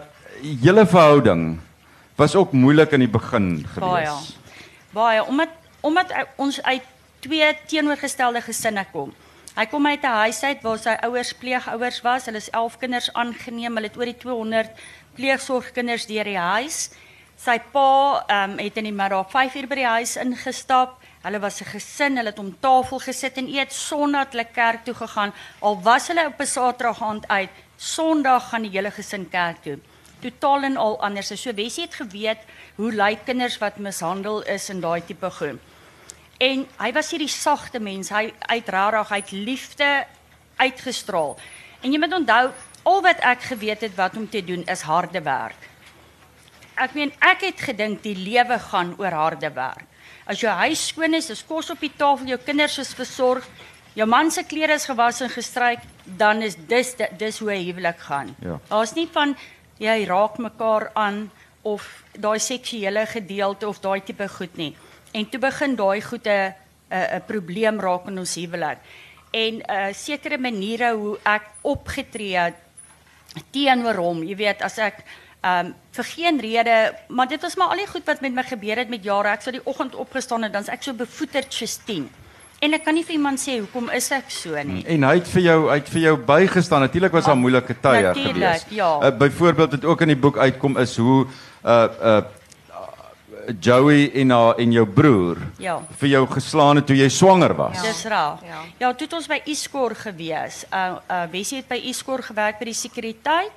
julle 0.61 0.83
verhouding 0.85 1.55
was 2.19 2.35
ook 2.38 2.51
moeilik 2.53 2.91
in 2.93 2.99
die 3.07 3.09
begin 3.09 3.47
Baie. 3.79 4.05
gewees. 4.05 4.35
Baie 4.93 5.23
omdat 5.25 5.49
omdat 5.81 6.11
hy- 6.13 6.27
ons 6.38 6.59
uit 6.63 6.83
twee 7.25 7.47
teenoorgestelde 7.71 8.41
gesinne 8.45 8.85
kom. 8.91 9.09
Hy 9.56 9.65
kom 9.72 9.86
uit 9.88 10.04
'n 10.04 10.20
huis 10.20 10.44
uit 10.44 10.62
waar 10.62 10.78
sy 10.78 10.94
ouers 11.08 11.34
pleegouers 11.34 12.02
was. 12.02 12.26
Hulle 12.26 12.38
is 12.38 12.50
11 12.50 12.78
kinders 12.78 13.13
aangeneem. 13.13 13.76
Hulle 13.76 13.88
het 13.88 13.98
oor 13.98 14.06
die 14.06 14.18
200 14.18 14.72
pleegsorgkinders 15.15 16.06
deur 16.06 16.24
die 16.24 16.38
huis. 16.38 16.89
Sy 17.38 17.60
pa 17.72 18.26
um, 18.28 18.58
het 18.58 18.78
in 18.78 18.84
die 18.84 18.91
middag 18.91 19.32
5 19.32 19.56
uur 19.56 19.68
by 19.68 19.76
die 19.76 19.88
huis 19.88 20.18
ingestap. 20.18 21.00
Hulle 21.24 21.39
was 21.39 21.62
'n 21.62 21.72
gesin. 21.72 22.18
Hulle 22.18 22.30
het 22.30 22.39
om 22.39 22.58
tafel 22.60 23.00
gesit 23.00 23.38
en 23.38 23.48
eet 23.48 23.74
Sondag 23.74 24.32
hulle 24.32 24.46
kerk 24.46 24.84
toe 24.84 24.94
gegaan. 24.94 25.34
Al 25.62 25.82
was 25.82 26.08
hulle 26.08 26.26
op 26.26 26.39
'n 26.39 26.46
Saterdag 26.46 27.02
aand 27.02 27.28
uit, 27.28 27.50
Sondag 27.78 28.50
gaan 28.50 28.62
die 28.62 28.72
hele 28.72 28.91
gesin 28.91 29.30
kerk 29.30 29.63
toe 29.63 29.80
totaal 30.26 30.63
en 30.63 30.78
al 30.78 31.00
anders. 31.02 31.41
So 31.41 31.54
Wessie 31.54 31.84
het 31.84 31.96
geweet 31.96 32.41
hoe 32.76 32.91
lyk 32.91 33.26
kinders 33.26 33.58
wat 33.58 33.78
mishandel 33.78 34.44
is 34.44 34.70
en 34.70 34.80
daai 34.80 35.02
tipe 35.06 35.32
goed. 35.32 35.60
En 36.38 36.65
hy 36.78 36.91
was 36.91 37.12
hierdie 37.13 37.32
sagte 37.32 37.80
mens. 37.80 38.10
Hy 38.12 38.34
uit 38.52 38.69
rarig, 38.69 39.10
hy 39.10 39.19
het 39.21 39.32
liefde 39.32 39.91
uitgestraal. 40.60 41.38
En 41.82 41.93
jy 41.93 42.00
moet 42.00 42.17
onthou, 42.17 42.50
al 42.86 43.02
wat 43.02 43.24
ek 43.26 43.48
geweet 43.52 43.82
het 43.82 43.95
wat 43.95 44.17
om 44.17 44.28
te 44.30 44.43
doen 44.45 44.63
is 44.69 44.84
harde 44.86 45.21
werk. 45.21 45.69
Ek 46.76 46.93
meen, 46.93 47.13
ek 47.24 47.45
het 47.48 47.62
gedink 47.69 48.04
die 48.04 48.17
lewe 48.17 48.60
gaan 48.60 48.93
oor 49.00 49.15
harde 49.15 49.50
werk. 49.56 49.88
As 50.28 50.41
jou 50.41 50.52
huis 50.52 50.88
skoon 50.89 51.13
is, 51.13 51.30
is 51.30 51.43
kos 51.45 51.70
op 51.72 51.80
die 51.80 51.93
tafel, 51.95 52.28
jou 52.34 52.39
kinders 52.41 52.78
is 52.82 52.93
versorg, 52.97 53.45
jou 53.95 54.07
man 54.09 54.32
se 54.32 54.43
klere 54.43 54.76
is 54.76 54.88
gewas 54.89 55.22
en 55.24 55.32
gestryk, 55.32 55.86
dan 56.20 56.41
is 56.43 56.57
dis 56.68 56.95
dis 57.18 57.39
hoe 57.39 57.51
'n 57.53 57.66
huwelik 57.66 57.99
gaan. 57.99 58.36
Ja. 58.41 58.59
Daar's 58.70 58.93
nie 58.93 59.07
van 59.12 59.36
jy 59.78 60.05
raak 60.05 60.38
mekaar 60.38 60.91
aan 60.93 61.32
of 61.62 62.03
daai 62.12 62.39
seksuele 62.39 63.05
gedeelte 63.05 63.68
of 63.68 63.80
daai 63.80 64.01
tipe 64.03 64.28
goed 64.28 64.57
nie. 64.57 64.76
En 65.16 65.30
toe 65.32 65.39
begin 65.39 65.76
daai 65.80 66.01
goed 66.01 66.28
'n 66.28 66.53
'n 66.91 67.07
'n 67.18 67.24
probleem 67.26 67.80
raak 67.80 68.07
in 68.07 68.20
ons 68.20 68.36
huwelik. 68.36 68.78
En 69.32 69.53
'n 69.53 69.63
uh, 69.72 69.93
sekere 69.93 70.38
maniere 70.38 70.93
hoe 70.93 71.18
ek 71.24 71.43
opgetree 71.61 72.38
het 72.38 72.55
teenoor 73.51 73.95
hom, 73.95 74.24
jy 74.24 74.36
weet, 74.36 74.61
as 74.61 74.78
ek 74.78 75.03
ehm 75.45 75.66
um, 75.66 75.74
vir 75.91 76.03
geen 76.03 76.39
rede, 76.39 76.93
maar 77.07 77.28
dit 77.28 77.41
was 77.41 77.55
maar 77.55 77.68
al 77.68 77.78
die 77.78 77.88
goed 77.88 78.05
wat 78.05 78.22
met 78.22 78.34
my 78.34 78.43
gebeur 78.43 78.78
het 78.78 78.89
met 78.89 79.03
jare. 79.03 79.30
Ek 79.30 79.41
sou 79.41 79.51
die 79.51 79.66
oggend 79.66 79.95
opgestaan 79.95 80.43
en 80.43 80.51
dan's 80.51 80.70
ek 80.70 80.84
so 80.84 80.93
bevoeterd 80.93 81.53
soos 81.53 81.78
10. 81.86 82.09
En 82.59 82.74
ek 82.74 82.84
kan 82.84 82.95
nie 82.95 83.03
vir 83.03 83.13
iemand 83.13 83.39
sê 83.39 83.59
hoekom 83.59 83.91
is 83.93 84.07
ek 84.16 84.32
so 84.32 84.63
nie. 84.63 84.82
En 84.88 85.03
hy 85.03 85.13
het 85.20 85.28
vir 85.28 85.41
jou 85.41 85.59
hy 85.70 85.78
het 85.78 85.89
vir 85.89 86.01
jou 86.01 86.16
bygestaan. 86.18 86.82
Natuurlik 86.88 87.11
was 87.11 87.26
daar 87.26 87.38
moeilike 87.38 87.76
tye 87.82 88.13
gewees. 88.13 88.66
ja. 88.70 88.89
Uh, 89.01 89.11
byvoorbeeld 89.18 89.72
wat 89.72 89.86
ook 89.86 90.01
in 90.01 90.07
die 90.07 90.18
boek 90.18 90.38
uitkom 90.38 90.78
is 90.78 90.97
hoe 90.97 91.28
uh 91.66 91.88
uh 92.01 92.22
Joey 93.60 94.12
en 94.22 94.30
haar 94.30 94.56
en 94.58 94.72
jou 94.72 94.86
broer 94.88 95.38
Ja. 95.58 95.82
vir 95.98 96.10
jou 96.10 96.28
geslaan 96.28 96.76
het 96.76 96.86
toe 96.88 96.96
jy 96.96 97.10
swanger 97.10 97.56
was. 97.56 97.82
Dis 97.82 98.04
reg. 98.04 98.41
Ja. 98.46 98.62
Ja, 98.78 98.93
toe 98.93 99.06
het 99.08 99.14
ons 99.14 99.28
by 99.28 99.41
Iskor 99.46 99.96
gewees. 99.96 100.66
Uh 100.74 100.96
uh 101.10 101.24
Wessie 101.32 101.58
het 101.58 101.68
by 101.68 101.80
Iskor 101.89 102.24
gewerk 102.24 102.60
by 102.60 102.66
die 102.66 102.74
sekuriteit. 102.74 103.52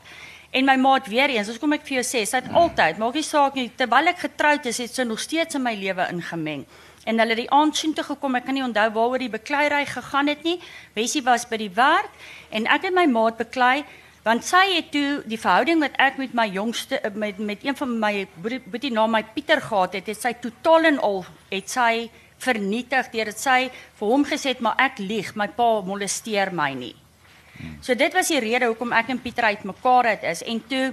En 0.50 0.64
my 0.64 0.76
maat 0.76 1.06
weer 1.06 1.28
eens, 1.28 1.48
as 1.48 1.58
kom 1.58 1.72
ek 1.76 1.82
vir 1.84 1.98
jou 2.00 2.04
sê, 2.04 2.22
sy 2.26 2.36
het 2.40 2.52
altyd, 2.56 2.96
maak 2.98 3.14
nie 3.14 3.22
saak 3.22 3.54
nie, 3.54 3.66
terwyl 3.76 4.08
ek 4.08 4.18
getroud 4.18 4.64
is, 4.66 4.78
het 4.80 4.94
sy 4.94 5.04
nog 5.04 5.20
steeds 5.20 5.54
in 5.58 5.62
my 5.62 5.74
lewe 5.76 6.06
ingemeng. 6.10 6.62
En 7.04 7.18
hulle 7.20 7.34
het 7.34 7.42
die 7.42 7.50
aand 7.52 7.76
soontoe 7.76 8.04
gekom, 8.04 8.34
ek 8.36 8.46
kan 8.46 8.54
nie 8.54 8.64
onthou 8.64 8.86
waaroor 8.94 9.18
die 9.18 9.28
bekleierery 9.28 9.84
gegaan 9.86 10.26
het 10.32 10.42
nie. 10.44 10.58
Wessie 10.96 11.22
was 11.22 11.44
by 11.48 11.56
die 11.60 11.70
werk 11.76 12.08
en 12.50 12.66
ek 12.66 12.82
het 12.88 12.94
my 12.96 13.04
maat 13.06 13.36
beklei 13.36 13.84
want 14.28 14.44
sy 14.44 14.64
het 14.74 14.90
toe 14.92 15.22
die 15.24 15.38
verhouding 15.40 15.80
wat 15.80 15.94
ek 16.04 16.18
met 16.20 16.34
my 16.36 16.44
jongste 16.52 17.00
met 17.16 17.38
met 17.40 17.62
een 17.64 17.76
van 17.78 17.94
my 18.02 18.12
boetie 18.36 18.92
naam 18.92 19.14
my 19.16 19.22
Pieter 19.34 19.60
gehad 19.64 19.94
het, 19.96 20.10
het 20.10 20.20
sy 20.20 20.34
totaal 20.42 20.90
en 20.90 20.98
al 21.00 21.22
het 21.48 21.70
sy 21.72 22.10
vernietig 22.44 23.08
deurdat 23.14 23.40
sy 23.40 23.58
vir 23.70 24.10
hom 24.12 24.26
gesê 24.28 24.52
het 24.52 24.60
maar 24.64 24.76
ek 24.84 25.00
lieg, 25.00 25.32
my 25.34 25.48
pa 25.48 25.68
molesteer 25.86 26.52
my 26.52 26.72
nie. 26.76 26.94
So 27.82 27.96
dit 27.98 28.14
was 28.14 28.28
die 28.30 28.42
rede 28.42 28.68
hoekom 28.68 28.92
ek 28.94 29.14
en 29.14 29.22
Pieter 29.22 29.48
uitmekaar 29.48 30.10
het 30.12 30.28
is 30.34 30.44
en 30.44 30.60
toe 30.68 30.84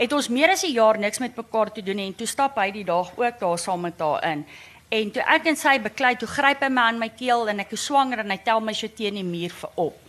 het 0.00 0.12
ons 0.12 0.28
meer 0.28 0.54
as 0.54 0.64
'n 0.64 0.72
jaar 0.72 0.98
niks 0.98 1.20
met 1.20 1.36
mekaar 1.36 1.72
te 1.72 1.82
doen 1.82 1.96
nie, 1.96 2.06
en 2.06 2.16
toe 2.16 2.26
stap 2.26 2.56
hy 2.56 2.70
die 2.70 2.84
dag 2.84 3.12
ook 3.16 3.38
daar 3.38 3.58
saam 3.58 3.80
met 3.80 4.00
haar 4.00 4.24
in. 4.32 4.46
En 4.88 5.10
toe 5.10 5.22
ek 5.22 5.46
en 5.46 5.56
sy 5.56 5.78
beklei, 5.78 6.16
toe 6.16 6.28
gryp 6.28 6.60
hy 6.60 6.68
my 6.68 6.82
aan 6.82 6.98
my 6.98 7.08
keel 7.08 7.48
en 7.48 7.60
ek 7.60 7.72
is 7.72 7.84
swanger 7.84 8.18
en 8.18 8.30
hy 8.30 8.38
tel 8.44 8.60
my 8.60 8.72
so 8.72 8.88
teen 8.88 9.14
die 9.14 9.24
muur 9.24 9.50
vir 9.50 9.70
op. 9.74 10.05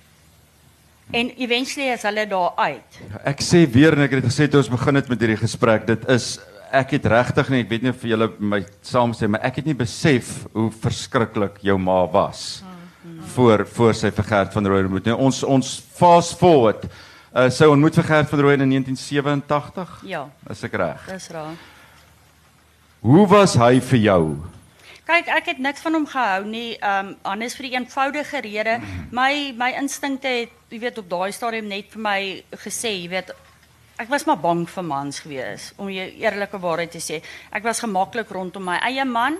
En 1.11 1.29
eventually 1.39 1.93
is 1.93 2.01
hulle 2.03 2.25
daar 2.27 2.51
uit. 2.57 2.97
Ek 3.23 3.39
sê 3.41 3.63
weer 3.71 3.93
en 3.95 4.03
ek 4.03 4.11
het 4.17 4.25
gesê 4.27 4.47
toe 4.51 4.59
ons 4.59 4.69
begin 4.69 4.95
het 4.99 5.07
met 5.09 5.21
hierdie 5.23 5.39
gesprek, 5.39 5.85
dit 5.87 6.07
is 6.11 6.37
ek 6.75 6.97
het 6.97 7.05
regtig 7.07 7.49
ek 7.61 7.69
weet 7.69 7.81
nie 7.85 7.93
of 7.93 8.01
julle 8.03 8.27
my 8.39 8.59
saamstem, 8.83 9.31
maar 9.31 9.45
ek 9.47 9.61
het 9.61 9.65
nie 9.69 9.77
besef 9.77 10.45
hoe 10.53 10.67
verskriklik 10.83 11.61
jou 11.63 11.77
ma 11.79 12.05
was. 12.11 12.63
voor 13.35 13.65
voor 13.65 13.93
sy 13.95 14.09
vir 14.11 14.23
Gert 14.23 14.53
van 14.53 14.65
Rooyen 14.67 14.85
ontmoet. 14.85 15.05
Nou 15.05 15.17
ons 15.17 15.43
ons 15.43 15.69
fast 15.95 16.35
forward. 16.37 16.83
Uh 17.33 17.49
sy 17.49 17.65
ontmoet 17.65 17.95
vir 17.95 18.03
Gert 18.03 18.29
van 18.29 18.39
Rooyen 18.39 18.61
in 18.61 18.69
1987. 18.69 20.01
Ja, 20.03 20.25
Is 20.49 20.63
ek 20.63 20.73
reg? 20.75 21.05
dis 21.07 21.29
raar. 21.31 21.55
Hoe 22.99 23.27
was 23.27 23.55
hy 23.55 23.79
vir 23.79 23.99
jou? 23.99 24.37
Kyk, 25.07 25.29
ek 25.31 25.45
het 25.53 25.59
niks 25.63 25.79
van 25.85 25.95
hom 25.95 26.05
gehou 26.11 26.41
nie. 26.43 26.75
Ehm 26.83 27.13
um, 27.13 27.17
anders 27.31 27.53
vir 27.55 27.69
die 27.69 27.75
eenvoudige 27.77 28.41
rede, 28.43 28.73
my 29.15 29.53
my 29.55 29.69
instinkte 29.79 30.27
het, 30.27 30.57
jy 30.67 30.79
weet, 30.81 30.97
op 30.99 31.07
daai 31.09 31.31
stadium 31.31 31.69
net 31.71 31.93
vir 31.93 32.01
my 32.03 32.19
gesê, 32.65 32.91
jy 32.91 33.07
weet, 33.13 33.31
ek 34.03 34.11
was 34.11 34.27
maar 34.27 34.41
bang 34.43 34.65
vir 34.67 34.83
mans 34.83 35.21
gewees 35.23 35.69
om 35.79 35.87
jy 35.87 36.09
eerlike 36.19 36.59
waarheid 36.59 36.91
te 36.91 36.99
sê. 36.99 37.21
Ek 37.55 37.63
was 37.63 37.79
gemaklik 37.85 38.33
rondom 38.35 38.67
my 38.67 38.75
eie 38.83 39.05
man 39.07 39.39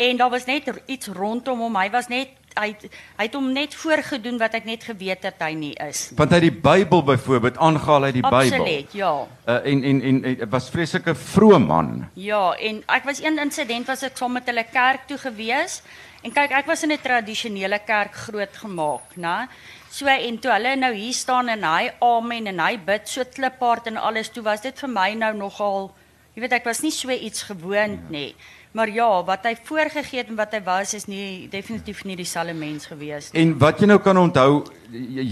en 0.00 0.16
daar 0.16 0.32
was 0.32 0.48
net 0.48 0.72
iets 0.86 1.12
rondom 1.12 1.60
hom. 1.60 1.76
Hy 1.76 1.90
was 1.92 2.08
net 2.08 2.32
hy 2.56 2.72
hy 3.16 3.26
het 3.26 3.34
hom 3.36 3.52
net 3.52 3.74
voorgedoen 3.74 4.38
wat 4.40 4.56
ek 4.58 4.64
net 4.68 4.84
geweet 4.88 5.24
het 5.28 5.42
hy 5.44 5.52
nie 5.54 5.74
is. 5.86 6.10
nie. 6.10 6.18
Want 6.18 6.32
hy 6.36 6.40
die 6.46 6.52
Bybel 6.52 7.02
byvoorbeeld 7.02 7.58
aangehaal 7.58 8.08
uit 8.08 8.16
die 8.18 8.24
Bybel. 8.24 8.38
Absoluut, 8.38 8.96
ja. 8.96 9.12
Uh, 9.46 9.60
en 9.72 9.84
en 9.84 10.02
en 10.10 10.22
hy 10.24 10.34
was 10.50 10.70
vreeslike 10.70 11.14
vrome 11.14 11.66
man. 11.66 12.08
Ja, 12.14 12.52
en 12.54 12.82
ek 12.86 13.04
was 13.04 13.22
een 13.22 13.38
insident 13.42 13.86
was 13.86 14.02
ek 14.06 14.16
saam 14.16 14.36
met 14.38 14.48
hulle 14.48 14.64
kerk 14.72 15.06
toe 15.10 15.18
gewees. 15.18 15.82
En 16.24 16.32
kyk, 16.34 16.50
ek 16.58 16.66
was 16.66 16.82
in 16.82 16.92
'n 16.92 16.98
tradisionele 17.02 17.78
kerk 17.86 18.14
grootgemaak, 18.14 19.16
né? 19.16 19.48
So 19.90 20.06
en 20.06 20.38
toe 20.38 20.50
hulle 20.52 20.76
nou 20.76 20.92
hier 20.94 21.14
staan 21.14 21.48
en 21.48 21.62
hy 21.62 21.92
amen 22.00 22.46
en 22.46 22.58
hy 22.58 22.76
bid 22.76 23.08
so 23.08 23.24
kliphard 23.24 23.86
en 23.86 23.96
alles, 23.96 24.28
toe 24.28 24.42
was 24.42 24.60
dit 24.60 24.78
vir 24.78 24.88
my 24.88 25.14
nou 25.14 25.32
nogal 25.34 25.92
jy 26.36 26.42
weet 26.44 26.52
ek 26.58 26.66
was 26.68 26.82
nie 26.84 26.92
so 26.92 27.10
iets 27.10 27.46
gewoond 27.48 28.10
nie. 28.12 28.34
Maar 28.76 28.90
ja, 28.92 29.24
wat 29.24 29.46
hy 29.48 29.54
voorgegee 29.64 30.20
het 30.20 30.28
en 30.28 30.36
wat 30.36 30.52
hy 30.52 30.58
was 30.64 30.92
is 30.94 31.06
nie 31.08 31.48
definitief 31.48 32.02
nie 32.04 32.16
dieselfde 32.18 32.52
mens 32.52 32.84
gewees 32.90 33.30
nie. 33.32 33.40
En 33.40 33.54
wat 33.58 33.80
jy 33.80 33.86
nou 33.88 33.96
kan 34.04 34.18
onthou 34.20 34.66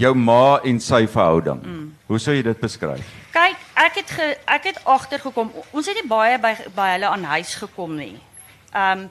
jou 0.01 0.13
ma 0.17 0.57
en 0.65 0.79
sy 0.81 1.03
verhouding. 1.05 1.61
Mm. 1.61 1.91
Hoe 2.09 2.19
sou 2.19 2.33
jy 2.33 2.41
dit 2.47 2.63
beskryf? 2.63 3.11
Kyk, 3.35 3.61
ek 3.83 3.99
het 4.01 4.13
ge, 4.17 4.31
ek 4.55 4.65
het 4.71 4.79
agtergekom. 4.95 5.51
Ons 5.69 5.91
het 5.91 5.99
nie 5.99 6.07
baie 6.09 6.39
by 6.41 6.55
by 6.73 6.89
hulle 6.95 7.11
aan 7.11 7.29
huis 7.35 7.53
gekom 7.61 7.93
nie. 7.99 8.15
Ehm 8.73 9.05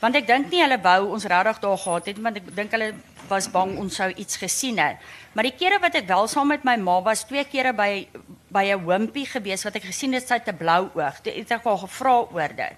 want 0.00 0.16
ek 0.16 0.24
dink 0.28 0.46
nie 0.48 0.62
hulle 0.62 0.78
wou 0.80 1.10
ons 1.12 1.26
regtig 1.28 1.58
daar 1.60 1.80
gehad 1.80 2.06
het, 2.08 2.20
want 2.24 2.38
ek 2.40 2.46
dink 2.56 2.72
hulle 2.72 2.92
was 3.28 3.48
bang 3.52 3.74
ons 3.80 3.98
sou 4.00 4.08
iets 4.08 4.38
gesien 4.40 4.78
het. 4.80 4.96
Maar 5.36 5.48
die 5.48 5.56
kere 5.56 5.76
wat 5.80 5.96
ek 5.96 6.08
wel 6.08 6.28
saam 6.28 6.48
met 6.48 6.64
my 6.64 6.78
ma 6.80 6.98
was, 7.04 7.26
twee 7.28 7.44
kere 7.48 7.72
by 7.76 8.06
by 8.52 8.64
'n 8.72 8.84
wimpie 8.84 9.26
gewees 9.26 9.64
wat 9.64 9.76
ek 9.76 9.88
gesien 9.88 10.12
het 10.12 10.28
sy 10.28 10.40
'n 10.40 10.56
blou 10.56 10.90
oog. 10.92 11.20
Toe 11.20 11.32
het 11.32 11.50
ek 11.50 11.64
haar 11.64 11.78
gevra 11.78 12.16
oor 12.32 12.52
dit. 12.56 12.76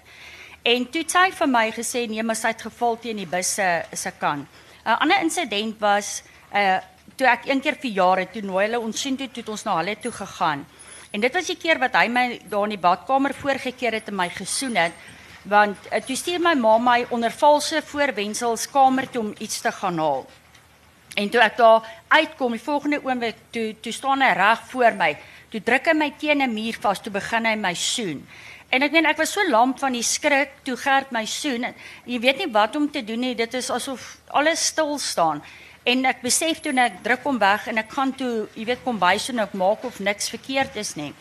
En 0.63 0.85
toe 0.89 1.01
het 1.01 1.11
sy 1.11 1.25
vir 1.35 1.49
my 1.51 1.65
gesê 1.75 2.05
nee, 2.07 2.23
maar 2.23 2.37
sy 2.39 2.53
het 2.53 2.61
geval 2.63 2.95
teen 3.03 3.17
die 3.19 3.27
bus 3.27 3.49
se 3.57 3.67
se 3.91 4.11
kan. 4.19 4.47
'n 4.85 4.97
Ander 4.99 5.19
insident 5.21 5.79
was 5.79 6.23
uh 6.53 6.79
toe 7.15 7.27
ek 7.27 7.45
een 7.45 7.61
keer 7.61 7.75
verjaar 7.75 8.17
het, 8.17 8.31
toe 8.33 8.41
nooi 8.41 8.65
hulle 8.65 8.79
ons 8.79 9.01
sien 9.01 9.17
toe 9.17 9.27
toe 9.27 9.43
ons 9.47 9.63
na 9.63 9.75
hulle 9.77 9.95
toe 9.99 10.11
gegaan. 10.11 10.65
En 11.11 11.21
dit 11.21 11.33
was 11.33 11.45
die 11.45 11.57
keer 11.57 11.79
wat 11.79 11.93
hy 11.93 12.07
my 12.07 12.39
daar 12.49 12.63
in 12.63 12.73
die 12.73 12.85
badkamer 12.85 13.33
voorgekeer 13.33 13.93
het 13.93 14.07
en 14.07 14.15
my 14.15 14.29
gesoen 14.29 14.75
het 14.75 14.93
want 15.43 15.77
uh, 15.91 15.99
toe 15.99 16.15
stuur 16.15 16.39
my 16.39 16.53
ma 16.55 16.77
my 16.77 17.05
onder 17.09 17.31
valse 17.31 17.81
voorwendsels 17.81 18.69
kamer 18.71 19.09
toe 19.09 19.21
om 19.21 19.33
iets 19.39 19.61
te 19.61 19.71
gaan 19.71 19.97
haal. 19.99 20.25
En 21.15 21.29
toe 21.29 21.41
ek 21.41 21.57
daar 21.57 21.89
uitkom, 22.07 22.51
die 22.51 22.63
volgende 22.63 23.01
oomblik 23.03 23.35
toe 23.51 23.75
toe 23.81 23.91
staan 23.91 24.21
hy 24.21 24.31
reg 24.33 24.63
voor 24.71 24.95
my. 24.97 25.11
Toe 25.51 25.61
druk 25.61 25.85
hy 25.85 25.93
my 25.93 26.09
teen 26.17 26.41
'n 26.41 26.53
muur 26.53 26.77
vas, 26.81 27.01
toe 27.01 27.11
begin 27.11 27.45
hy 27.45 27.55
my 27.55 27.73
soen. 27.73 28.25
En 28.73 28.81
ek 28.81 28.93
meen 28.95 29.05
ek 29.05 29.19
was 29.21 29.35
so 29.35 29.43
lamp 29.53 29.77
van 29.83 29.93
die 29.93 30.05
skrik 30.05 30.55
toe 30.65 30.73
Gert 30.81 31.11
my 31.13 31.27
soen. 31.29 31.67
En 31.69 31.75
Jy 32.09 32.17
weet 32.23 32.41
nie 32.41 32.49
wat 32.55 32.75
om 32.75 32.87
te 32.89 33.03
doen 33.05 33.21
nie. 33.21 33.35
Dit 33.37 33.53
is 33.53 33.69
asof 33.69 34.15
alles 34.33 34.65
stil 34.71 34.97
staan. 34.97 35.43
En 35.85 36.05
ek 36.09 36.23
besef 36.25 36.63
toe 36.63 36.73
net 36.73 36.97
ek 36.97 37.03
druk 37.05 37.27
hom 37.27 37.37
weg 37.37 37.67
en 37.69 37.77
ek 37.77 37.93
gaan 37.93 38.15
toe, 38.17 38.47
jy 38.55 38.65
weet, 38.71 38.81
kom 38.85 38.97
by 38.97 39.17
so 39.19 39.33
en 39.35 39.43
ek 39.43 39.53
maak 39.53 39.83
of 39.85 39.99
niks 39.99 40.31
verkeerd 40.33 40.79
is 40.79 40.95
nie. 40.97 41.11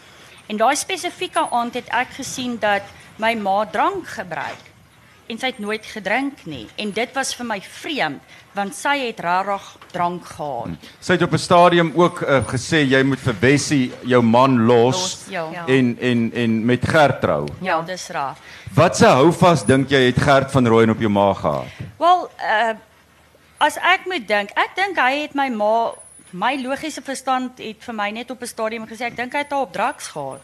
En 0.49 0.57
daai 0.57 0.77
spesifieke 0.79 1.45
aand 1.51 1.77
het 1.77 1.93
ek 1.93 2.15
gesien 2.23 2.57
dat 2.63 2.89
my 3.21 3.35
ma 3.37 3.65
drank 3.69 4.07
gebruik 4.17 4.72
en 5.29 5.39
sy 5.39 5.47
het 5.47 5.59
nooit 5.59 5.87
gedrink 5.87 6.45
nie 6.45 6.67
en 6.77 6.91
dit 6.91 7.13
was 7.15 7.35
vir 7.35 7.47
my 7.47 7.61
vreemd 7.61 8.21
want 8.55 8.75
sy 8.77 8.99
het 9.07 9.21
rarig 9.25 9.65
drank 9.93 10.27
gehad. 10.35 10.89
Sy 11.01 11.13
het 11.17 11.23
op 11.23 11.33
'n 11.33 11.39
stadium 11.39 11.93
ook 11.95 12.21
uh, 12.21 12.45
gesê 12.47 12.85
jy 12.85 13.03
moet 13.03 13.21
vir 13.21 13.35
Bessie 13.35 13.93
jou 14.05 14.23
man 14.23 14.67
los, 14.67 14.97
Los, 14.97 15.25
ja. 15.29 15.49
Ja. 15.53 15.67
en 15.67 15.97
en 16.01 16.31
en 16.35 16.65
met 16.65 16.89
Gert 16.89 17.21
trou. 17.21 17.49
Ja, 17.61 17.83
dis 17.83 18.09
raar. 18.09 18.37
Wat 18.75 18.97
se 18.97 19.07
houvas 19.07 19.65
dink 19.65 19.89
jy 19.91 20.07
het 20.07 20.19
Gert 20.19 20.51
van 20.51 20.67
Rooyen 20.67 20.91
op 20.91 20.99
jou 20.99 21.11
ma 21.11 21.33
gehad? 21.35 21.67
Wel, 21.99 22.31
uh 22.41 22.75
as 23.59 23.77
ek 23.77 24.01
moet 24.07 24.29
dink, 24.29 24.51
ek 24.59 24.75
dink 24.75 24.99
hy 24.99 25.21
het 25.23 25.35
my 25.35 25.49
ma 25.49 25.93
my 26.33 26.57
logiese 26.63 27.03
verstand 27.05 27.59
het 27.59 27.85
vir 27.85 27.95
my 27.95 28.11
net 28.11 28.31
op 28.31 28.43
'n 28.43 28.47
stadium 28.47 28.87
gesê 28.87 29.05
ek 29.07 29.17
dink 29.17 29.33
hy 29.33 29.39
het 29.39 29.51
haar 29.51 29.61
op 29.61 29.73
drugs 29.73 30.09
gehad. 30.09 30.43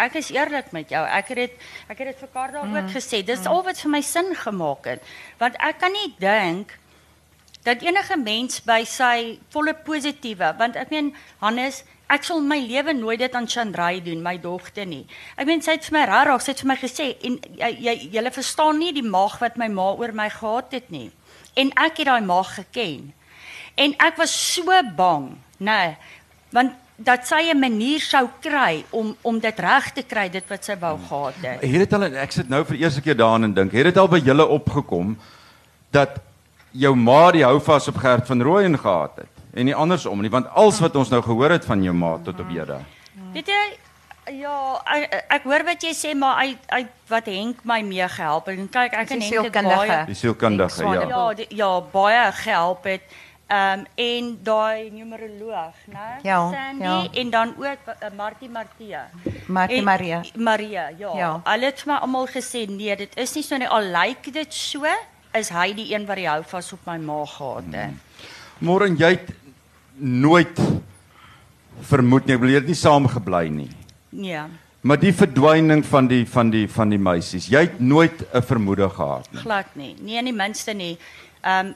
Ek 0.00 0.16
is 0.20 0.30
eerlik 0.32 0.72
met 0.72 0.92
jou. 0.92 1.02
Ek 1.04 1.32
het 1.32 1.40
dit 1.44 1.64
ek 1.92 1.98
het 2.00 2.12
dit 2.12 2.20
vir 2.24 2.32
Karla 2.32 2.64
mm. 2.64 2.76
ook 2.76 2.92
gesê. 2.94 3.22
Dis 3.26 3.44
mm. 3.44 3.52
al 3.52 3.64
wat 3.68 3.82
vir 3.84 3.92
my 3.96 4.02
sin 4.04 4.34
gemaak 4.42 4.88
het. 4.94 5.10
Want 5.42 5.58
ek 5.60 5.80
kan 5.82 5.92
nie 5.94 6.12
dink 6.22 6.76
dat 7.66 7.82
enige 7.84 8.16
mens 8.16 8.62
by 8.64 8.82
sy 8.88 9.38
volle 9.52 9.74
positiewe, 9.84 10.54
want 10.56 10.78
ek 10.80 10.92
meen 10.92 11.10
Hannes, 11.42 11.82
ek 12.10 12.24
sal 12.26 12.40
my 12.42 12.56
lewe 12.64 12.94
nooit 12.96 13.20
dit 13.20 13.34
aan 13.36 13.48
Chandray 13.48 14.00
doen, 14.04 14.22
my 14.24 14.34
dogter 14.40 14.88
nie. 14.88 15.04
Ek 15.36 15.46
meen 15.48 15.60
sy 15.62 15.76
het 15.76 15.86
vir 15.86 15.98
my 15.98 16.04
rarig, 16.08 16.42
sy 16.42 16.54
het 16.54 16.62
vir 16.64 16.70
my 16.72 16.78
gesê 16.80 17.08
en 17.28 17.36
jy 17.60 17.70
jy 17.84 17.96
julle 18.16 18.32
verstaan 18.34 18.80
nie 18.80 18.94
die 18.96 19.06
maag 19.06 19.36
wat 19.42 19.60
my 19.60 19.68
ma 19.72 19.90
oor 19.92 20.14
my 20.16 20.30
gehad 20.32 20.72
het 20.74 20.88
nie. 20.94 21.10
En 21.60 21.72
ek 21.76 22.00
het 22.00 22.08
daai 22.08 22.24
maag 22.24 22.54
geken. 22.56 23.10
En 23.80 23.94
ek 24.02 24.18
was 24.18 24.32
so 24.32 24.80
bang, 24.96 25.34
nê, 25.60 25.76
nee, 25.76 26.16
want 26.56 26.79
dat 27.02 27.26
sy 27.26 27.50
'n 27.50 27.58
manier 27.58 28.00
sou 28.00 28.28
kry 28.40 28.84
om 28.90 29.16
om 29.22 29.38
dit 29.38 29.58
reg 29.58 29.92
te 29.92 30.02
kry 30.02 30.28
dit 30.28 30.44
wat 30.48 30.64
sy 30.64 30.76
wou 30.78 30.98
gehad 31.08 31.34
het. 31.40 31.60
Het 31.60 31.78
dit 31.78 31.92
al 31.92 32.04
en 32.04 32.14
ek 32.14 32.32
sit 32.32 32.48
nou 32.48 32.64
vir 32.64 32.76
eerste 32.76 33.00
keer 33.00 33.16
daaraan 33.16 33.44
en 33.44 33.54
dink, 33.54 33.72
het 33.72 33.84
dit 33.84 33.96
al 33.96 34.08
by 34.08 34.18
julle 34.18 34.46
opgekom 34.46 35.16
dat 35.90 36.20
jou 36.70 36.94
ma 36.94 37.30
die 37.30 37.44
houvas 37.44 37.88
op 37.88 37.96
Gert 37.96 38.26
van 38.26 38.42
Rooyen 38.42 38.78
gehad 38.78 39.16
het 39.16 39.32
en 39.54 39.64
nie 39.64 39.74
andersom 39.74 40.20
nie, 40.20 40.30
want 40.30 40.46
alles 40.54 40.80
wat 40.80 40.96
ons 40.96 41.08
nou 41.08 41.22
gehoor 41.22 41.50
het 41.50 41.64
van 41.64 41.82
jou 41.82 41.94
ma 41.94 42.18
tot 42.24 42.40
op 42.40 42.48
hede. 42.48 42.78
Weet 43.32 43.46
jy 43.46 43.78
ja, 44.38 44.82
ek, 44.84 45.24
ek 45.28 45.42
hoor 45.48 45.64
wat 45.64 45.82
jy 45.82 45.92
sê 45.96 46.12
maar 46.18 46.38
hy 46.44 46.54
hy 46.70 46.84
wat 47.10 47.26
Henk 47.26 47.64
my 47.64 47.80
mee 47.82 48.08
gehelp 48.08 48.46
het. 48.46 48.58
En 48.58 48.68
kyk, 48.68 48.92
ek 48.92 49.00
en 49.00 49.08
Henk 49.08 49.22
het 49.22 49.32
sielkundige. 49.32 49.86
baie 49.86 50.06
Die 50.06 50.14
sielkundige, 50.14 50.84
ja. 50.84 51.08
ja, 51.08 51.24
die, 51.34 51.46
ja, 51.56 51.70
baie 51.92 52.32
gehelp 52.42 52.84
het. 52.84 53.18
Um, 53.50 53.80
en 53.98 54.38
daai 54.46 54.90
numeroloog, 54.94 55.74
né? 55.90 56.20
Ja, 56.22 56.50
Sandy 56.52 56.84
ja. 56.84 57.08
en 57.20 57.30
dan 57.30 57.48
ook 57.58 57.88
uh, 57.88 58.10
Martie 58.16 58.48
Martia. 58.48 59.08
Martie 59.46 59.76
En- 59.78 59.84
Maria. 59.84 60.20
Maria, 60.36 60.88
ja. 60.98 61.10
Ja. 61.18 61.30
Hulle 61.44 61.64
het 61.66 61.82
my 61.86 61.96
almal 61.98 62.28
gesê 62.30 62.62
nee, 62.70 62.94
dit 62.96 63.16
is 63.18 63.34
nie 63.34 63.42
so 63.42 63.56
nie 63.58 63.66
al 63.68 63.82
lyk 63.90 64.32
dit 64.32 64.54
so, 64.54 64.86
is 65.34 65.50
hy 65.50 65.72
die 65.74 65.88
een 65.94 66.06
wat 66.06 66.16
die 66.16 66.28
hou 66.28 66.42
vas 66.46 66.72
op 66.72 66.86
my 66.86 66.96
ma 66.98 67.24
gehad 67.26 67.74
het. 67.74 67.90
Môre 68.62 68.86
jy 68.94 69.10
het 69.16 69.34
nooit 69.98 70.62
vermoed 71.90 72.26
nie, 72.26 72.34
ek 72.34 72.40
bedoel 72.40 72.54
jy 72.54 72.60
het 72.62 72.70
nie 72.70 72.78
saam 72.78 73.06
gebly 73.10 73.48
nie. 73.48 73.70
Nee, 74.10 74.42
Maar 74.82 74.96
die 74.96 75.12
verdwyning 75.12 75.82
van 75.84 76.06
die 76.08 76.22
van 76.24 76.48
die 76.50 76.64
van 76.72 76.88
die 76.88 76.98
meisies, 76.98 77.50
jy 77.52 77.60
het 77.66 77.80
nooit 77.80 78.22
'n 78.32 78.42
vermoede 78.42 78.88
gehad 78.88 79.26
nie. 79.32 79.40
glad 79.42 79.66
nie. 79.76 79.94
Nie 80.00 80.16
in 80.18 80.24
die 80.24 80.32
minste 80.32 80.72
nie. 80.72 80.96
Ehm 81.42 81.66
um, 81.66 81.74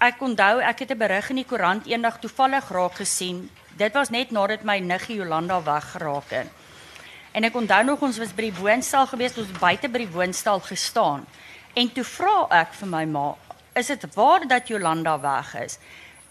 ek 0.00 0.20
onthou 0.24 0.60
ek 0.64 0.78
het 0.84 0.90
'n 0.90 0.98
berig 0.98 1.30
in 1.30 1.36
die 1.36 1.44
koerant 1.44 1.86
eendag 1.86 2.18
toevallig 2.20 2.68
raak 2.70 2.94
gesien. 2.94 3.50
Dit 3.76 3.92
was 3.94 4.10
net 4.10 4.30
nadat 4.30 4.62
my 4.64 4.78
niggie 4.78 5.16
Jolanda 5.16 5.62
weggeraak 5.62 6.30
het. 6.30 6.46
En 7.32 7.44
ek 7.44 7.54
onthou 7.54 7.84
nog 7.84 8.00
ons 8.02 8.18
was 8.18 8.32
by 8.34 8.42
die 8.50 8.54
woonstel 8.54 9.06
gewees, 9.06 9.36
ons 9.38 9.46
het 9.46 9.58
buite 9.60 9.88
by 9.88 9.98
die 9.98 10.08
woonstel 10.12 10.60
gestaan. 10.60 11.26
En 11.74 11.92
toe 11.92 12.04
vra 12.04 12.46
ek 12.50 12.72
vir 12.72 12.88
my 12.88 13.04
ma, 13.04 13.34
"Is 13.74 13.86
dit 13.86 14.14
waar 14.14 14.46
dat 14.48 14.68
Jolanda 14.68 15.20
weg 15.20 15.54
is?" 15.62 15.78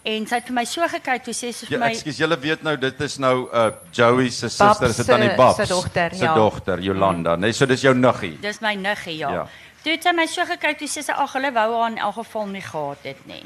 En 0.02 0.26
sy 0.26 0.34
het 0.34 0.44
vir 0.44 0.54
my 0.54 0.64
so 0.64 0.86
gekyk, 0.88 1.24
toe 1.24 1.34
sê 1.34 1.52
sy 1.52 1.66
vir 1.66 1.78
Ja, 1.78 1.78
my, 1.78 1.90
ekskuus, 1.92 2.16
julle 2.16 2.38
weet 2.38 2.62
nou 2.62 2.76
dit 2.76 3.00
is 3.00 3.18
nou 3.18 3.48
uh 3.52 3.70
Joey 3.92 4.30
se 4.30 4.48
suster, 4.48 4.92
se- 4.94 5.04
tannie 5.04 5.34
Babs. 5.36 5.56
se 5.56 5.66
dogter, 5.66 6.14
ja. 6.14 6.34
dogter 6.34 6.80
Jolanda, 6.80 7.36
nee, 7.36 7.52
so 7.52 7.66
dis 7.66 7.80
jou 7.82 7.94
niggie. 7.94 8.40
"Dis 8.40 8.60
my 8.60 8.74
niggie, 8.74 9.16
ja." 9.16 9.28
Ja. 9.28 9.34
ja. 9.34 9.46
Toe 9.82 9.92
het 9.92 10.02
sy 10.02 10.12
my 10.12 10.26
so 10.26 10.44
gekyk, 10.44 10.78
toe 10.78 10.88
sê 10.88 11.02
sy, 11.02 11.12
"Ag, 11.12 11.32
hulle 11.32 11.52
wou 11.52 11.80
haar 11.80 11.90
in 11.90 11.98
elk 11.98 12.14
geval 12.14 12.46
nie 12.46 12.62
gehad 12.62 12.98
het 13.02 13.26
nie." 13.26 13.44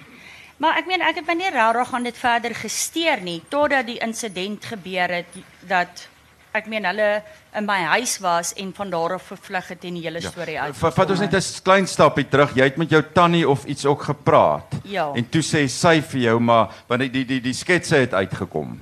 Maar 0.57 0.77
ek 0.79 0.87
meen 0.87 1.01
ek 1.03 1.17
het 1.17 1.27
my 1.27 1.35
nie 1.35 1.51
regtig 1.51 1.95
aan 1.95 2.03
dit 2.07 2.17
verder 2.17 2.55
gesteer 2.55 3.21
nie 3.21 3.41
totdat 3.49 3.87
die 3.87 3.99
insident 3.99 4.65
gebeur 4.65 5.09
het 5.11 5.27
dat 5.69 6.09
ek 6.55 6.67
meen 6.71 6.85
hulle 6.87 7.23
in 7.59 7.67
my 7.67 7.81
huis 7.97 8.19
was 8.23 8.53
en 8.55 8.71
van 8.77 8.91
daar 8.91 9.15
af 9.17 9.23
vervlug 9.33 9.69
het 9.69 9.85
en 9.85 9.95
die 9.95 10.03
hele 10.05 10.21
storie 10.23 10.61
uit. 10.61 10.77
Va- 10.77 10.91
Vat 10.95 11.11
ons 11.11 11.21
net 11.21 11.35
'n 11.35 11.63
klein 11.65 11.87
stapie 11.87 12.29
terug. 12.29 12.55
Jy 12.55 12.63
het 12.65 12.77
met 12.77 12.91
jou 12.91 13.03
tannie 13.13 13.49
of 13.49 13.65
iets 13.65 13.85
ook 13.87 14.03
gepraat. 14.03 14.73
Ja. 14.85 15.11
En 15.15 15.29
toe 15.29 15.43
sê 15.43 15.67
sy 15.69 16.01
vir 16.03 16.21
jou 16.21 16.41
maar 16.41 16.69
want 16.87 17.01
die 17.01 17.11
die 17.11 17.25
die, 17.25 17.41
die 17.41 17.53
sketse 17.53 17.97
het 17.97 18.15
uitgekom 18.15 18.81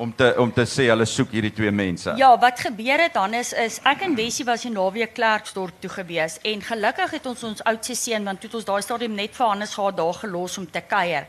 om 0.00 0.12
te 0.16 0.32
om 0.40 0.52
te 0.52 0.64
sê 0.64 0.86
hulle 0.88 1.04
soek 1.08 1.34
hierdie 1.36 1.52
twee 1.52 1.70
mense. 1.70 2.14
Ja, 2.16 2.30
wat 2.40 2.60
gebeur 2.64 3.02
het 3.04 3.14
dan 3.18 3.36
is 3.36 3.52
ek 3.60 4.06
en 4.06 4.16
Wessie 4.16 4.46
was 4.48 4.64
die 4.64 4.72
naweek 4.72 5.12
Klerksdorp 5.18 5.80
toe 5.82 5.90
gewees 5.92 6.38
en 6.48 6.64
gelukkig 6.64 7.16
het 7.18 7.26
ons 7.28 7.44
ons 7.50 7.64
oudste 7.68 7.96
seun 7.98 8.24
want 8.24 8.40
toe 8.40 8.48
het 8.48 8.58
ons 8.62 8.68
daai 8.70 8.82
stadium 8.86 9.18
net 9.18 9.36
vir 9.36 9.46
Hannes 9.52 9.74
gehad 9.76 9.98
daar 10.00 10.20
gelos 10.22 10.56
om 10.58 10.68
te 10.70 10.80
kuier. 10.80 11.28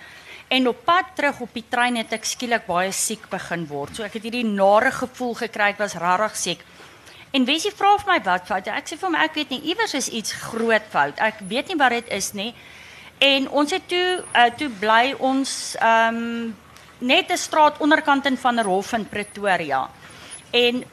En 0.51 0.67
op 0.67 0.83
pad 0.87 1.11
terug 1.15 1.39
op 1.43 1.53
die 1.55 1.65
trein 1.69 1.99
het 1.99 2.13
ek 2.15 2.27
skielik 2.27 2.65
baie 2.67 2.91
siek 2.95 3.27
begin 3.31 3.67
word. 3.67 3.95
So 3.95 4.07
ek 4.07 4.17
het 4.19 4.27
hierdie 4.27 4.47
nare 4.47 4.91
gevoel 4.95 5.35
gekry, 5.45 5.71
ek 5.75 5.83
was 5.83 5.95
regtig 5.99 6.39
siek. 6.39 6.65
En 7.31 7.47
Wessie 7.47 7.71
vra 7.75 7.93
vir 7.99 8.11
my 8.13 8.19
wat 8.23 8.47
fout. 8.47 8.67
Ek 8.67 8.87
sê 8.87 8.99
vir 8.99 9.07
hom 9.07 9.19
ek 9.19 9.35
weet 9.39 9.51
nie, 9.55 9.61
iewers 9.71 9.95
is 9.99 10.09
iets 10.11 10.35
groot 10.47 10.87
fout. 10.91 11.19
Ek 11.19 11.43
weet 11.47 11.71
nie 11.71 11.79
wat 11.79 11.95
dit 11.95 12.11
is 12.11 12.33
nie. 12.35 12.51
En 13.23 13.47
ons 13.61 13.71
het 13.71 13.83
toe 13.87 14.19
uh, 14.19 14.49
toe 14.57 14.71
bly 14.81 15.13
ons 15.19 15.51
ehm 15.79 16.51
net 17.01 17.31
'n 17.31 17.37
straat 17.37 17.77
onderkant 17.77 18.25
in 18.25 18.37
van 18.37 18.55
der 18.55 18.65
Hof 18.65 18.93
in 18.93 19.09
Pretoria. 19.09 19.89
En 20.51 20.83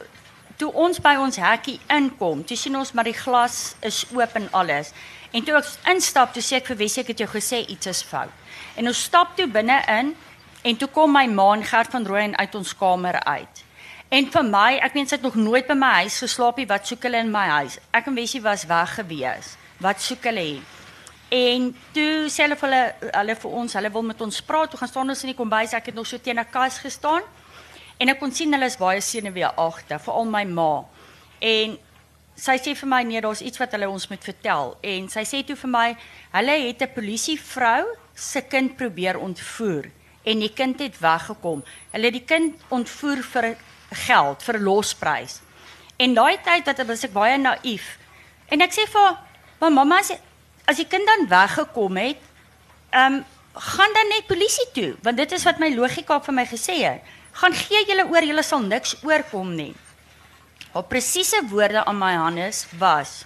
toe 0.57 0.73
ons 0.73 0.99
by 0.99 1.15
ons 1.15 1.35
hekkie 1.35 1.79
inkom, 1.87 2.45
toe 2.45 2.57
sien 2.57 2.75
ons 2.77 2.91
maar 2.91 3.03
die 3.03 3.13
glas 3.13 3.75
is 3.79 4.05
oop 4.11 4.35
en 4.35 4.47
alles. 4.51 4.91
En 5.31 5.43
toe 5.43 5.55
ek 5.55 5.65
instap, 5.93 6.33
toe 6.33 6.43
sê 6.43 6.57
ek 6.59 6.65
vir 6.71 6.77
Wessie 6.77 7.03
ek 7.03 7.07
het 7.07 7.17
jou 7.17 7.29
gesê 7.29 7.61
iets 7.67 7.87
is 7.87 8.03
fout. 8.03 8.33
En 8.75 8.87
ons 8.87 9.03
stap 9.03 9.35
toe 9.37 9.47
binne 9.47 9.77
in 9.87 10.15
en 10.61 10.77
toe 10.77 10.87
kom 10.87 11.11
my 11.11 11.25
ma 11.27 11.53
en 11.53 11.63
Gert 11.63 11.91
van 11.91 12.05
Rooyen 12.05 12.37
uit 12.37 12.55
ons 12.55 12.75
kamer 12.75 13.23
uit. 13.23 13.63
En 14.09 14.25
vir 14.31 14.43
my, 14.43 14.79
ek 14.81 14.93
meen 14.97 15.07
sy 15.07 15.15
het 15.15 15.23
nog 15.23 15.35
nooit 15.35 15.67
by 15.67 15.77
my 15.77 15.91
huis 16.01 16.17
geslaap 16.17 16.57
nie. 16.57 16.65
Wat 16.65 16.87
soek 16.87 17.03
hulle 17.03 17.17
in 17.17 17.31
my 17.31 17.45
huis? 17.61 17.77
Ek 17.93 18.07
en 18.09 18.15
Wessie 18.17 18.41
was 18.41 18.65
weg 18.65 18.95
gewees. 18.95 19.55
Wat 19.77 20.01
soek 20.01 20.23
hulle 20.23 20.41
hier? 20.41 20.78
En 21.29 21.75
toe 21.93 22.29
sê 22.29 22.47
hulle 22.47 22.57
vir 22.57 22.69
hulle 22.69 23.11
hulle 23.13 23.35
vir 23.35 23.51
ons, 23.61 23.73
hulle 23.77 23.91
wil 23.93 24.05
met 24.07 24.21
ons 24.21 24.41
praat. 24.41 24.71
Toe 24.71 24.79
gaan 24.79 24.89
staan 24.89 25.13
ons 25.13 25.23
in 25.23 25.29
die 25.29 25.37
kombuis. 25.37 25.75
Ek 25.77 25.91
het 25.91 25.95
nog 25.95 26.07
so 26.07 26.17
teen 26.17 26.39
'n 26.39 26.49
kas 26.49 26.79
gestaan. 26.79 27.21
En 27.99 28.09
ek 28.09 28.19
kon 28.19 28.31
sien 28.31 28.51
hulle 28.53 28.65
is 28.65 28.77
baie 28.77 29.01
senuweeagtig, 29.01 30.01
veral 30.01 30.25
my 30.25 30.43
ma. 30.43 30.85
En 31.39 31.77
sy 32.35 32.55
sê 32.57 32.75
vir 32.75 32.87
my 32.87 33.03
nee, 33.03 33.21
daar's 33.21 33.41
iets 33.41 33.59
wat 33.59 33.71
hulle 33.75 33.89
ons 33.89 34.07
moet 34.07 34.23
vertel. 34.23 34.77
En 34.81 35.09
sy 35.09 35.23
sê 35.27 35.43
toe 35.45 35.55
vir 35.55 35.69
my, 35.69 35.97
hulle 36.31 36.55
het 36.67 36.81
'n 36.81 36.93
polisievrou 36.95 37.85
se 38.15 38.41
kind 38.41 38.77
probeer 38.77 39.19
ontvoer 39.19 39.91
en 40.23 40.39
die 40.39 40.53
kind 40.53 40.79
het 40.79 40.99
weggekom. 40.99 41.63
Hulle 41.91 42.05
het 42.05 42.13
die 42.13 42.25
kind 42.25 42.55
ontvoer 42.69 43.23
vir 43.23 43.57
geld, 43.91 44.43
vir 44.43 44.59
losprys. 44.59 45.41
En 45.97 46.13
daai 46.13 46.37
tyd 46.43 46.65
wat 46.65 46.87
was 46.87 47.03
ek 47.03 47.13
baie 47.13 47.37
naïef. 47.37 47.97
En 48.49 48.61
ek 48.61 48.71
sê 48.71 48.87
vir 48.87 49.01
haar, 49.01 49.17
"Maar 49.59 49.71
mamma, 49.71 49.99
as 49.99 50.11
as 50.69 50.77
die 50.77 50.87
kind 50.87 51.07
dan 51.09 51.27
weggekom 51.29 51.97
het, 51.97 52.23
ehm 52.93 53.19
um, 53.19 53.25
gaan 53.59 53.91
dan 53.93 54.07
net 54.13 54.27
polisie 54.29 54.67
toe, 54.71 54.89
want 55.03 55.17
dit 55.17 55.31
is 55.35 55.43
wat 55.43 55.57
my 55.59 55.67
logika 55.73 56.19
vir 56.23 56.35
my 56.37 56.45
gesê 56.47 56.75
het. 56.85 57.07
Gaan 57.41 57.55
gee 57.57 57.81
julle 57.89 58.05
oor, 58.07 58.23
julle 58.23 58.43
sal 58.45 58.61
niks 58.61 58.95
oorkom 59.03 59.55
nie." 59.55 59.73
Haar 60.73 60.85
presiese 60.85 61.41
woorde 61.49 61.83
aan 61.85 61.97
my 61.97 62.13
Hannes 62.13 62.67
was: 62.77 63.25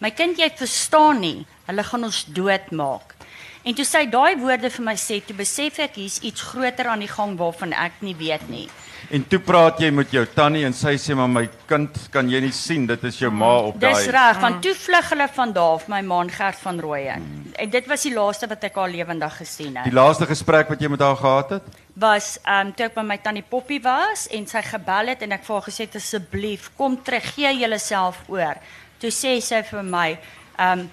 "My 0.00 0.10
kind, 0.10 0.38
jy 0.38 0.50
verstaan 0.56 1.20
nie, 1.20 1.46
hulle 1.66 1.84
gaan 1.84 2.04
ons 2.04 2.24
doodmaak." 2.24 3.14
En 3.62 3.74
toe 3.74 3.84
sy 3.86 4.06
daai 4.10 4.36
woorde 4.40 4.70
vir 4.70 4.84
my 4.84 4.96
sê, 4.98 5.20
toe 5.22 5.36
besef 5.36 5.78
ek 5.78 5.94
hier's 6.00 6.18
iets 6.26 6.42
groter 6.42 6.88
aan 6.90 7.04
die 7.04 7.12
gang 7.12 7.36
waarvan 7.38 7.72
ek 7.72 8.00
nie 8.00 8.16
weet 8.18 8.48
nie. 8.48 8.68
En 9.10 9.26
toe 9.28 9.38
praat 9.40 9.80
jy 9.80 9.90
met 9.90 10.10
jou 10.10 10.24
tannie 10.34 10.64
en 10.64 10.72
sy 10.72 10.94
sê 11.00 11.16
maar 11.18 11.28
my 11.28 11.48
kind, 11.66 11.98
kan 12.10 12.28
jy 12.30 12.40
nie 12.40 12.52
sien 12.52 12.86
dit 12.86 13.04
is 13.04 13.18
jou 13.18 13.30
ma 13.30 13.52
op 13.68 13.80
daai. 13.80 13.94
Dis 13.94 14.08
reg, 14.14 14.40
want 14.40 14.62
toe 14.62 14.74
vlug 14.74 15.12
hulle 15.14 15.28
van 15.34 15.52
daar 15.52 15.76
af, 15.76 15.88
my 15.88 16.00
ma 16.06 16.20
en 16.22 16.30
Gert 16.30 16.58
van 16.62 16.80
Rooyen. 16.80 17.30
En 17.52 17.70
dit 17.70 17.86
was 17.86 18.02
die 18.02 18.14
laaste 18.14 18.48
wat 18.48 18.64
ek 18.64 18.74
haar 18.74 18.90
lewendig 18.90 19.36
gesien 19.36 19.76
het. 19.76 19.84
Die 19.84 19.96
laaste 19.96 20.26
gesprek 20.26 20.68
wat 20.68 20.80
jy 20.80 20.88
met 20.92 21.00
haar 21.00 21.16
gehad 21.16 21.56
het? 21.58 21.80
was 21.94 22.38
ehm 22.42 22.66
um, 22.66 22.72
toe 22.72 22.86
ek 22.86 22.94
by 22.96 23.04
my 23.04 23.18
tannie 23.20 23.44
Poppy 23.44 23.78
was 23.84 24.24
en 24.32 24.46
sy 24.48 24.62
gebel 24.64 25.12
het 25.12 25.22
en 25.22 25.36
ek 25.36 25.44
vir 25.44 25.54
haar 25.58 25.66
gesê 25.66 25.86
asseblief 26.00 26.70
kom 26.76 26.96
terug 27.04 27.26
gee 27.34 27.52
julleself 27.58 28.22
oor. 28.32 28.56
Toe 28.98 29.10
sê 29.12 29.36
sy 29.40 29.62
vir 29.68 29.84
my 29.84 30.08
ehm 30.56 30.80
um, 30.80 30.90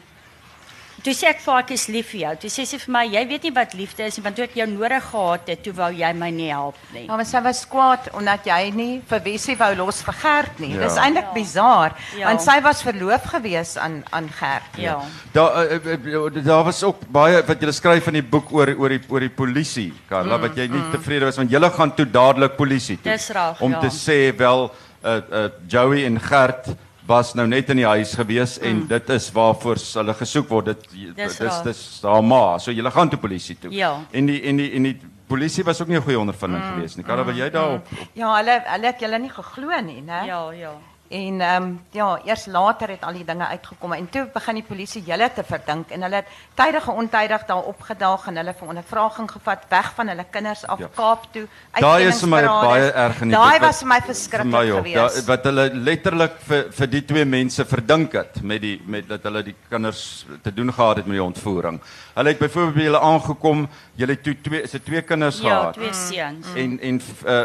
toe 1.03 1.13
sê 1.13 1.27
ek 1.29 1.39
vir 1.43 1.53
haar 1.53 1.63
ek 1.63 1.71
is 1.75 1.87
lief 1.87 2.07
vir 2.11 2.19
jou. 2.21 2.33
Toe 2.43 2.49
sê 2.49 2.65
sy 2.67 2.77
vir 2.81 2.91
my 2.95 3.03
jy 3.05 3.23
weet 3.29 3.43
nie 3.43 3.51
wat 3.55 3.73
liefde 3.77 4.03
is 4.07 4.17
nie 4.17 4.23
want 4.25 4.35
toe 4.35 4.43
ek 4.45 4.55
jou 4.59 4.65
nodig 4.67 5.03
gehad 5.11 5.47
het, 5.53 5.61
toe 5.63 5.73
wou 5.77 5.89
jy 5.93 6.11
my 6.13 6.29
nie 6.31 6.49
help 6.51 6.75
nie. 6.93 7.05
Ja, 7.07 7.15
maar 7.15 7.25
sy 7.29 7.41
was 7.45 7.61
kwaad 7.69 8.09
omdat 8.13 8.45
jy 8.49 8.71
nie 8.75 9.01
vir 9.09 9.19
Wessie 9.25 9.55
wou 9.59 9.71
los 9.75 10.01
vir 10.05 10.13
Gert 10.21 10.59
nie. 10.59 10.73
Ja. 10.75 10.81
Dis 10.87 10.97
eintlik 10.97 11.29
Ja. 11.29 11.33
bizar, 11.33 11.95
Ja. 12.17 12.27
want 12.27 12.41
sy 12.41 12.59
was 12.61 12.81
verloof 12.83 13.23
gewees 13.33 13.77
aan 13.77 14.03
aan 14.11 14.29
Gert. 14.29 14.77
Ja. 14.77 14.97
Daar 15.33 15.71
uh, 15.71 15.79
uh, 15.85 16.43
daar 16.43 16.63
was 16.63 16.83
ook 16.83 17.07
baie 17.11 17.41
wat 17.47 17.61
jy 17.61 17.71
skryf 17.71 18.07
in 18.07 18.13
die 18.13 18.23
boek 18.23 18.51
oor 18.51 18.73
oor 18.77 18.89
die 18.89 19.01
oor 19.09 19.19
die 19.19 19.29
polisie, 19.29 19.93
Karla, 20.09 20.37
wat 20.37 20.55
jy 20.57 20.67
nie 20.67 20.83
tevrede 20.91 21.25
was 21.25 21.37
want 21.37 21.51
julle 21.51 21.69
gaan 21.69 21.91
toe 21.95 22.05
dadelik 22.05 22.57
polisie 22.57 22.97
toe. 22.97 23.11
Dis 23.11 23.29
reg, 23.29 23.61
Om 23.61 23.71
ja. 23.71 23.79
te 23.79 23.87
sê 23.87 24.35
wel 24.37 24.69
uh, 25.03 25.21
uh, 25.31 25.49
Joey 25.67 26.05
en 26.05 26.19
Gert 26.19 26.67
was 27.09 27.33
nou 27.37 27.47
net 27.49 27.69
in 27.73 27.81
die 27.81 27.87
huis 27.89 28.13
gewees 28.17 28.57
en 28.65 28.83
dit 28.89 29.09
is 29.15 29.29
waarvoor 29.33 29.79
hulle 29.81 30.15
gesoek 30.21 30.49
word. 30.49 30.73
Dit 30.73 31.15
Dis 31.17 31.39
dis 31.41 31.61
dis 31.65 31.79
haar 32.05 32.23
ma. 32.23 32.43
So 32.61 32.71
julle 32.75 32.91
gaan 32.93 33.09
toe 33.09 33.19
polisie 33.19 33.57
toe. 33.59 33.71
Ja. 33.73 33.95
En 34.11 34.29
die 34.29 34.41
en 34.49 34.61
die 34.61 34.69
en 34.77 34.87
die 34.91 34.95
polisie 35.29 35.63
was 35.65 35.81
ook 35.81 35.87
nie 35.87 35.97
'n 35.97 36.05
goeie 36.05 36.19
ondervinding 36.19 36.63
mm. 36.63 36.73
geweest 36.73 36.97
nie. 36.97 37.05
Karla, 37.05 37.25
wil 37.25 37.35
jy 37.35 37.49
daarop? 37.49 37.87
Ja, 38.13 38.35
hulle 38.37 38.61
hulle 38.65 38.87
het 38.87 38.99
julle 38.99 39.19
nie 39.19 39.29
geglo 39.29 39.81
nie, 39.81 40.01
né? 40.01 40.25
Ja, 40.25 40.51
ja. 40.51 40.73
En 41.09 41.41
ehm 41.41 41.63
um, 41.63 41.79
ja, 41.91 42.19
eers 42.25 42.45
later 42.45 42.89
het 42.93 43.01
al 43.03 43.13
die 43.17 43.25
dinge 43.25 43.47
uitgekom 43.47 43.93
en 43.93 44.09
toe 44.13 44.27
begin 44.33 44.59
die 44.59 44.63
polisie 44.67 45.01
julle 45.01 45.29
te 45.33 45.41
verdink 45.43 45.89
en 45.95 46.03
hulle 46.05 46.19
het 46.19 46.27
tydig 46.53 46.85
en 46.87 46.99
ontydig 47.01 47.45
daar 47.47 47.63
opgedaag 47.71 48.27
en 48.29 48.35
hulle 48.37 48.53
vir 48.59 48.67
ondervraging 48.67 49.31
gevat 49.31 49.63
weg 49.71 49.89
van 49.95 50.07
hulle 50.07 50.25
kinders 50.29 50.61
af 50.67 50.77
Ja. 50.79 50.85
ja. 50.85 50.89
Kaap 50.95 51.23
toe. 51.33 51.47
Daai 51.79 52.07
is 52.07 52.19
vir 52.21 52.29
my 52.29 52.41
baie 52.45 52.91
erg 52.91 53.21
in 53.21 53.33
die 53.33 53.37
Daai 53.37 53.59
was 53.59 53.79
vir 53.81 53.87
my 53.89 53.97
verskriklik 54.05 54.51
my 54.53 54.61
geweest. 54.67 55.17
Da, 55.17 55.25
wat 55.31 55.43
hulle 55.49 55.65
letterlik 55.73 56.35
vir 56.51 56.69
vir 56.77 56.87
die 56.93 57.01
twee 57.05 57.25
mense 57.25 57.65
verdink 57.65 58.13
het 58.13 58.41
met 58.43 58.61
die 58.61 58.75
met 58.85 59.09
dat 59.09 59.23
hulle 59.23 59.43
die 59.49 59.55
kinders 59.69 60.03
te 60.43 60.53
doen 60.53 60.69
gehad 60.73 60.97
het 61.01 61.07
met 61.09 61.17
die 61.17 61.23
ontvoering. 61.25 61.81
Hulle 62.13 62.29
het 62.35 62.39
byvoorbeeld 62.39 62.75
by 62.75 62.83
hulle 62.91 62.99
aangekom, 62.99 63.65
julle 63.95 64.11
het 64.13 64.23
toe 64.23 64.35
twee 64.43 64.61
is 64.61 64.71
dit 64.77 64.85
twee 64.85 65.01
kinders 65.01 65.41
Ja, 65.41 65.49
gehad. 65.49 65.73
twee 65.73 65.93
seuns. 65.93 66.53
En 66.55 66.79
en 66.79 67.01
uh, 67.25 67.41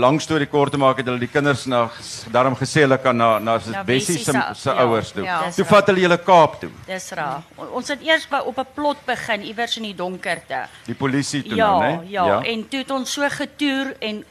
lang 0.00 0.20
storie 0.22 0.46
kort 0.48 0.72
te 0.72 0.78
maak 0.78 0.96
het 0.96 1.06
hulle 1.06 1.18
die 1.20 1.28
kinders 1.36 1.66
na 1.66 1.90
daarom 2.32 2.56
gesê 2.56 2.85
hulle 2.86 2.98
kan 3.02 3.16
na 3.16 3.38
na 3.38 3.58
Na 3.72 3.82
Bessie 3.84 4.18
se 4.18 4.32
se- 4.54 4.70
ja, 4.70 4.82
ouers 4.84 5.12
toe. 5.12 5.24
ja. 5.24 5.50
Toe 5.56 5.64
vat 5.64 5.86
hulle 5.90 6.00
julle 6.00 6.18
Kaap 6.18 6.60
toe. 6.60 6.70
Dis 6.86 7.10
reg. 7.18 7.42
Ons 7.72 7.88
het 7.92 8.00
eers 8.02 8.28
by 8.30 8.40
op 8.46 8.58
'n 8.58 8.66
plot 8.74 8.96
begin 9.06 9.42
iewers 9.42 9.76
in 9.76 9.82
die 9.82 9.94
donkerte. 9.94 10.66
Die 10.86 10.94
polisie 10.94 11.42
toe 11.42 11.56
ja, 11.56 11.70
nou, 11.70 11.82
né? 11.82 12.08
Ja, 12.10 12.24
ja, 12.26 12.40
en 12.42 12.68
toe 12.68 12.78
het 12.80 12.90
ons 12.90 13.12
so 13.12 13.28
getoer 13.28 13.96
en 14.00 14.24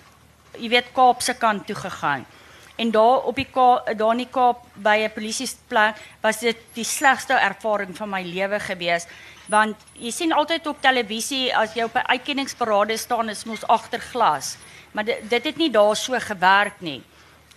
jy 0.58 0.70
weet 0.70 0.92
Kaapse 0.94 1.34
kant 1.34 1.68
toe 1.68 1.76
gegaan. 1.76 2.26
En 2.78 2.92
daar 2.92 3.18
op 3.24 3.36
die 3.36 3.48
Kaap, 3.52 3.98
daar 3.98 4.12
in 4.12 4.18
die 4.18 4.30
Kaap 4.32 4.58
by 4.74 4.98
'n 5.08 5.12
polisieplek 5.14 5.96
was 6.22 6.40
dit 6.40 6.58
die 6.74 6.84
slegste 6.84 7.34
ervaring 7.34 7.96
van 7.98 8.10
my 8.10 8.22
lewe 8.24 8.60
gewees 8.60 9.06
want 9.48 9.76
jy 9.94 10.12
sien 10.12 10.34
altyd 10.34 10.68
op 10.68 10.82
televisie 10.82 11.56
as 11.56 11.74
jy 11.76 11.84
op 11.84 11.96
'n 11.96 12.08
uitkenningsparade 12.08 12.98
staan 12.98 13.30
is 13.30 13.44
mos 13.46 13.68
agter 13.68 14.00
glas. 14.00 14.58
Maar 14.92 15.04
dit 15.06 15.30
dit 15.30 15.44
het 15.44 15.58
nie 15.58 15.70
daar 15.72 15.96
so 15.96 16.14
gewerk 16.20 16.74
nie. 16.82 17.04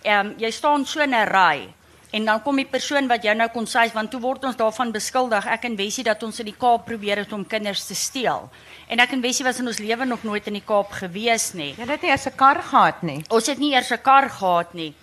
Ehm 0.03 0.27
um, 0.27 0.35
jy 0.37 0.51
staan 0.51 0.85
so 0.85 1.01
in 1.01 1.13
'n 1.15 1.27
ry 1.27 1.69
En 2.09 2.25
dan 2.25 2.41
kom 2.41 2.57
die 2.57 2.65
persoon 2.65 3.05
wat 3.09 3.21
jou 3.25 3.33
nou 3.37 3.45
kon 3.53 3.67
sê 3.69 3.83
want 3.93 4.09
toe 4.09 4.19
word 4.21 4.47
ons 4.49 4.57
daarvan 4.57 4.89
beskuldig 4.93 5.45
ek 5.53 5.67
en 5.69 5.75
Wessie 5.77 6.03
dat 6.07 6.23
ons 6.25 6.39
in 6.41 6.47
die 6.49 6.57
Kaap 6.57 6.87
probeer 6.87 7.21
het 7.21 7.33
om 7.37 7.43
kinders 7.45 7.83
te 7.85 7.93
steel. 7.97 8.47
En 8.89 9.01
ek 9.03 9.13
en 9.13 9.21
Wessie 9.21 9.45
was 9.45 9.59
in 9.61 9.69
ons 9.69 9.81
lewe 9.81 10.07
nog 10.09 10.23
nooit 10.25 10.47
in 10.49 10.57
die 10.57 10.65
Kaap 10.65 10.95
gewees 10.97 11.51
nie. 11.53 11.75
Jy 11.77 11.85
het 11.85 12.01
nie 12.01 12.09
eens 12.09 12.25
'n 12.25 12.35
kar 12.35 12.63
gehad 12.63 13.03
nie. 13.03 13.23
Ons 13.29 13.45
het 13.45 13.59
nie 13.59 13.73
eers 13.73 13.91
'n 13.91 14.01
kar 14.01 14.29
gehad 14.29 14.73
nie. 14.73 14.93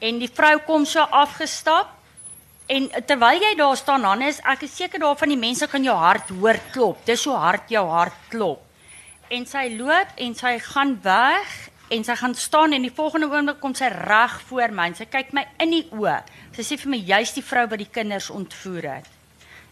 En 0.00 0.18
die 0.18 0.28
vrou 0.28 0.58
kom 0.66 0.84
so 0.84 1.00
afgestap 1.00 1.88
en 2.66 2.90
terwyl 3.06 3.40
jy 3.40 3.54
daar 3.54 3.76
staan 3.76 4.02
Hannes, 4.02 4.40
ek 4.44 4.62
is 4.62 4.76
seker 4.76 4.98
daarvan 4.98 5.28
die 5.28 5.38
mense 5.38 5.66
kan 5.68 5.84
jou 5.84 5.96
hart 5.96 6.28
hoor 6.28 6.58
klop. 6.72 7.04
Dis 7.04 7.22
so 7.22 7.32
hard 7.32 7.68
jou 7.68 7.86
hart 7.88 8.18
klop. 8.28 8.60
En 9.30 9.46
sy 9.46 9.76
loop 9.78 10.08
en 10.16 10.34
sy 10.34 10.58
gaan 10.58 10.98
weg 11.02 11.70
en 11.88 12.04
sy 12.04 12.16
gaan 12.18 12.34
staan 12.34 12.72
en 12.72 12.82
die 12.82 12.94
volgende 12.94 13.28
oomblik 13.30 13.60
kom 13.62 13.74
sy 13.78 13.88
reg 13.92 14.40
voor 14.48 14.72
my 14.74 14.88
en 14.90 14.96
sy 14.98 15.06
kyk 15.10 15.32
my 15.36 15.44
in 15.62 15.70
die 15.70 15.84
oë. 15.94 16.16
Sy 16.56 16.64
sê 16.66 16.78
vir 16.82 16.90
my 16.90 16.98
jy's 17.12 17.34
die 17.36 17.44
vrou 17.46 17.66
wat 17.70 17.82
die 17.82 17.92
kinders 17.92 18.30
ontvoer 18.34 18.88
het. 18.96 19.12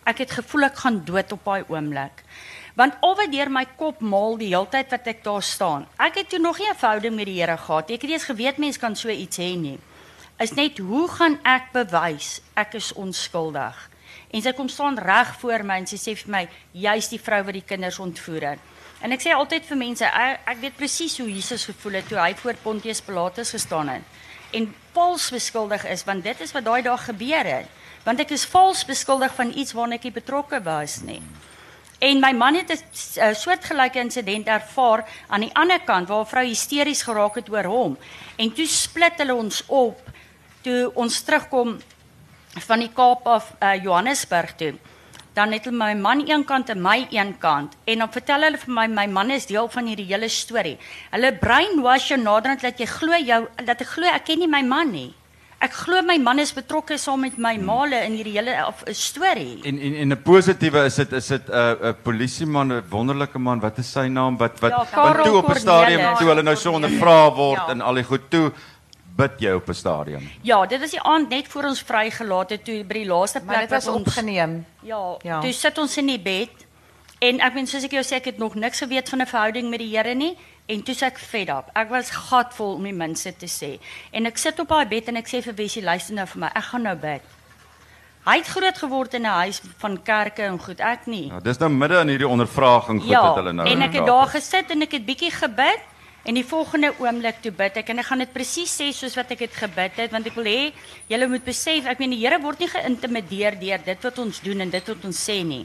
Ek 0.07 0.21
het 0.23 0.37
gevoel 0.37 0.69
ek 0.69 0.83
gaan 0.83 1.01
dood 1.09 1.33
op 1.33 1.49
daai 1.49 1.65
oomblik. 1.73 2.23
Want 2.79 2.99
al 3.07 3.17
wat 3.19 3.33
deur 3.33 3.51
my 3.51 3.65
kop 3.79 4.03
maal 4.03 4.37
die 4.39 4.51
hele 4.53 4.69
tyd 4.71 4.91
wat 4.93 5.07
ek 5.11 5.25
daar 5.25 5.43
staan. 5.43 5.87
Ek 5.99 6.21
het 6.21 6.29
toe 6.31 6.39
nog 6.39 6.59
nie 6.59 6.69
'n 6.69 6.77
verhouding 6.77 7.17
met 7.17 7.27
die 7.27 7.41
Here 7.41 7.57
gehad. 7.57 7.91
Ek 7.91 8.03
het 8.03 8.11
nie 8.11 8.12
eens 8.12 8.31
geweet 8.31 8.59
mense 8.59 8.79
kan 8.79 8.97
so 8.97 9.09
iets 9.09 9.39
hê 9.39 9.57
nie. 9.57 9.79
Is 10.39 10.55
net 10.55 10.79
hoe 10.79 11.09
gaan 11.09 11.39
ek 11.45 11.73
bewys 11.73 12.41
ek 12.57 12.75
is 12.75 12.93
onskuldig? 12.93 13.91
En 14.31 14.43
sy 14.43 14.53
kom 14.53 14.69
staan 14.69 14.99
reg 14.99 15.37
voor 15.39 15.62
my 15.62 15.77
en 15.79 15.87
sy 15.87 15.97
sê 15.97 16.17
vir 16.17 16.31
my 16.31 16.49
jy's 16.73 17.09
die 17.09 17.21
vrou 17.21 17.43
wat 17.45 17.55
die 17.55 17.67
kinders 17.67 17.99
ontvoer 17.99 18.51
het. 18.51 18.59
En 19.05 19.12
ek 19.12 19.20
sê 19.20 19.34
altyd 19.36 19.66
vir 19.68 19.76
mense 19.76 20.07
ek, 20.09 20.44
ek 20.48 20.61
weet 20.62 20.76
presies 20.78 21.18
hoe 21.20 21.28
Jesus 21.28 21.66
gevoel 21.68 22.00
het 22.00 22.07
toe 22.09 22.20
hy 22.22 22.32
voor 22.40 22.57
Pontius 22.62 23.02
Pilatus 23.05 23.52
gestaan 23.52 23.92
het 23.92 24.14
en 24.55 24.68
vals 24.94 25.30
beskuldig 25.34 25.84
is 25.90 26.05
want 26.07 26.24
dit 26.24 26.40
is 26.40 26.52
wat 26.55 26.64
daai 26.64 26.82
dag 26.86 27.05
gebeur 27.09 27.48
het. 27.48 27.70
Want 28.05 28.20
ek 28.22 28.34
is 28.36 28.44
vals 28.46 28.84
beskuldig 28.86 29.32
van 29.34 29.50
iets 29.50 29.74
waarna 29.74 29.98
ek 29.98 30.07
nie 30.07 30.14
betrokke 30.14 30.61
was 30.64 31.00
nie. 31.02 31.20
En 32.05 32.20
my 32.20 32.32
man 32.36 32.55
het 32.55 32.70
'n 32.70 33.34
soortgelyke 33.34 33.98
insident 33.98 34.46
ervaar 34.46 35.05
aan 35.28 35.40
die 35.40 35.55
ander 35.55 35.80
kant 35.80 36.09
waar 36.09 36.24
'n 36.24 36.32
vrou 36.32 36.44
hysteries 36.46 37.02
geraak 37.02 37.34
het 37.34 37.50
oor 37.50 37.64
hom. 37.64 37.98
En 38.36 38.52
toe 38.52 38.66
split 38.66 39.18
hulle 39.18 39.34
ons 39.34 39.62
op 39.66 40.00
toe 40.62 40.90
ons 40.94 41.22
terugkom 41.22 41.80
van 42.66 42.78
die 42.78 42.92
Kaap 42.92 43.26
af 43.26 43.52
uh, 43.61 43.82
Johannesburg 43.82 44.55
toe. 44.57 44.74
Dan 45.35 45.53
het 45.53 45.64
hulle 45.64 45.76
my 45.76 45.95
man 45.99 46.20
een 46.28 46.45
kant 46.45 46.68
en 46.70 46.80
my 46.82 47.07
een 47.11 47.35
kant 47.39 47.72
en 47.91 47.99
dan 47.99 48.09
vertel 48.12 48.43
hulle 48.47 48.59
vir 48.59 48.74
my 48.74 48.87
my 48.87 49.07
man 49.07 49.30
is 49.30 49.47
deel 49.47 49.68
van 49.68 49.87
hierdie 49.87 50.07
hele 50.12 50.28
storie. 50.28 50.76
Hulle 51.11 51.32
brainwash 51.41 52.09
jou 52.12 52.20
naderhand 52.22 52.61
dat 52.62 52.78
jy 52.78 52.87
glo 52.87 53.18
jou 53.18 53.47
dat 53.66 53.80
ek 53.80 53.89
glo 53.97 54.07
ek 54.07 54.24
ken 54.24 54.39
nie 54.39 54.47
my 54.49 54.62
man 54.62 54.93
nie. 54.93 55.12
Ek 55.64 55.72
glo 55.72 56.03
my 56.03 56.18
man 56.18 56.39
is 56.39 56.53
betrokke 56.53 56.99
saam 56.99 57.20
met 57.24 57.39
my 57.39 57.57
maale 57.59 58.05
in 58.07 58.12
hierdie 58.18 58.35
hele 58.39 58.55
of 58.66 58.85
'n 58.87 58.95
storie. 58.95 59.61
En 59.64 59.78
en 59.78 59.95
en 59.95 60.12
'n 60.12 60.22
positiewe 60.22 60.85
is 60.85 60.95
dit 60.95 61.12
is 61.12 61.26
dit 61.26 61.49
'n 61.49 61.53
uh, 61.53 61.89
'n 61.91 61.95
polisieman, 62.03 62.72
'n 62.72 62.82
wonderlike 62.91 63.39
man. 63.39 63.61
Wat 63.61 63.78
is 63.78 63.91
sy 63.93 64.07
naam? 64.09 64.37
Wat 64.37 64.61
wat 64.61 64.70
Ja, 64.70 64.85
Karel 64.93 65.24
toe 65.24 65.37
op 65.37 65.49
'n 65.49 65.59
stadium 65.59 66.16
toe 66.16 66.28
hulle 66.28 66.43
nou 66.43 66.57
so 66.57 66.72
ondervra 66.72 67.32
word 67.35 67.66
Ja. 67.66 67.70
en 67.72 67.80
al 67.80 67.95
die 67.95 68.05
goed 68.05 68.30
toe 68.30 68.53
bid 69.17 69.41
jy 69.41 69.53
op 69.55 69.69
'n 69.69 69.75
stadium. 69.75 70.31
Ja, 70.43 70.67
dit 70.67 70.81
was 70.81 70.91
die 70.91 71.01
aand 71.03 71.29
net 71.29 71.49
voor 71.49 71.65
ons 71.65 71.81
vrygelaat 71.83 72.51
het 72.51 72.65
toe 72.65 72.85
by 72.85 72.95
die 72.95 73.07
laaste 73.07 73.39
Maar 73.39 73.47
plek 73.55 73.61
dit 73.61 73.71
was 73.71 73.85
wat 73.85 73.95
ons 73.95 74.07
opgeneem. 74.07 74.67
Ja, 74.83 75.17
Ja. 75.23 75.41
toe 75.41 75.53
sit 75.53 75.79
ons 75.79 75.97
in 75.97 76.07
die 76.07 76.19
bed 76.21 76.51
en 77.21 77.41
ek 77.41 77.55
meen 77.55 77.67
soos 77.67 77.85
ek 77.85 77.91
jou 77.91 78.03
sê 78.03 78.15
ek 78.17 78.25
het 78.25 78.39
nog 78.39 78.55
niks 78.55 78.79
geweet 78.79 79.09
van 79.09 79.21
'n 79.21 79.27
verhouding 79.27 79.71
met 79.71 79.79
die 79.79 79.97
Here 79.97 80.15
nie 80.15 80.37
en 80.67 80.83
toe 80.83 80.95
sê 80.95 81.07
ek 81.07 81.19
fed 81.19 81.49
up. 81.49 81.71
Ek 81.75 81.89
was 81.91 82.11
gatvol 82.11 82.75
om 82.75 82.83
die 82.83 82.93
minste 82.93 83.33
te 83.37 83.47
sê. 83.47 83.79
En 84.12 84.27
ek 84.27 84.37
sit 84.39 84.59
op 84.61 84.69
daai 84.69 84.87
bed 84.87 85.09
en 85.09 85.17
ek 85.17 85.27
sê 85.29 85.43
vir 85.43 85.55
Wessie 85.55 85.83
luister 85.83 86.15
nou 86.15 86.27
vir 86.27 86.41
my. 86.41 86.47
Ek 86.55 86.62
gaan 86.65 86.83
nou 86.83 86.97
bid. 86.97 87.21
Hy 88.25 88.39
het 88.39 88.47
groot 88.47 88.79
geword 88.79 89.15
in 89.15 89.23
'n 89.23 89.25
huis 89.45 89.61
van 89.79 90.03
kerke 90.03 90.43
en 90.43 90.59
goed, 90.59 90.81
ek 90.81 91.07
nie. 91.07 91.29
Ja, 91.29 91.41
dis 91.41 91.59
nou 91.59 91.71
midde 91.71 92.01
in 92.01 92.09
hierdie 92.09 92.29
ondervraging 92.29 93.01
goed 93.01 93.11
Ja, 93.11 93.23
wat 93.23 93.37
hulle 93.37 93.53
nou 93.53 93.69
en 93.69 93.83
ek 93.83 93.93
het 93.93 94.07
daar 94.07 94.25
daar 94.25 94.27
gesit 94.29 94.71
en 94.71 94.83
ek 94.83 94.93
het 94.93 95.05
bietjie 95.07 95.31
gebid 95.31 95.81
en 96.25 96.39
die 96.39 96.47
volgende 96.49 96.91
oomblik 97.03 97.43
toe 97.45 97.53
bid 97.53 97.77
ek 97.81 97.91
en 97.93 98.01
ek 98.01 98.09
gaan 98.09 98.22
dit 98.25 98.33
presies 98.33 98.72
sê 98.81 98.89
soos 98.97 99.16
wat 99.18 99.33
ek 99.35 99.45
dit 99.45 99.57
gebid 99.61 99.99
het 100.01 100.12
want 100.14 100.29
ek 100.31 100.39
wil 100.39 100.49
hê 100.49 100.72
julle 101.11 101.29
moet 101.29 101.45
besef 101.45 101.89
ek 101.91 102.01
meen 102.01 102.16
die 102.16 102.22
Here 102.22 102.41
word 102.41 102.62
nie 102.64 102.70
geïntimideer 102.72 103.59
deur 103.61 103.85
dit 103.85 104.09
wat 104.09 104.20
ons 104.22 104.41
doen 104.45 104.64
en 104.64 104.72
dit 104.72 104.91
wat 104.95 105.05
ons 105.05 105.20
sê 105.29 105.43
nie. 105.45 105.64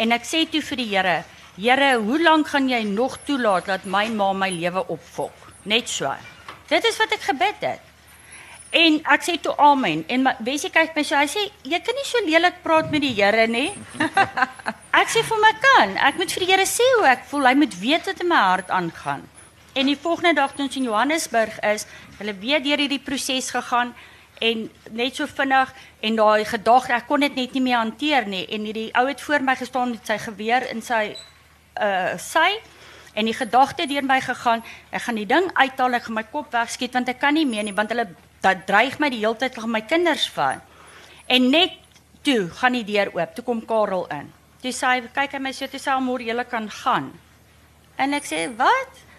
En 0.00 0.14
ek 0.16 0.24
sê 0.24 0.46
toe 0.48 0.62
vir 0.64 0.80
die 0.80 0.88
Here, 0.94 1.18
Here, 1.60 1.90
hoe 2.00 2.18
lank 2.22 2.48
gaan 2.52 2.70
jy 2.70 2.84
nog 2.88 3.18
toelaat 3.26 3.66
dat 3.68 3.84
my 3.84 4.06
ma 4.14 4.30
my 4.32 4.48
lewe 4.54 4.86
opfok? 4.94 5.34
Net 5.68 5.90
so. 5.90 6.08
Dit 6.70 6.86
is 6.86 6.96
wat 7.02 7.12
ek 7.12 7.26
gebid 7.26 7.66
het. 7.66 7.82
En 8.70 9.00
ek 9.10 9.24
sê 9.26 9.34
toe 9.42 9.56
amen 9.58 10.04
en 10.06 10.28
Wessie 10.46 10.70
kyk 10.70 10.94
my 10.94 11.02
so 11.02 11.18
hy 11.18 11.26
sê 11.26 11.42
jy 11.66 11.80
kan 11.82 11.96
nie 11.98 12.06
so 12.06 12.22
lelik 12.22 12.62
praat 12.62 12.92
met 12.94 13.02
die 13.02 13.12
Here 13.18 13.48
nie. 13.50 13.72
Ek 15.00 15.10
sê 15.10 15.22
vir 15.26 15.38
my 15.42 15.50
kan, 15.62 15.92
ek 16.02 16.16
moet 16.18 16.32
vir 16.34 16.42
die 16.44 16.48
Here 16.50 16.66
sê 16.66 16.86
hoe 16.98 17.06
ek 17.10 17.26
voel. 17.30 17.46
Hy 17.50 17.54
moet 17.58 17.74
weet 17.82 18.08
wat 18.10 18.22
in 18.22 18.30
my 18.30 18.40
hart 18.46 18.70
aangaan. 18.74 19.26
En 19.72 19.86
die 19.86 19.98
volgende 19.98 20.34
dag 20.34 20.54
toe 20.54 20.64
ons 20.64 20.76
in 20.76 20.88
Johannesburg 20.88 21.60
is, 21.60 21.86
hulle 22.18 22.34
weer 22.42 22.62
deur 22.62 22.80
hierdie 22.82 23.02
proses 23.02 23.50
gegaan 23.54 23.92
en 24.40 24.64
net 24.90 25.16
so 25.16 25.28
vinnig 25.30 25.70
en 26.00 26.16
daai 26.16 26.44
gedagte, 26.48 26.94
ek 26.96 27.06
kon 27.06 27.22
dit 27.22 27.36
net 27.36 27.54
nie 27.54 27.62
meer 27.62 27.78
hanteer 27.78 28.26
nie 28.26 28.46
en 28.50 28.64
hierdie 28.66 28.88
ou 28.98 29.04
het 29.06 29.20
voor 29.22 29.44
my 29.46 29.54
gestaan 29.60 29.92
met 29.94 30.10
sy 30.10 30.16
geweer 30.18 30.66
in 30.72 30.82
sy 30.82 31.12
uh 31.80 32.16
sy 32.18 32.48
en 33.14 33.26
die 33.26 33.34
gedagte 33.34 33.86
deur 33.90 34.06
my 34.06 34.18
gegaan, 34.22 34.64
ek 34.90 35.04
gaan 35.06 35.18
die 35.18 35.28
ding 35.28 35.46
uithaal, 35.54 35.94
ek 35.98 36.08
gaan 36.08 36.18
my 36.18 36.26
kop 36.32 36.50
wegskiet 36.54 36.96
want 36.96 37.10
ek 37.12 37.20
kan 37.22 37.34
nie 37.34 37.46
meer 37.46 37.66
nie 37.66 37.76
want 37.76 37.92
hulle 37.94 38.08
dat 38.42 38.66
dreig 38.66 38.98
my 38.98 39.10
die 39.12 39.20
hele 39.22 39.36
tyd 39.36 39.58
om 39.60 39.70
my 39.70 39.82
kinders 39.84 40.26
vat. 40.34 40.64
En 41.30 41.50
net 41.52 41.76
toe 42.26 42.48
gaan 42.60 42.74
die 42.76 42.84
deur 42.84 43.12
oop. 43.14 43.34
Toe 43.36 43.44
kom 43.44 43.60
Karel 43.66 44.06
in. 44.16 44.30
Toe 44.62 44.72
sê 44.74 44.94
hy, 44.94 45.02
kyk 45.14 45.36
hy 45.36 45.40
my 45.44 45.52
so 45.56 45.68
toe 45.70 45.80
sê 45.80 45.92
hy 45.92 46.00
môre 46.04 46.26
julle 46.26 46.44
kan 46.48 46.66
gaan. 46.80 47.12
En 48.00 48.14
ek 48.16 48.24
sê, 48.24 48.48
"Wat?" 48.56 49.09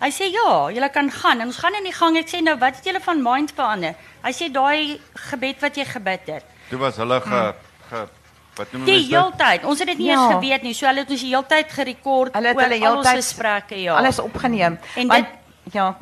Hy 0.00 0.10
sê, 0.10 0.24
"Ja, 0.32 0.70
julle 0.70 0.88
kan 0.90 1.10
gaan." 1.10 1.40
En 1.40 1.46
ons 1.46 1.56
gaan 1.58 1.74
in 1.74 1.84
die 1.84 1.92
gang. 1.92 2.16
Ek 2.16 2.28
sê, 2.28 2.42
"Nou, 2.42 2.58
wat 2.58 2.76
het 2.76 2.84
julle 2.84 3.00
van 3.00 3.22
mind 3.22 3.52
verander?" 3.56 3.94
Hy 4.22 4.32
sê, 4.32 4.50
"Daai 4.52 5.00
gebed 5.14 5.60
wat 5.60 5.74
jy 5.76 5.84
gebid 5.84 6.20
het." 6.26 6.44
Toe 6.70 6.78
was 6.78 6.96
hulle 6.96 7.20
ge, 7.20 7.54
ge 7.90 8.08
wat 8.56 8.72
noem 8.72 8.84
Die 8.84 8.92
mens 8.94 9.08
dit? 9.08 9.10
heeltyd. 9.18 9.64
Ons 9.64 9.78
het 9.78 9.88
dit 9.88 9.98
nie 9.98 10.06
Ja. 10.06 10.12
eens 10.24 10.32
geweet 10.34 10.62
nie. 10.62 10.74
So 10.74 10.86
hulle 10.86 10.98
het 11.00 11.10
ons 11.10 11.20
die 11.20 11.28
heeltyd 11.34 11.72
gerekord 11.72 12.34
Hulle 12.34 12.46
het 12.48 12.56
oor 12.56 12.62
hulle 12.62 12.86
al 12.86 12.96
ons 12.96 13.06
heeltyd 13.06 13.24
gesprekke, 13.24 13.82
ja. 13.82 13.96
Alles 13.96 14.18
opgeneem. 14.18 14.78
En 14.96 15.08
Want- 15.08 15.26
ja, 15.72 15.96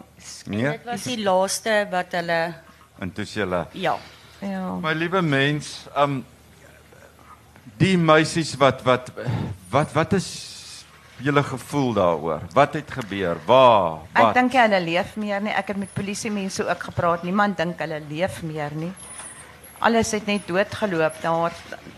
Nee, 0.47 0.63
Dit 0.71 0.85
was 0.85 1.03
die 1.03 1.19
laaste 1.23 1.87
wat 1.91 2.13
hulle 2.13 2.55
en 3.01 3.13
toe 3.13 3.25
sê 3.25 3.41
hulle 3.41 3.67
ja. 3.73 3.97
ja. 4.41 4.75
My 4.81 4.93
liewe 4.93 5.23
mens, 5.23 5.87
um 5.97 6.25
die 7.79 7.97
meisies 7.99 8.55
wat 8.57 8.83
wat 8.83 9.11
wat 9.71 9.93
wat 9.93 10.13
is 10.13 10.27
julle 11.23 11.43
gevoel 11.43 11.93
daaroor? 11.97 12.43
Wat 12.53 12.75
het 12.75 12.91
gebeur? 12.91 13.37
Waar? 13.47 13.99
Ek 14.13 14.23
Wat? 14.23 14.35
dink 14.35 14.53
nie 14.53 14.61
hulle 14.61 14.81
leef 14.81 15.17
meer 15.17 15.41
nie. 15.41 15.53
Ek 15.53 15.69
het 15.73 15.77
met 15.77 15.93
polisie 15.95 16.31
mense 16.31 16.69
ook 16.69 16.83
gepraat. 16.83 17.23
Niemand 17.23 17.57
dink 17.57 17.79
hulle 17.79 18.01
leef 18.09 18.43
meer 18.43 18.71
nie. 18.75 18.93
Alles 19.79 20.11
het 20.13 20.27
net 20.27 20.47
doodgeloop. 20.47 21.15
Daar 21.23 21.53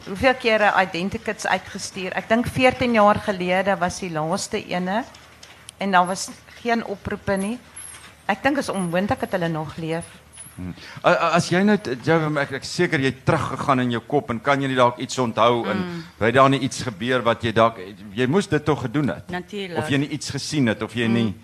hoeveel 0.07 0.35
kere 0.41 0.73
identikits 0.81 1.47
uitgestuur. 1.47 2.13
Ek 2.17 2.29
dink 2.29 2.47
14 2.47 2.93
jaar 2.93 3.21
gelede 3.21 3.77
was 3.81 3.99
die 4.01 4.11
laaste 4.11 4.61
ene 4.67 5.05
en 5.79 5.91
daar 5.91 6.07
was 6.07 6.31
geen 6.63 6.85
oproepe 6.85 7.37
nie. 7.37 7.59
Ek 8.27 8.43
dink 8.43 8.59
is 8.59 8.69
onmoontlik 8.73 9.21
dat 9.21 9.33
hulle 9.37 9.49
nog 9.49 9.77
leef. 9.77 10.05
A- 11.05 11.35
As 11.35 11.49
jy 11.51 11.63
nou 11.63 11.77
jy 12.05 12.19
ek, 12.41 12.53
ek 12.53 12.65
seker 12.65 13.01
jy 13.01 13.11
het 13.11 13.25
teruggegaan 13.27 13.81
in 13.81 13.91
jou 13.91 14.03
kop 14.07 14.31
en 14.31 14.41
kan 14.41 14.61
jy 14.63 14.69
nie 14.69 14.77
dalk 14.79 14.99
iets 14.99 15.19
onthou 15.19 15.65
en 15.71 16.05
het 16.21 16.35
daar 16.35 16.51
nie 16.51 16.61
iets 16.61 16.83
gebeur 16.83 17.23
wat 17.23 17.43
jy 17.43 17.53
dalk 17.53 17.79
jy 18.15 18.27
moes 18.27 18.47
dit 18.49 18.65
tog 18.65 18.81
gedoen 18.87 19.09
het. 19.09 19.31
Natuurlik. 19.31 19.79
Of 19.79 19.89
jy 19.91 19.97
nie 20.05 20.09
iets 20.09 20.31
gesien 20.31 20.67
het 20.67 20.83
of 20.83 20.95
jy 20.95 21.07
nie 21.07 21.35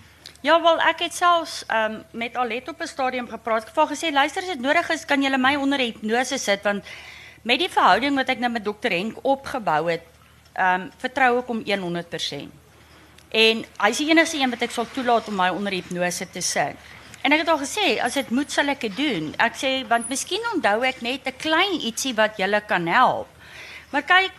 Ja, 0.42 0.56
wel 0.62 0.78
ek 0.88 1.02
het 1.04 1.12
selfs 1.14 1.64
um, 1.68 1.98
met 2.16 2.36
Alet 2.36 2.68
op 2.68 2.80
'n 2.80 2.86
stadium 2.86 3.28
gepraat. 3.28 3.62
Ek 3.62 3.68
het 3.68 3.76
vir 3.76 3.88
gesê, 3.96 4.12
luister 4.12 4.42
as 4.42 4.48
dit 4.48 4.60
nodig 4.60 4.88
is, 4.90 5.04
kan 5.04 5.22
jy 5.22 5.36
my 5.36 5.54
onder 5.56 5.78
hipnose 5.78 6.38
sit 6.38 6.62
want 6.62 6.84
met 7.42 7.58
die 7.58 7.68
verhouding 7.68 8.16
wat 8.16 8.28
ek 8.28 8.38
nou 8.38 8.50
met 8.52 8.64
dokter 8.64 8.90
Henk 8.90 9.18
opgebou 9.22 9.90
het, 9.90 10.02
ehm 10.54 10.80
um, 10.80 10.90
vertrou 10.98 11.38
ek 11.38 11.46
hom 11.46 11.62
100%. 11.64 12.48
En 13.30 13.64
hy 13.78 13.88
is 13.90 13.98
die 13.98 14.08
enigste 14.10 14.38
een 14.40 14.50
wat 14.50 14.62
ek 14.62 14.70
sal 14.70 14.86
toelaat 14.92 15.28
om 15.28 15.36
my 15.36 15.48
onder 15.48 15.72
hipnose 15.72 16.26
te 16.30 16.40
sit. 16.40 16.76
En 17.20 17.32
ek 17.32 17.42
het 17.42 17.50
al 17.52 17.60
gesê, 17.60 17.86
as 18.00 18.16
dit 18.16 18.30
moet 18.32 18.52
sal 18.52 18.72
ek 18.72 18.86
dit 18.86 18.96
doen. 18.96 19.32
Ek 19.44 19.58
sê 19.60 19.72
want 19.88 20.08
miskien 20.08 20.44
onthou 20.54 20.80
ek 20.88 21.02
net 21.04 21.26
'n 21.28 21.36
klein 21.36 21.74
ietsie 21.80 22.14
wat 22.14 22.38
julle 22.40 22.60
kan 22.60 22.86
help. 22.86 23.28
Maar 23.92 24.02
kyk, 24.02 24.32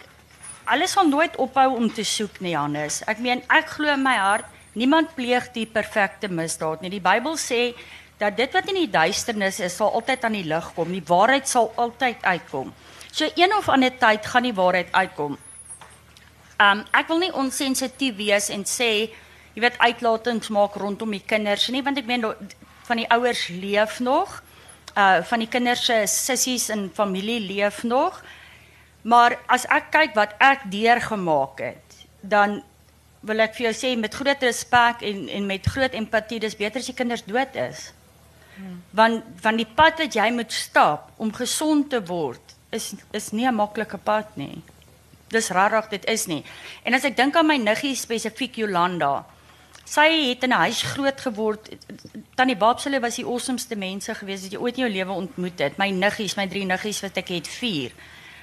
alles 0.66 0.92
sal 0.92 1.08
nooit 1.08 1.36
ophou 1.36 1.76
om 1.76 1.90
te 1.94 2.04
soek 2.04 2.40
nie, 2.42 2.56
Hannes. 2.56 3.04
Ek 3.08 3.20
meen, 3.20 3.44
ek 3.50 3.68
glo 3.76 3.94
in 3.94 4.04
my 4.04 4.16
hart, 4.16 4.46
niemand 4.74 5.16
pleeg 5.16 5.52
die 5.54 5.66
perfekte 5.66 6.28
misdaad 6.28 6.82
nie. 6.82 6.90
Die 6.90 7.04
Bybel 7.04 7.38
sê 7.38 7.74
dat 8.18 8.38
dit 8.38 8.54
wat 8.54 8.68
in 8.70 8.76
die 8.76 8.90
duisternis 8.90 9.60
is, 9.60 9.76
sal 9.76 9.94
altyd 9.94 10.24
aan 10.24 10.38
die 10.38 10.48
lig 10.48 10.74
kom. 10.76 10.92
Die 10.92 11.04
waarheid 11.06 11.48
sal 11.48 11.74
altyd 11.76 12.22
uitkom. 12.22 12.74
So 13.12 13.28
een 13.36 13.54
of 13.54 13.70
ander 13.70 13.92
tyd 13.98 14.26
gaan 14.26 14.44
die 14.44 14.56
waarheid 14.56 14.92
uitkom. 14.92 15.38
Um 16.62 16.84
ek 16.94 17.08
wil 17.08 17.20
nie 17.20 17.34
onsensitief 17.34 18.16
wees 18.16 18.50
en 18.50 18.64
sê 18.64 19.10
jy 19.54 19.62
weet 19.62 19.80
uitlatings 19.80 20.50
maak 20.50 20.78
rondom 20.80 21.12
die 21.12 21.24
kinders 21.28 21.68
nie 21.70 21.82
want 21.84 21.98
ek 22.00 22.08
meen 22.08 22.24
van 22.92 23.00
die 23.00 23.12
ouers 23.12 23.48
leef 23.48 24.00
nog. 24.04 24.42
Uh 24.96 25.22
van 25.24 25.40
die 25.40 25.48
kinders 25.48 25.86
se 25.88 26.04
sissies 26.12 26.68
en 26.70 26.90
familie 26.94 27.40
leef 27.40 27.84
nog. 27.88 28.20
Maar 29.02 29.38
as 29.48 29.66
ek 29.72 29.88
kyk 29.94 30.18
wat 30.18 30.36
ek 30.44 30.68
deurgemaak 30.74 31.64
het, 31.64 31.96
dan 32.22 32.60
wil 33.26 33.42
ek 33.46 33.56
vir 33.56 33.70
jou 33.70 33.74
sê 33.78 33.94
met 33.98 34.14
groot 34.14 34.44
respek 34.44 35.06
en 35.08 35.24
en 35.32 35.48
met 35.48 35.72
groot 35.74 35.96
empatie, 35.98 36.42
dis 36.44 36.58
beter 36.58 36.84
as 36.84 36.92
die 36.92 36.98
kinders 36.98 37.24
dood 37.26 37.56
is. 37.56 37.88
Hmm. 38.58 38.82
Want 38.98 39.42
van 39.46 39.58
die 39.62 39.70
pad 39.80 40.04
wat 40.04 40.18
jy 40.20 40.28
moet 40.36 40.52
stap 40.52 41.10
om 41.18 41.32
gesond 41.34 41.90
te 41.94 42.02
word, 42.12 42.56
is 42.76 42.92
is 43.16 43.32
nie 43.32 43.48
'n 43.48 43.56
maklike 43.56 43.98
pad 43.98 44.36
nie. 44.36 44.62
Dis 45.32 45.50
rarig 45.50 45.88
dit 45.90 46.06
is 46.06 46.28
nie. 46.28 46.44
En 46.84 46.94
as 46.94 47.06
ek 47.06 47.16
dink 47.16 47.36
aan 47.36 47.48
my 47.48 47.58
niggie 47.58 47.96
spesifiek 47.96 48.56
Jolanda, 48.56 49.24
sy 49.86 50.30
het 50.30 50.44
in 50.44 50.54
'n 50.54 50.64
huis 50.68 50.82
groot 50.82 51.22
geword. 51.22 51.70
Tannie 52.36 52.56
Babsele 52.56 53.00
was 53.00 53.16
die 53.16 53.26
awesomeste 53.26 53.76
mense 53.76 54.16
gewees 54.16 54.42
wat 54.42 54.52
jy 54.52 54.60
ooit 54.60 54.78
in 54.78 54.84
jou 54.84 54.94
lewe 54.94 55.12
ontmoet 55.12 55.60
het. 55.60 55.78
My 55.78 55.90
niggies, 55.90 56.36
my 56.36 56.48
drie 56.48 56.66
niggies 56.66 57.02
wat 57.02 57.18
ek 57.18 57.28
het, 57.28 57.48
vier. 57.48 57.92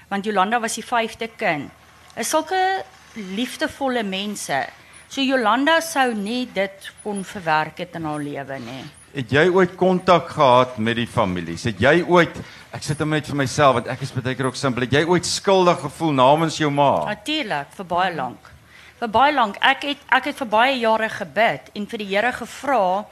Want 0.08 0.24
Jolanda 0.24 0.60
was 0.60 0.74
die 0.74 0.84
vyfde 0.84 1.28
kind. 1.36 1.70
Is 2.16 2.28
sulke 2.28 2.84
liefdevolle 3.14 4.02
mense. 4.02 4.66
So 5.08 5.20
Jolanda 5.22 5.80
sou 5.80 6.14
nie 6.14 6.48
dit 6.52 6.92
kon 7.02 7.24
verwerk 7.24 7.78
het 7.78 7.94
in 7.94 8.04
haar 8.04 8.20
lewe 8.20 8.58
nie. 8.58 8.84
Het 9.12 9.30
jy 9.30 9.48
ooit 9.48 9.76
kontak 9.76 10.28
gehad 10.28 10.78
met 10.78 10.96
die 10.96 11.06
families? 11.06 11.64
Het 11.64 11.80
jy 11.80 12.04
ooit 12.08 12.36
ek 12.72 12.82
sit 12.82 12.98
hom 12.98 13.08
net 13.08 13.26
vir 13.26 13.36
myself 13.36 13.74
want 13.74 13.86
ek 13.86 14.02
is 14.02 14.12
baie 14.12 14.34
keer 14.34 14.46
ook 14.46 14.56
simpel. 14.56 14.82
Het 14.82 14.92
jy 14.92 15.04
ooit 15.04 15.26
skuldig 15.26 15.80
gevoel 15.80 16.12
namens 16.12 16.58
jou 16.58 16.70
ma? 16.70 17.04
Natuurlik, 17.04 17.72
vir 17.72 17.84
baie 17.84 18.14
lank 18.14 18.57
vir 18.98 19.10
baie 19.14 19.34
lank. 19.34 19.58
Ek 19.62 19.84
het 19.86 20.04
ek 20.10 20.30
het 20.30 20.38
vir 20.42 20.50
baie 20.50 20.76
jare 20.78 21.08
gebid 21.08 21.70
en 21.74 21.86
vir 21.86 22.02
die 22.02 22.10
Here 22.10 22.32
gevra 22.32 23.06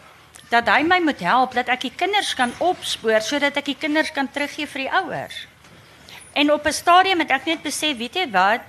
dat 0.51 0.69
hy 0.71 0.83
my 0.87 1.01
moet 1.03 1.21
help 1.27 1.55
dat 1.59 1.69
ek 1.73 1.89
die 1.89 1.95
kinders 1.95 2.35
kan 2.39 2.53
opspoor 2.63 3.23
sodat 3.23 3.57
ek 3.59 3.73
die 3.73 3.79
kinders 3.79 4.13
kan 4.15 4.31
teruggee 4.31 4.67
vir 4.71 4.87
die 4.87 4.93
ouers. 5.01 5.47
En 6.35 6.53
op 6.53 6.67
'n 6.67 6.73
stadium 6.73 7.19
het 7.19 7.31
ek 7.31 7.47
net 7.47 7.63
besef, 7.63 7.97
weet 7.97 8.15
jy 8.15 8.31
wat? 8.31 8.61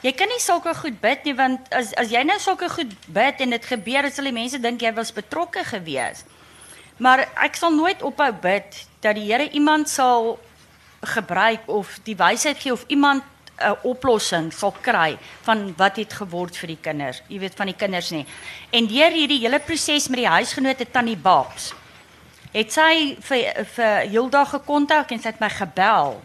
Jy 0.00 0.12
kan 0.12 0.28
nie 0.28 0.40
sulke 0.40 0.74
goed 0.74 1.00
bid 1.00 1.24
nie 1.24 1.34
want 1.34 1.60
as 1.74 1.92
as 1.94 2.10
jy 2.10 2.22
nou 2.24 2.38
sulke 2.38 2.68
goed 2.68 2.92
bid 3.06 3.40
en 3.40 3.50
dit 3.50 3.64
gebeur, 3.66 4.02
dan 4.02 4.12
sal 4.12 4.24
die 4.24 4.32
mense 4.32 4.58
dink 4.58 4.80
jy 4.80 4.92
was 4.92 5.12
betrokke 5.12 5.64
gewees. 5.64 6.24
Maar 6.96 7.28
ek 7.36 7.56
sal 7.56 7.70
nooit 7.70 8.02
ophou 8.02 8.32
bid 8.32 8.86
dat 9.00 9.14
die 9.14 9.32
Here 9.32 9.48
iemand 9.50 9.88
sal 9.88 10.38
gebruik 11.00 11.60
of 11.66 11.98
die 12.04 12.16
wysheid 12.16 12.58
gee 12.60 12.72
of 12.72 12.84
iemand 12.88 13.22
'n 13.60 13.76
oplossing 13.82 14.52
sal 14.52 14.74
kry 14.82 15.18
van 15.42 15.74
wat 15.76 15.96
het 15.96 16.12
geword 16.12 16.56
vir 16.56 16.66
die 16.66 16.80
kinders. 16.80 17.22
Jy 17.28 17.38
weet 17.38 17.54
van 17.54 17.66
die 17.66 17.76
kinders 17.76 18.10
nie. 18.10 18.26
En 18.70 18.86
deur 18.86 19.10
hierdie 19.10 19.40
hele 19.40 19.58
proses 19.58 20.08
met 20.08 20.18
die 20.18 20.28
huisgenote 20.28 20.90
Tannie 20.90 21.16
Babs 21.16 21.74
het 22.52 22.72
sy 22.74 23.16
vir 23.22 23.64
vir 23.76 24.10
Hilda 24.10 24.44
gekontak 24.44 25.12
en 25.12 25.22
sy 25.22 25.30
het 25.30 25.40
my 25.40 25.50
gebel. 25.54 26.18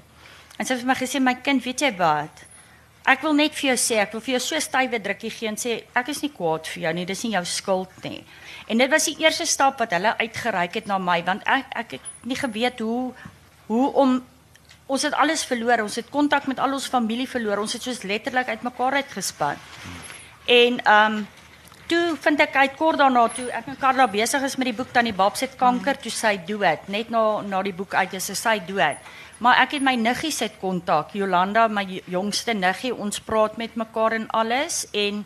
En 0.58 0.66
sy 0.66 0.74
het 0.74 0.82
vir 0.82 0.90
my 0.90 0.98
gesê 0.98 1.22
my 1.22 1.36
kind, 1.46 1.64
weet 1.64 1.84
jy 1.86 1.92
wat? 2.00 2.46
Ek 3.06 3.22
wil 3.22 3.36
net 3.38 3.54
vir 3.54 3.70
jou 3.70 3.78
sê, 3.78 4.00
ek 4.02 4.16
wil 4.16 4.24
vir 4.26 4.34
jou 4.34 4.42
so 4.42 4.60
stywe 4.60 5.00
drukkie 5.04 5.30
gee 5.30 5.52
en 5.52 5.60
sê 5.62 5.76
ek 5.94 6.08
is 6.10 6.24
nie 6.24 6.32
kwaad 6.34 6.66
vir 6.74 6.88
jou 6.88 6.94
nie, 6.98 7.06
dis 7.06 7.22
nie 7.28 7.36
jou 7.36 7.44
skuld 7.46 8.00
nie. 8.04 8.24
En 8.66 8.82
dit 8.82 8.90
was 8.90 9.06
die 9.06 9.20
eerste 9.22 9.46
stap 9.46 9.78
wat 9.84 9.94
hulle 9.94 10.16
uitgereik 10.18 10.80
het 10.80 10.90
na 10.90 10.98
my 10.98 11.20
want 11.28 11.46
ek 11.46 11.70
ek 11.84 11.98
het 11.98 12.26
nie 12.26 12.40
geweet 12.40 12.82
hoe 12.82 13.14
hoe 13.68 13.86
om 13.94 14.18
ons 14.86 15.02
het 15.02 15.14
alles 15.14 15.46
verloor. 15.46 15.86
Ons 15.86 15.96
het 15.96 16.10
kontak 16.10 16.48
met 16.48 16.60
al 16.60 16.76
ons 16.78 16.88
familie 16.88 17.28
verloor. 17.30 17.64
Ons 17.64 17.74
het 17.78 17.86
soos 17.86 18.04
letterlik 18.04 18.48
uitmekaar 18.48 19.02
uitgespan. 19.02 19.58
En 20.46 20.80
ehm 20.84 21.18
um, 21.18 21.26
toe 21.86 22.16
vind 22.18 22.40
ek 22.42 22.56
uit 22.56 22.78
kort 22.80 22.98
daarna 22.98 23.28
toe 23.30 23.46
ek 23.54 23.68
en 23.70 23.78
Karla 23.78 24.08
besig 24.10 24.42
is 24.42 24.56
met 24.58 24.72
die 24.72 24.74
boek 24.74 24.90
Tannie 24.92 25.14
Babs 25.14 25.44
het 25.46 25.54
kanker, 25.56 25.98
toe 26.02 26.12
sy 26.12 26.40
dood. 26.48 26.88
Net 26.90 27.10
na 27.14 27.42
na 27.46 27.62
die 27.62 27.74
boek 27.74 27.94
uit 27.94 28.14
is 28.18 28.32
sy 28.34 28.58
dood. 28.68 28.98
Maar 29.38 29.62
ek 29.66 29.78
het 29.78 29.84
my 29.84 29.94
niggie 30.00 30.32
se 30.32 30.50
kontak, 30.62 31.14
Jolanda, 31.14 31.68
my 31.68 32.02
jongste 32.08 32.54
niggie. 32.54 32.94
Ons 32.96 33.20
praat 33.20 33.58
met 33.58 33.76
mekaar 33.76 34.18
en 34.18 34.30
alles 34.30 34.86
en 34.94 35.26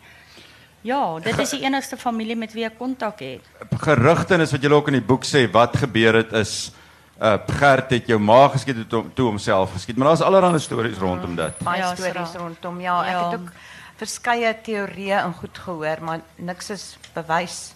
Ja, 0.81 1.19
dit 1.19 1.35
is 1.43 1.49
die 1.51 1.65
enigste 1.65 1.97
familie 1.99 2.37
met 2.39 2.53
wie 2.55 2.63
ek 2.63 2.77
kontak 2.79 3.19
het. 3.19 3.47
Gerugte 3.83 4.37
is 4.39 4.53
wat 4.55 4.63
julle 4.63 4.77
ook 4.77 4.87
in 4.87 4.95
die 5.01 5.03
boek 5.03 5.25
sê 5.27 5.41
wat 5.51 5.75
gebeur 5.75 6.15
het 6.21 6.31
is 6.39 6.71
uh 7.19 7.37
Gert 7.59 7.89
het 7.89 8.07
jou 8.07 8.19
ma 8.19 8.47
geskiet 8.47 8.77
het 8.77 8.93
om 8.93 9.11
toe 9.13 9.25
homself 9.25 9.71
geskiet. 9.71 9.97
Maar 9.97 10.07
daar's 10.07 10.21
allerlei 10.21 10.59
stories 10.59 10.97
rondom 10.97 11.35
dit. 11.35 11.57
Baie 11.63 11.81
ja, 11.81 11.95
stories 11.95 12.33
rondom. 12.33 12.79
Ja, 12.81 13.03
ek 13.03 13.11
ja. 13.11 13.29
het 13.29 13.39
ook 13.39 13.51
verskeie 13.99 14.53
teorieë 14.63 15.19
en 15.25 15.33
goed 15.33 15.57
gehoor, 15.57 16.03
maar 16.03 16.21
niks 16.35 16.69
is 16.69 16.97
bewys 17.13 17.73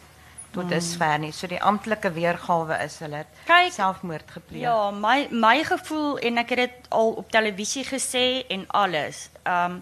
tot 0.53 0.69
dusver 0.69 1.19
nie. 1.19 1.31
So 1.33 1.49
die 1.49 1.61
amptelike 1.61 2.11
weergawe 2.13 2.77
is 2.85 2.99
hulle 3.03 3.23
het 3.23 3.73
selfmoord 3.73 4.31
gepleeg. 4.31 4.61
Ja, 4.61 4.91
my 4.91 5.27
my 5.31 5.63
gevoel 5.67 6.19
en 6.19 6.37
ek 6.43 6.53
het 6.55 6.61
dit 6.63 6.89
al 6.89 7.15
op 7.19 7.31
televisie 7.31 7.83
gesê 7.87 8.45
en 8.47 8.67
alles. 8.67 9.27
Um 9.43 9.81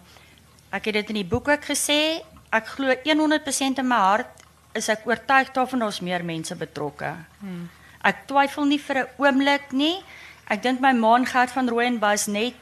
ek 0.72 0.88
het 0.88 1.02
dit 1.02 1.10
in 1.10 1.22
die 1.22 1.28
boek 1.28 1.52
ook 1.52 1.66
gesê. 1.68 2.24
Ek 2.50 2.74
glo 2.76 2.96
100% 2.96 3.84
in 3.84 3.88
my 3.88 4.00
hart 4.00 4.42
is 4.74 4.88
ek 4.90 5.04
oortuig 5.06 5.52
daarvan 5.52 5.84
daar's 5.84 6.00
meer 6.00 6.24
mense 6.26 6.56
betrokke. 6.56 7.14
Hmm. 7.40 7.70
Ek 8.04 8.26
twyfel 8.28 8.66
nie 8.66 8.80
vir 8.80 8.98
'n 8.98 9.08
oomblik 9.18 9.72
nie. 9.72 10.04
Ek 10.50 10.62
dink 10.62 10.80
my 10.80 10.92
maan 10.92 11.26
Gert 11.26 11.52
van 11.52 11.70
Rooyen 11.70 12.00
was 12.00 12.28
net 12.28 12.54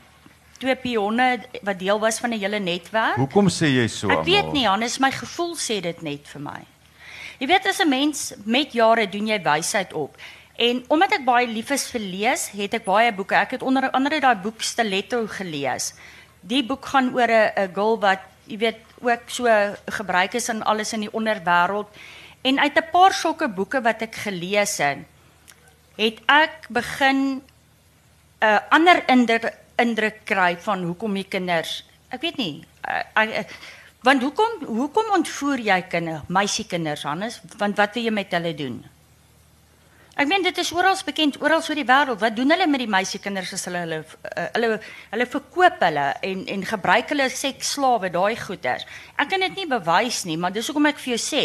twee 0.60 0.76
pionne 0.76 1.40
wat 1.64 1.80
deel 1.80 2.00
was 2.00 2.20
van 2.20 2.34
'n 2.34 2.40
hele 2.40 2.60
netwerk. 2.60 3.16
Hoekom 3.16 3.48
sê 3.48 3.68
jy 3.68 3.88
so? 3.88 4.10
Ek 4.10 4.26
weet 4.26 4.52
nie, 4.54 4.68
Hannes, 4.68 5.00
my 5.00 5.12
gevoel 5.12 5.56
sê 5.56 5.82
dit 5.82 6.02
net 6.02 6.28
vir 6.28 6.42
my. 6.42 6.62
Jy 7.40 7.48
weet 7.48 7.68
as 7.68 7.80
'n 7.80 7.90
mens 7.90 8.34
met 8.46 8.74
jare 8.74 9.10
doen 9.10 9.28
jy 9.28 9.42
wysheid 9.42 9.94
op. 9.94 10.18
En 10.56 10.84
omdat 10.88 11.12
ek 11.12 11.26
baie 11.26 11.48
lief 11.48 11.70
is 11.70 11.88
vir 11.88 12.02
lees, 12.02 12.50
het 12.52 12.74
ek 12.74 12.84
baie 12.84 13.14
boeke. 13.14 13.36
Ek 13.36 13.52
het 13.52 13.62
onder 13.62 13.90
andere 13.92 14.20
daai 14.20 14.36
boek 14.36 14.62
Stiletto 14.62 15.28
gelees. 15.28 15.94
Die 16.42 16.64
boek 16.64 16.86
gaan 16.86 17.14
oor 17.16 17.32
'n 17.32 17.72
girl 17.74 18.00
wat 18.00 18.20
jy 18.46 18.58
weet 18.58 18.80
ook 19.02 19.30
so 19.30 19.46
gebruik 19.88 20.34
is 20.34 20.50
in 20.50 20.64
alles 20.64 20.94
in 20.94 21.00
die 21.00 21.14
onderwêreld. 21.14 21.88
En 22.42 22.60
uit 22.60 22.76
'n 22.76 22.90
paar 22.92 23.14
sulke 23.14 23.48
boeke 23.48 23.82
wat 23.82 24.02
ek 24.02 24.16
gelees 24.16 24.78
het, 24.78 24.98
het 26.00 26.22
ek 26.32 26.70
begin 26.72 27.42
'n 27.42 27.42
uh, 28.40 28.60
ander 28.70 29.04
indruk, 29.12 29.52
indruk 29.76 30.24
kry 30.24 30.58
van 30.58 30.84
hoekom 30.84 31.14
die 31.14 31.28
kinders, 31.28 31.84
ek 32.10 32.22
weet 32.22 32.38
nie, 32.38 32.64
uh, 32.88 33.26
uh, 33.26 33.44
want 34.02 34.24
hoekom 34.24 34.64
hoekom 34.66 35.12
ontvoer 35.18 35.60
jy 35.60 35.82
kinders, 35.92 36.24
meisiekinders 36.28 37.04
Hannes, 37.04 37.42
want 37.58 37.76
wat 37.78 37.94
wil 37.94 38.04
jy 38.04 38.12
met 38.16 38.32
hulle 38.32 38.56
doen? 38.56 38.80
Ek 40.20 40.28
meen 40.28 40.44
dit 40.44 40.58
is 40.58 40.72
oral 40.76 40.98
bekend, 41.08 41.38
oral 41.40 41.62
oor 41.64 41.78
die 41.80 41.88
wêreld. 41.88 42.20
Wat 42.20 42.36
doen 42.36 42.50
hulle 42.52 42.66
met 42.68 42.82
die 42.84 42.92
meisiekinders 42.92 43.54
as 43.56 43.66
hulle 43.70 43.84
hulle 43.86 44.00
hulle 44.56 44.80
hulle 45.12 45.28
verkoop 45.36 45.80
hulle 45.80 46.08
en 46.28 46.42
en 46.56 46.66
gebruik 46.66 47.14
hulle 47.14 47.30
seksslawe, 47.32 48.10
daai 48.12 48.36
goeters. 48.36 48.84
Ek 49.16 49.30
kan 49.32 49.40
dit 49.40 49.56
nie 49.56 49.68
bewys 49.68 50.26
nie, 50.28 50.36
maar 50.36 50.52
dis 50.52 50.68
hoekom 50.68 50.90
ek 50.92 51.00
vir 51.00 51.14
jou 51.14 51.22
sê, 51.24 51.44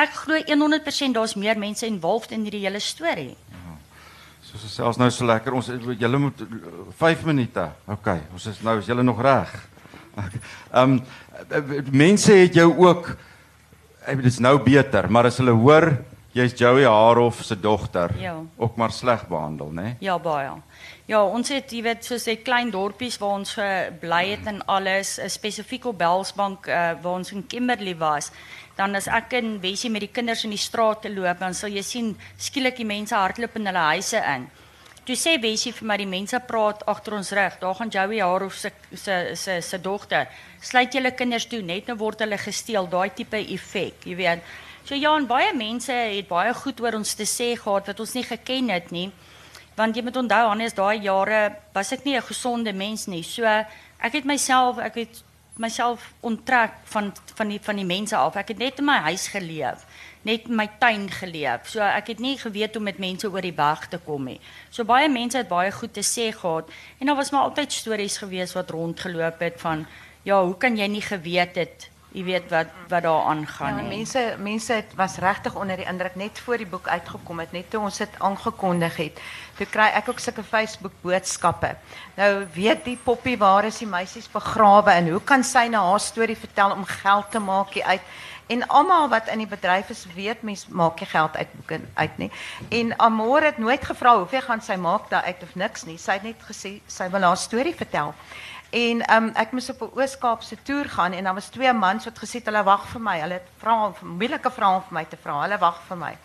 ek 0.00 0.16
glo 0.22 0.40
100% 0.48 1.16
daar's 1.16 1.36
meer 1.36 1.60
mense 1.60 1.84
involved 1.86 2.32
in 2.32 2.48
hierdie 2.48 2.64
hele 2.64 2.80
storie. 2.80 3.34
Ons 4.56 4.72
selfs 4.72 4.96
nou 4.96 5.08
so 5.12 5.26
lekker 5.28 5.52
ons 5.52 5.66
julle 6.00 6.18
moet 6.18 6.42
5 6.96 7.24
minute. 7.28 7.64
OK, 7.92 8.08
ons 8.32 8.46
is 8.48 8.60
nou 8.64 8.78
is 8.80 8.88
julle 8.88 9.04
nog 9.04 9.20
reg. 9.20 9.52
Ehm 10.72 10.96
um, 10.96 11.00
mense 11.92 12.32
het 12.32 12.54
jou 12.56 12.70
ook 12.80 13.10
ek 14.06 14.16
weet 14.16 14.24
dit's 14.24 14.40
nou 14.40 14.54
beter, 14.64 15.10
maar 15.12 15.28
as 15.28 15.36
hulle 15.42 15.52
hoor 15.52 15.90
jy's 16.36 16.54
Joey 16.56 16.86
Haarhof 16.88 17.42
se 17.44 17.56
dogter, 17.60 18.14
ja. 18.20 18.34
ook 18.56 18.76
maar 18.80 18.92
sleg 18.92 19.26
behandel, 19.28 19.70
né? 19.72 19.82
Nee? 19.82 19.96
Ja, 20.08 20.16
baie. 20.18 20.54
Ja, 21.06 21.22
ons 21.22 21.48
het 21.48 21.70
jy 21.70 21.82
weet 21.82 22.04
soos 22.04 22.26
'n 22.26 22.42
klein 22.42 22.70
dorpies 22.70 23.18
waar 23.18 23.38
ons 23.38 23.54
gebly 23.54 24.30
het 24.30 24.46
en 24.46 24.64
alles, 24.66 25.20
spesifiek 25.26 25.84
op 25.84 25.98
Belsbank 25.98 26.66
uh, 26.66 26.92
waar 27.02 27.12
ons 27.12 27.32
in 27.32 27.46
Kimberley 27.46 27.96
was 27.96 28.32
dan 28.76 28.94
as 28.94 29.08
ek 29.08 29.32
in 29.38 29.56
Wessie 29.62 29.90
met 29.90 30.04
die 30.04 30.12
kinders 30.12 30.44
in 30.44 30.52
die 30.52 30.60
straat 30.60 31.02
te 31.02 31.10
loop, 31.12 31.40
dan 31.40 31.54
sal 31.56 31.72
jy 31.72 31.82
sien 31.82 32.12
skielik 32.36 32.76
die 32.76 32.88
mense 32.88 33.16
hardloop 33.16 33.56
in 33.56 33.70
hulle 33.70 33.84
huise 33.94 34.20
in. 34.34 34.44
Toe 35.06 35.16
sê 35.16 35.36
Wessie 35.40 35.72
vir 35.72 35.86
my 35.88 35.96
die 36.02 36.08
mense 36.10 36.38
praat 36.48 36.82
agter 36.90 37.14
ons 37.16 37.32
rug. 37.38 37.56
Daar 37.62 37.76
gaan 37.78 37.92
Joey 37.94 38.20
Haarhof 38.20 38.56
se 38.58 38.72
se 38.92 39.36
se 39.36 39.60
se 39.62 39.78
dogter. 39.78 40.26
Sluit 40.60 40.92
julle 40.92 41.14
kinders 41.14 41.46
toe, 41.46 41.62
net 41.62 41.86
nou 41.86 41.96
word 41.96 42.20
hulle 42.20 42.38
gesteel, 42.38 42.88
daai 42.90 43.14
tipe 43.14 43.38
effek, 43.38 44.04
jy 44.04 44.16
weet. 44.18 44.42
So 44.84 44.94
ja, 44.94 45.14
en 45.16 45.26
baie 45.26 45.54
mense 45.54 45.92
het 45.92 46.28
baie 46.28 46.52
goed 46.54 46.80
oor 46.80 46.98
ons 46.98 47.14
te 47.14 47.24
sê 47.24 47.54
gehad 47.56 47.86
wat 47.86 48.00
ons 48.00 48.14
nie 48.14 48.26
geken 48.26 48.68
het 48.74 48.92
nie. 48.92 49.08
Want 49.76 49.96
jy 49.96 50.02
moet 50.02 50.16
onthou, 50.16 50.46
Hannes, 50.48 50.74
daai 50.74 51.02
jare 51.04 51.56
was 51.74 51.92
ek 51.92 52.04
nie 52.04 52.16
'n 52.16 52.22
gesonde 52.22 52.72
mens 52.72 53.06
nie. 53.06 53.22
So 53.22 53.44
ek 53.44 54.12
het 54.12 54.24
myself, 54.24 54.78
ek 54.78 54.94
het 54.94 55.22
myself 55.56 56.12
onttrek 56.20 56.72
van 56.84 57.12
van 57.34 57.48
die 57.48 57.60
van 57.60 57.76
die 57.76 57.84
mense 57.84 58.16
af. 58.16 58.36
Ek 58.36 58.48
het 58.48 58.58
net 58.58 58.78
in 58.78 58.84
my 58.84 58.98
huis 59.08 59.28
geleef, 59.28 59.84
net 60.22 60.48
in 60.48 60.56
my 60.56 60.68
tuin 60.78 61.10
geleef. 61.10 61.68
So 61.68 61.80
ek 61.80 62.06
het 62.06 62.18
nie 62.18 62.38
geweet 62.38 62.74
hoe 62.74 62.82
met 62.82 62.98
mense 62.98 63.30
oor 63.30 63.40
die 63.40 63.56
weg 63.56 63.88
te 63.88 63.98
kom 63.98 64.24
nie. 64.24 64.40
So 64.70 64.84
baie 64.84 65.08
mense 65.08 65.36
het 65.36 65.48
baie 65.48 65.72
goed 65.72 65.92
te 65.92 66.04
sê 66.04 66.32
gehad 66.32 66.70
en 67.00 67.06
daar 67.06 67.16
was 67.16 67.30
maar 67.30 67.42
altyd 67.42 67.72
stories 67.72 68.16
gewees 68.18 68.52
wat 68.52 68.70
rondgeloop 68.70 69.40
het 69.40 69.60
van 69.60 69.86
ja, 70.22 70.44
hoe 70.44 70.56
kan 70.56 70.76
jy 70.76 70.86
nie 70.86 71.02
geweet 71.02 71.54
het 71.56 71.90
jy 72.14 72.22
weet 72.24 72.50
wat 72.50 72.66
wat 72.88 73.02
daar 73.02 73.24
aangaan 73.28 73.76
Ja, 73.76 73.82
nie. 73.82 73.96
mense 73.96 74.36
mense 74.38 74.72
het 74.72 74.94
was 74.96 75.16
regtig 75.18 75.54
onder 75.54 75.76
die 75.76 75.86
indruk 75.86 76.14
net 76.14 76.38
voor 76.38 76.56
die 76.56 76.66
boek 76.66 76.88
uitgekom 76.88 77.38
het, 77.38 77.52
net 77.52 77.70
toe 77.70 77.80
ons 77.80 77.98
dit 77.98 78.08
aangekondig 78.18 78.96
het. 78.96 79.20
Toe 79.56 79.66
kry 79.66 79.90
ek 79.94 80.08
ook 80.08 80.18
sulke 80.18 80.42
Facebook 80.42 80.92
boodskappe. 81.02 81.76
Nou 82.16 82.46
weet 82.54 82.84
die 82.84 82.96
poppie 83.04 83.38
waar 83.38 83.64
is 83.64 83.78
die 83.78 83.86
meisies 83.88 84.28
begrawe 84.32 84.90
en 84.90 85.08
hoe 85.10 85.20
kan 85.24 85.44
sy 85.44 85.66
nou 85.68 85.82
haar 85.90 86.00
storie 86.00 86.36
vertel 86.36 86.70
om 86.70 86.84
geld 86.84 87.30
te 87.30 87.38
maak 87.38 87.74
hier 87.74 87.84
uit? 87.84 88.00
En 88.48 88.66
almal 88.68 89.08
wat 89.08 89.26
in 89.28 89.38
die 89.38 89.46
bedryf 89.50 89.88
is, 89.90 90.06
weet 90.14 90.42
mens 90.42 90.66
maak 90.70 91.00
geld 91.02 91.36
uit 91.36 91.52
boeke 91.52 91.80
uit 91.94 92.18
nie. 92.18 92.30
En 92.68 92.98
Amore 92.98 93.44
het 93.44 93.58
nooit 93.58 93.84
gevra 93.84 94.16
hoeveel 94.16 94.40
gaan 94.40 94.62
sy 94.62 94.76
maak 94.76 95.10
daar 95.10 95.22
uit 95.22 95.42
of 95.42 95.54
niks 95.54 95.84
nie. 95.84 95.98
Sy 95.98 96.12
het 96.12 96.22
net 96.22 96.42
gesê 96.46 96.80
sy 96.86 97.08
wil 97.10 97.26
haar 97.26 97.36
storie 97.36 97.74
vertel. 97.74 98.14
En 98.70 99.02
um, 99.14 99.28
ek 99.34 99.52
moes 99.52 99.70
op 99.70 99.82
'n 99.82 99.98
Oos-Kaapse 99.98 100.56
toer 100.62 100.88
gaan 100.88 101.12
en 101.12 101.24
daar 101.24 101.34
was 101.34 101.48
twee 101.48 101.72
mans 101.72 102.04
wat 102.04 102.18
gesê 102.18 102.38
het 102.40 102.46
hulle 102.46 102.62
wag 102.62 102.88
vir 102.88 103.00
my. 103.00 103.20
Hulle 103.20 103.38
het 103.38 103.48
vra 103.58 103.92
moeilike 104.02 104.50
vrae 104.50 104.80
vir 104.88 104.94
my 104.98 105.04
te 105.04 105.16
vra. 105.16 105.42
Hulle 105.42 105.58
wag 105.58 105.80
vir 105.88 105.96
my. 105.96 106.16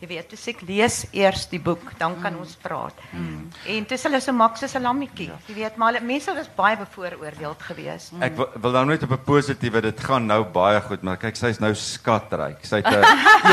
Jy 0.00 0.08
weet, 0.08 0.30
dus 0.32 0.46
ek 0.48 0.62
lees 0.64 0.94
eers 1.12 1.42
die 1.50 1.58
boek, 1.60 1.90
dan 2.00 2.14
kan 2.22 2.32
ons 2.40 2.54
praat. 2.56 2.96
Mm. 3.12 3.50
En 3.74 3.86
dis 3.90 4.04
hulle 4.06 4.20
so 4.24 4.32
mak 4.32 4.56
soos 4.56 4.74
'n 4.74 4.82
lammetjie. 4.82 5.28
Jy 5.48 5.54
weet, 5.54 5.76
maar 5.76 5.98
mense 6.00 6.32
was 6.32 6.48
baie 6.56 6.76
bevooroordeeld 6.76 7.62
geweest. 7.62 8.12
Ek 8.18 8.34
wil, 8.36 8.48
wil 8.54 8.72
nou 8.72 8.84
net 8.86 9.02
op 9.02 9.12
'n 9.12 9.24
positiewe 9.24 9.82
dit 9.82 10.00
gaan 10.00 10.26
nou 10.26 10.44
baie 10.44 10.80
goed, 10.80 11.02
maar 11.02 11.18
kyk 11.18 11.36
sy's 11.36 11.60
nou 11.60 11.74
skatryk. 11.74 12.64
Sy 12.64 12.76
het 12.76 12.86
'n 12.86 13.04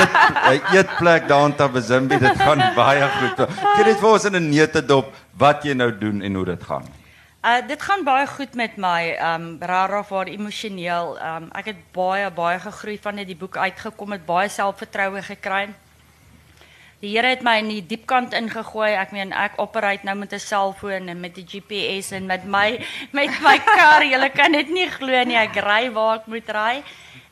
eet 0.53 0.63
eetplek 0.71 1.27
daar 1.27 1.45
in 1.45 1.55
Tabazimbi, 1.55 2.17
dit 2.17 2.37
gaan 2.37 2.63
baie 2.75 3.09
goed. 3.19 3.49
Gee 3.75 3.83
net 3.83 3.99
vir 3.99 4.09
ons 4.09 4.25
in 4.25 4.35
'n 4.35 4.49
neutedop 4.49 5.13
wat 5.37 5.63
jy 5.63 5.73
nou 5.73 5.91
doen 5.91 6.21
en 6.21 6.33
hoe 6.33 6.45
dit 6.45 6.63
gaan. 6.63 6.87
Uh 7.47 7.61
dit 7.63 7.81
gaan 7.81 8.03
baie 8.03 8.27
goed 8.27 8.55
met 8.59 8.75
my. 8.75 9.15
Um 9.23 9.55
rarig 9.63 10.09
waar 10.11 10.27
emosioneel. 10.27 11.13
Um 11.15 11.45
ek 11.55 11.69
het 11.71 11.77
baie 11.95 12.27
baie 12.31 12.59
gegroei 12.59 12.97
van 12.99 13.21
dit 13.21 13.29
die 13.29 13.37
boek 13.39 13.55
uitgekom 13.55 14.11
het, 14.11 14.25
baie 14.25 14.49
selfvertroue 14.51 15.21
gekry. 15.23 15.69
Die 16.99 17.13
Here 17.13 17.29
het 17.31 17.45
my 17.45 17.59
in 17.61 17.69
die 17.71 17.85
diep 17.85 18.03
kant 18.09 18.35
ingegooi. 18.35 18.89
Ek 18.99 19.15
meen 19.15 19.31
ek 19.31 19.55
operate 19.63 20.03
nou 20.03 20.17
met 20.17 20.33
'n 20.33 20.39
selfoon 20.39 21.07
en 21.07 21.19
met 21.19 21.35
die 21.35 21.47
GPS 21.47 22.11
en 22.11 22.25
met 22.25 22.43
my 22.43 22.83
met 23.19 23.39
my 23.39 23.57
kar. 23.63 24.03
Jy 24.03 24.29
kan 24.29 24.51
dit 24.51 24.69
nie 24.69 24.89
glo 24.89 25.23
nie. 25.23 25.39
Ek 25.39 25.55
ry 25.55 25.91
waar 25.91 26.19
ek 26.19 26.27
moet 26.27 26.49
ry. 26.49 26.83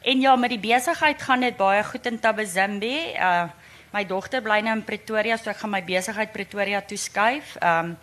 En 0.01 0.21
ja, 0.21 0.35
met 0.35 0.49
die 0.49 0.63
besigheid 0.71 1.21
gaan 1.21 1.41
dit 1.41 1.57
baie 1.57 1.83
goed 1.83 2.05
in 2.05 2.19
Tabazimbi. 2.19 3.19
Uh 3.19 3.49
my 3.91 4.05
dogter 4.05 4.41
bly 4.41 4.59
nou 4.59 4.75
in 4.75 4.83
Pretoria, 4.83 5.37
so 5.37 5.49
ek 5.49 5.57
gaan 5.57 5.71
my 5.71 5.83
besigheid 5.83 6.31
Pretoria 6.31 6.81
toe 6.81 6.97
skuif. 6.97 7.57
Um 7.61 7.97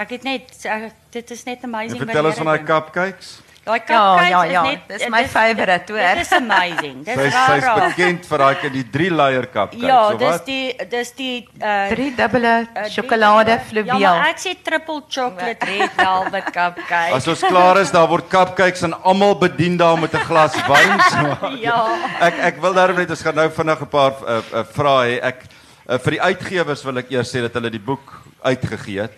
ek 0.00 0.16
het 0.16 0.22
net 0.24 0.42
ek, 0.64 0.90
dit 1.14 1.30
is 1.36 1.44
net 1.44 1.62
En 1.62 1.70
amazing. 1.74 1.98
wat 2.00 2.08
vertel 2.08 2.26
ons 2.32 2.36
van 2.42 2.46
daai 2.54 2.64
cupcakes. 2.64 3.30
Daai 3.60 3.76
Ja, 3.76 3.84
cupcakes 3.86 4.30
ja, 4.30 4.40
is 4.46 4.52
ja, 4.52 4.62
net 4.64 4.86
dis 4.88 5.02
my 5.12 5.20
favourite, 5.28 5.92
hoor. 5.92 6.14
Dit 6.16 6.22
is 6.24 6.32
amazing. 6.32 7.02
Dis 7.04 7.14
Sy 7.18 7.26
sy's 7.30 7.64
raar. 7.66 7.80
bekend 7.90 8.24
vir 8.30 8.38
daai 8.38 8.70
die 8.72 8.84
drie 8.90 9.10
layer 9.12 9.46
cupcakes, 9.46 9.84
Ja, 9.84 9.98
so 10.10 10.16
dis 10.16 10.28
wat? 10.32 10.46
die 10.46 10.86
dis 10.94 11.12
die 11.18 11.34
uh 11.60 11.88
Drie 11.92 12.08
dubbele 12.16 12.54
uh, 12.74 12.86
sjokolade 12.88 13.58
fluweel. 13.68 14.00
Ja, 14.00 14.14
maar 14.16 14.30
ek 14.32 14.40
sê 14.40 14.54
triple 14.64 15.02
chocolate 15.08 15.66
red 15.68 15.92
velvet 16.00 16.44
cupcake. 16.56 17.12
As 17.14 17.28
ons 17.28 17.40
klaar 17.44 17.76
is, 17.82 17.92
daar 17.92 18.08
word 18.08 18.28
cupcakes 18.32 18.82
en 18.88 18.94
almal 19.02 19.34
bedien 19.38 19.76
daar 19.76 19.98
met 20.00 20.14
'n 20.14 20.24
glas 20.24 20.54
wyn. 20.66 21.00
So. 21.12 21.48
Ja. 21.68 21.84
Ek 22.20 22.34
ek 22.50 22.60
wil 22.64 22.72
daarom 22.74 22.96
net 22.96 23.10
ons 23.10 23.22
gaan 23.22 23.34
nou 23.34 23.50
vinnig 23.50 23.80
'n 23.82 23.86
paar 23.92 24.12
uh, 24.24 24.40
uh, 24.54 24.64
vrae 24.72 25.20
hê. 25.20 25.20
Ek 25.22 25.44
uh, 25.86 25.98
vir 25.98 26.10
die 26.16 26.22
uitgewers 26.22 26.82
wil 26.84 26.96
ek 26.98 27.10
eers 27.12 27.28
sê 27.30 27.42
dat 27.44 27.52
hulle 27.54 27.70
die 27.70 27.78
boek 27.92 28.22
uitgegee 28.42 29.00
het. 29.04 29.12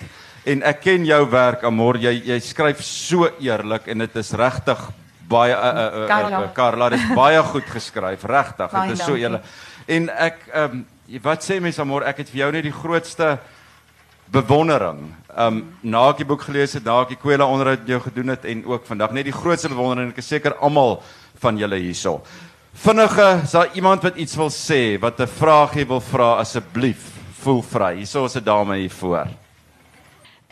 En 0.44 0.62
ek 0.62 0.80
ken 0.82 1.04
jou 1.06 1.20
werk 1.30 1.62
Amor, 1.64 1.96
jy 2.02 2.16
jy 2.26 2.38
skryf 2.42 2.82
so 2.82 3.28
eerlik 3.38 3.86
en 3.92 3.98
dit 3.98 4.16
is 4.16 4.32
regtig 4.32 4.80
baie 5.30 5.54
uh, 5.54 5.58
uh, 5.62 6.02
uh, 6.02 6.06
Carla. 6.10 6.40
uh, 6.42 6.52
Carla, 6.52 6.88
is 6.96 7.04
baie 7.16 7.42
goed 7.52 7.68
geskryf, 7.70 8.24
regtig. 8.28 8.74
Dit 8.74 8.98
is 8.98 9.04
so 9.06 9.16
eerlik. 9.16 9.46
En 9.86 10.08
ek 10.10 10.46
ehm 10.52 10.80
um, 10.80 10.86
wat 11.22 11.44
sê 11.44 11.58
mense 11.60 11.80
Amor, 11.82 12.06
ek 12.08 12.22
het 12.22 12.30
vir 12.32 12.38
jou 12.38 12.52
net 12.54 12.64
die 12.64 12.72
grootste 12.72 13.36
bewondering. 14.32 15.10
Um 15.36 15.58
na 15.82 16.06
ek 16.10 16.22
die 16.22 16.28
boek 16.28 16.46
gelees 16.46 16.72
het, 16.78 16.86
na 16.86 17.02
ek 17.02 17.12
die 17.14 17.20
Kwela 17.20 17.46
onderhoud 17.46 17.84
jou 17.86 18.00
gedoen 18.00 18.32
het 18.32 18.46
en 18.48 18.64
ook 18.64 18.86
vandag 18.88 19.12
net 19.12 19.28
die 19.28 19.36
grootste 19.36 19.68
bewondering. 19.68 20.14
Ek 20.14 20.22
is 20.22 20.30
seker 20.32 20.56
almal 20.58 21.02
van 21.42 21.58
julle 21.60 21.78
hierso. 21.82 22.22
Vinnige, 22.72 23.28
is 23.44 23.52
daar 23.52 23.74
iemand 23.76 24.02
wat 24.02 24.16
iets 24.16 24.36
wil 24.40 24.50
sê, 24.50 24.98
wat 24.98 25.20
'n 25.20 25.28
vraagie 25.28 25.86
wil 25.86 26.00
vra 26.00 26.38
asseblief? 26.40 27.10
Voel 27.42 27.62
vry. 27.62 27.94
Hierso 27.96 28.24
is 28.24 28.36
'n 28.36 28.44
dame 28.44 28.76
hier 28.76 28.90
voor. 28.90 29.41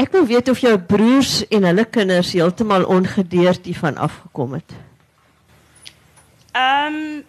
Ek 0.00 0.12
wil 0.14 0.24
weet 0.26 0.48
of 0.48 0.60
jou 0.62 0.76
broers 0.78 1.42
en 1.52 1.66
hulle 1.68 1.84
kinders 1.92 2.32
heeltemal 2.32 2.86
ongedeerd 2.88 3.66
hiervan 3.68 3.98
afgekom 4.00 4.54
het. 4.56 4.72
Ehm 6.56 7.20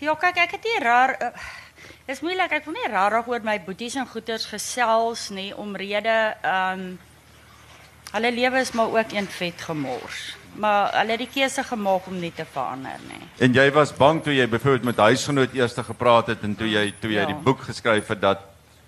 ja, 0.00 0.14
kyk, 0.16 0.38
ek 0.46 0.54
het 0.56 0.64
nie 0.64 0.78
raar 0.80 1.12
uh, 1.20 1.28
Dis 2.08 2.22
moeilik, 2.24 2.50
ek 2.56 2.64
wil 2.66 2.74
nie 2.74 2.88
rarig 2.90 3.28
oor 3.30 3.44
my 3.46 3.58
boeties 3.62 3.94
en 4.00 4.08
goeters 4.08 4.48
gesels 4.50 5.28
nie 5.30 5.52
omrede 5.54 6.16
ehm 6.40 6.86
hulle 8.10 8.30
lewe 8.34 8.58
is 8.64 8.72
maar 8.74 8.90
ook 8.90 9.12
een 9.14 9.28
vet 9.30 9.60
gemors. 9.62 10.22
Maar 10.58 10.88
hulle 10.96 11.14
het 11.14 11.20
die 11.22 11.28
keuse 11.30 11.62
gemaak 11.62 12.08
om 12.10 12.16
nie 12.18 12.32
te 12.34 12.42
verander 12.52 12.98
nie. 13.06 13.20
En 13.38 13.54
jy 13.54 13.68
was 13.76 13.92
bang 13.94 14.18
toe 14.24 14.34
jy 14.34 14.48
byvoorbeeld 14.50 14.88
met 14.88 15.04
huisgenoot 15.04 15.54
eers 15.54 15.76
gepraat 15.78 16.32
het 16.32 16.42
en 16.42 16.56
toe 16.58 16.66
jy 16.66 16.88
toe 17.00 17.12
jy 17.12 17.20
Ja. 17.20 17.26
die 17.30 17.38
boek 17.44 17.62
geskryf 17.68 18.08
het 18.08 18.20
dat 18.20 18.40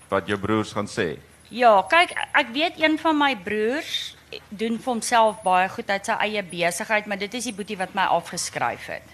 wat 0.08 0.26
jou 0.26 0.38
broers 0.38 0.72
gaan 0.72 0.88
sê. 0.90 1.20
Ja, 1.52 1.72
kyk, 1.90 2.14
ek 2.38 2.52
weet 2.54 2.78
een 2.80 2.94
van 3.02 3.18
my 3.18 3.34
broers 3.36 4.14
doen 4.48 4.78
vir 4.80 4.88
homself 4.88 5.42
baie 5.44 5.68
goed 5.68 5.90
uit 5.92 6.06
sy 6.08 6.14
eie 6.24 6.42
besigheid, 6.48 7.06
maar 7.10 7.20
dit 7.20 7.34
is 7.36 7.44
die 7.50 7.52
boetie 7.52 7.76
wat 7.76 7.92
my 7.94 8.06
afgeskryf 8.14 8.86
het. 8.88 9.10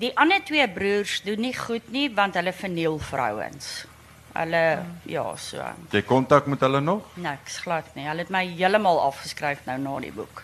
Die 0.00 0.12
ander 0.16 0.40
twee 0.46 0.64
broers 0.72 1.18
doen 1.26 1.42
nie 1.44 1.52
goed 1.56 1.90
nie 1.92 2.06
want 2.16 2.38
hulle 2.38 2.52
verniel 2.56 2.96
vrouens. 3.10 3.84
Hulle 4.32 4.62
ja, 5.10 5.24
so 5.36 5.66
Jy 5.92 6.02
kontak 6.06 6.46
met 6.46 6.60
hulle 6.64 6.80
nog? 6.80 7.02
niks 7.18 7.58
glad 7.64 7.84
nie. 7.98 8.06
Hulle 8.08 8.22
het 8.24 8.30
my 8.32 8.44
heeltemal 8.46 9.00
afgeskryf 9.10 9.66
nou 9.66 9.76
na 9.82 9.98
die 10.06 10.12
boek. 10.14 10.42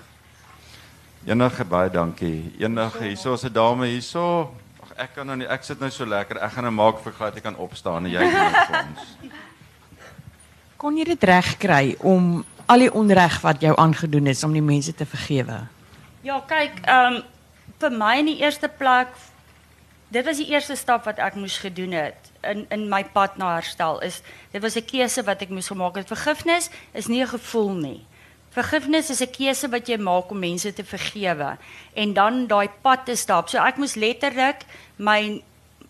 Enige 1.26 1.64
baie 1.64 1.90
dankie. 1.90 2.52
Enige 2.60 3.04
hierso 3.06 3.34
is 3.34 3.44
'n 3.44 3.52
dame 3.52 3.86
hierso. 3.86 4.52
Ag 4.82 4.92
ek 4.96 5.14
kan 5.14 5.26
nou 5.26 5.36
nie 5.36 5.46
ek 5.48 5.64
sit 5.64 5.80
nou 5.80 5.90
so 5.90 6.04
lekker. 6.04 6.36
Ek 6.42 6.52
gaan 6.52 6.64
nou 6.64 6.72
maak 6.74 6.98
vir 7.02 7.12
glad 7.12 7.36
ek 7.36 7.42
kan 7.42 7.56
opstaan 7.56 8.04
en 8.04 8.10
jy 8.12 8.18
doen 8.18 8.52
dit 8.52 8.66
vir 8.68 8.84
ons. 8.84 9.16
Kon 10.76 10.96
jy 10.96 11.04
dit 11.04 11.22
regkry 11.24 11.96
om 12.04 12.44
al 12.66 12.78
die 12.84 12.92
onreg 12.92 13.40
wat 13.40 13.62
jou 13.64 13.72
aangedoen 13.80 14.26
is 14.26 14.44
om 14.44 14.52
die 14.52 14.64
mense 14.64 14.92
te 14.92 15.06
vergewe? 15.06 15.62
Ja, 16.22 16.40
kyk, 16.40 16.82
ehm 16.84 17.14
um, 17.14 17.24
vir 17.76 17.92
my 17.92 18.14
in 18.18 18.28
die 18.30 18.38
eerste 18.40 18.68
plek 18.72 19.10
dit 20.08 20.24
was 20.24 20.38
die 20.40 20.48
eerste 20.48 20.76
stap 20.78 21.04
wat 21.04 21.18
ek 21.20 21.34
moes 21.36 21.58
gedoen 21.60 21.92
het 21.92 22.30
in 22.46 22.64
in 22.72 22.86
my 22.88 23.02
pad 23.04 23.36
na 23.36 23.54
herstel 23.56 23.98
is 24.06 24.22
dit 24.52 24.62
was 24.62 24.76
'n 24.76 24.86
keuse 24.86 25.22
wat 25.26 25.42
ek 25.42 25.50
moes 25.50 25.68
gemaak 25.68 25.96
het. 25.96 26.06
Vergifnis 26.06 26.70
is 26.92 27.06
nie 27.06 27.22
'n 27.22 27.28
gevoel 27.28 27.74
nie. 27.74 28.06
Vergifnis 28.50 29.10
is 29.10 29.20
'n 29.20 29.30
keuse 29.30 29.68
wat 29.68 29.88
jy 29.88 29.98
maak 29.98 30.30
om 30.30 30.38
mense 30.38 30.72
te 30.72 30.84
vergewe 30.84 31.58
en 31.94 32.12
dan 32.12 32.46
daai 32.46 32.68
pad 32.82 33.06
te 33.06 33.16
stap. 33.16 33.48
So 33.48 33.58
ek 33.58 33.76
moes 33.76 33.94
letterlik 33.94 34.64
my 34.96 35.42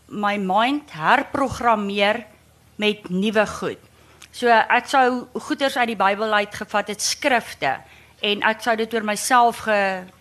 my 0.08 0.36
mind 0.38 0.90
herprogrammeer 0.90 2.26
met 2.76 3.10
nuwe 3.10 3.46
goed. 3.46 3.78
So 4.36 4.52
ek 4.52 4.88
sou 4.90 5.06
goeders 5.46 5.78
uit 5.80 5.94
die 5.94 5.96
Bybel 5.96 6.34
uit 6.36 6.56
gevat 6.58 6.90
het 6.92 7.00
skrifte 7.00 7.70
en 8.26 8.42
ek 8.44 8.60
sou 8.60 8.74
dit 8.76 8.92
oor 8.92 9.06
myself 9.08 9.62
ge 9.64 9.78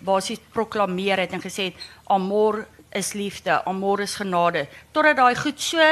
basies 0.07 0.39
proklameer 0.55 1.20
het 1.26 1.34
en 1.36 1.43
gesê 1.43 1.66
het 1.74 1.82
amor 2.16 2.61
is 2.95 3.11
liefde, 3.11 3.57
amor 3.68 4.05
is 4.05 4.16
genade 4.16 4.70
totdat 4.95 5.20
daai 5.20 5.36
goed 5.36 5.59
so 5.59 5.84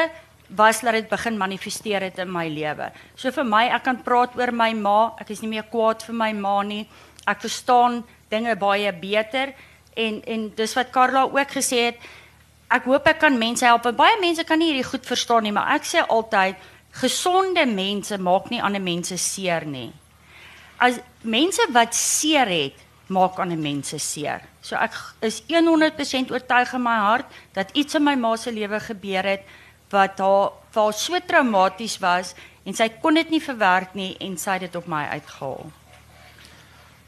was 0.55 0.79
dat 0.85 0.95
dit 0.95 1.09
begin 1.11 1.35
manifesteer 1.37 2.05
het 2.05 2.21
in 2.21 2.31
my 2.31 2.45
lewe. 2.47 2.91
So 3.19 3.31
vir 3.31 3.43
my 3.43 3.65
ek 3.75 3.83
kan 3.89 3.99
praat 4.05 4.37
oor 4.39 4.53
my 4.55 4.71
ma, 4.77 4.97
ek 5.19 5.33
is 5.35 5.41
nie 5.43 5.51
meer 5.57 5.67
kwaad 5.67 6.05
vir 6.07 6.15
my 6.15 6.31
ma 6.37 6.61
nie. 6.63 6.83
Ek 7.27 7.41
verstaan 7.43 8.03
dinge 8.31 8.55
baie 8.55 8.91
beter 9.03 9.51
en 9.99 10.21
en 10.23 10.51
dis 10.55 10.75
wat 10.79 10.95
Karla 10.95 11.25
ook 11.27 11.57
gesê 11.59 11.89
het. 11.89 12.11
Ek 12.71 12.87
hoop 12.87 13.07
ek 13.09 13.19
kan 13.19 13.35
mense 13.37 13.65
help. 13.65 13.83
Want 13.83 13.99
baie 13.99 14.15
mense 14.21 14.45
kan 14.47 14.61
nie 14.61 14.71
hierdie 14.71 14.87
goed 14.87 15.03
verstaan 15.05 15.43
nie, 15.43 15.51
maar 15.51 15.75
ek 15.75 15.89
sê 15.89 16.05
altyd 16.07 16.71
gesonde 17.01 17.65
mense 17.65 18.17
maak 18.17 18.49
nie 18.49 18.61
ander 18.61 18.81
mense 18.81 19.17
seer 19.17 19.65
nie. 19.65 19.91
As 20.77 20.99
mense 21.21 21.65
wat 21.73 21.95
seer 21.95 22.49
het, 22.49 22.79
maak 23.07 23.39
ander 23.39 23.59
mense 23.59 23.99
seer. 23.99 24.43
So 24.63 24.77
ek 24.79 24.95
is 25.25 25.41
100% 25.49 26.31
oortuig 26.31 26.73
in 26.73 26.83
my 26.83 26.97
hart 27.03 27.39
dat 27.55 27.73
iets 27.77 27.97
in 27.99 28.05
my 28.05 28.15
ma 28.15 28.35
se 28.37 28.51
lewe 28.51 28.79
gebeur 28.79 29.27
het 29.33 29.47
wat 29.93 30.19
haar 30.19 30.51
haar 30.73 30.93
so 30.97 31.19
traumaties 31.27 31.99
was 32.01 32.33
en 32.65 32.73
sy 32.73 32.87
kon 33.01 33.19
dit 33.19 33.29
nie 33.29 33.41
verwerk 33.43 33.93
nie 33.97 34.13
en 34.23 34.37
sy 34.39 34.57
het 34.57 34.67
dit 34.67 34.77
op 34.79 34.87
my 34.89 35.03
uitgehaal. 35.17 35.71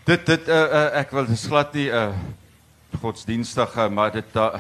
Dit 0.06 0.26
dit 0.28 0.50
uh, 0.52 0.58
uh, 0.66 0.90
ek 1.02 1.16
wil 1.16 1.26
dis 1.26 1.48
glad 1.50 1.74
nie 1.74 1.90
'n 1.90 1.96
uh, 1.96 3.00
godsdienstige 3.02 3.90
maar 3.90 4.12
dit 4.12 4.36
uh, 4.36 4.54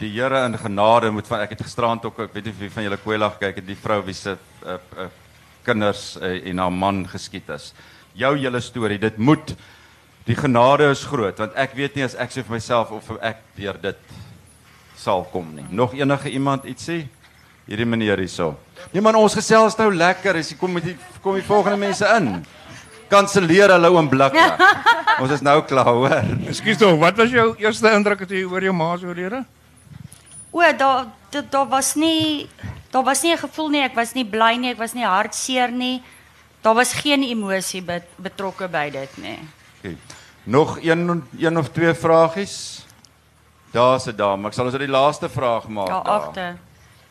die 0.00 0.08
Here 0.14 0.46
in 0.46 0.56
genade 0.56 1.10
moet 1.12 1.28
van 1.28 1.42
ek 1.44 1.50
het 1.54 1.64
gisterand 1.66 2.04
ook 2.08 2.22
ek 2.24 2.32
weet 2.32 2.46
nie 2.48 2.54
wie 2.62 2.70
van 2.72 2.86
julle 2.86 2.98
Kwela 3.00 3.28
gekyk 3.34 3.58
het 3.60 3.66
die 3.68 3.76
vrou 3.76 3.98
wie 4.06 4.16
se 4.16 4.32
uh, 4.32 4.78
uh, 4.96 5.08
kinders 5.66 6.14
uh, 6.16 6.38
en 6.48 6.62
haar 6.62 6.72
man 6.72 7.02
geskiet 7.08 7.50
is. 7.52 7.74
Jou 8.16 8.32
hele 8.38 8.62
storie, 8.64 8.98
dit 8.98 9.18
moet 9.20 9.52
die 10.24 10.36
genade 10.38 10.88
is 10.92 11.04
groot 11.04 11.36
want 11.40 11.58
ek 11.58 11.76
weet 11.76 11.98
nie 11.98 12.06
as 12.06 12.16
ek 12.16 12.32
sê 12.32 12.46
vir 12.46 12.56
myself 12.56 12.94
of 12.96 13.12
ek 13.20 13.44
deur 13.58 13.76
dit 13.82 14.16
sal 14.96 15.26
kom 15.32 15.52
nie. 15.56 15.66
Nog 15.68 15.92
enige 15.96 16.32
iemand 16.32 16.64
ietsie? 16.68 17.04
Hierdie 17.68 17.86
meneer 17.86 18.18
hierso. 18.18 18.54
Nee 18.94 19.04
man, 19.04 19.20
ons 19.20 19.36
gesels 19.36 19.76
nou 19.78 19.92
lekker. 19.92 20.40
As 20.40 20.48
jy 20.50 20.56
kom 20.58 20.72
met 20.74 20.88
die 20.88 20.96
kom 21.20 21.36
die 21.36 21.44
volgende 21.44 21.76
mense 21.78 22.08
in. 22.16 22.40
Kanselleer 23.12 23.76
hulle 23.76 23.92
oomblik. 23.92 24.36
ons 25.22 25.36
is 25.36 25.44
nou 25.44 25.60
klaar, 25.68 25.92
hoor. 25.92 26.36
Ekskuus 26.48 26.80
tog, 26.80 26.96
wat 27.04 27.20
was 27.20 27.32
jou 27.36 27.50
eerste 27.60 27.92
indruk 27.92 28.24
toe 28.24 28.40
jy 28.40 28.48
oor 28.48 28.64
jou 28.64 28.74
ma 28.74 28.94
se 28.96 29.08
oorlede? 29.08 29.44
O, 30.50 30.60
daar 30.76 31.06
daar 31.30 31.44
daar 31.50 31.68
was 31.68 31.94
nie 31.94 32.48
daar 32.90 33.04
was 33.04 33.22
nie 33.22 33.32
'n 33.32 33.38
gevoel 33.38 33.68
nie, 33.68 33.82
ek 33.82 33.94
was 33.94 34.12
nie 34.12 34.24
bly 34.24 34.56
nie, 34.56 34.70
ek 34.70 34.78
was 34.78 34.92
nie 34.92 35.04
hartseer 35.04 35.70
nie. 35.70 36.02
Daar 36.60 36.74
was 36.74 36.92
geen 36.92 37.22
emosie 37.22 37.82
bet, 37.82 38.04
betrokke 38.16 38.68
by 38.68 38.90
dit 38.90 39.16
nie. 39.16 39.38
Okay. 39.78 39.96
Nog 40.42 40.78
een 40.82 41.24
een 41.38 41.58
of 41.58 41.68
twee 41.68 41.94
vragies? 41.94 42.84
Daar's 43.70 44.06
'n 44.06 44.16
dame. 44.16 44.48
Ek 44.48 44.52
sal 44.52 44.64
ons 44.64 44.74
uit 44.74 44.82
die 44.82 44.90
laaste 44.90 45.28
vraag 45.28 45.68
maak. 45.68 45.86
Daar 45.86 46.04
daar. 46.04 46.20
agter. 46.20 46.58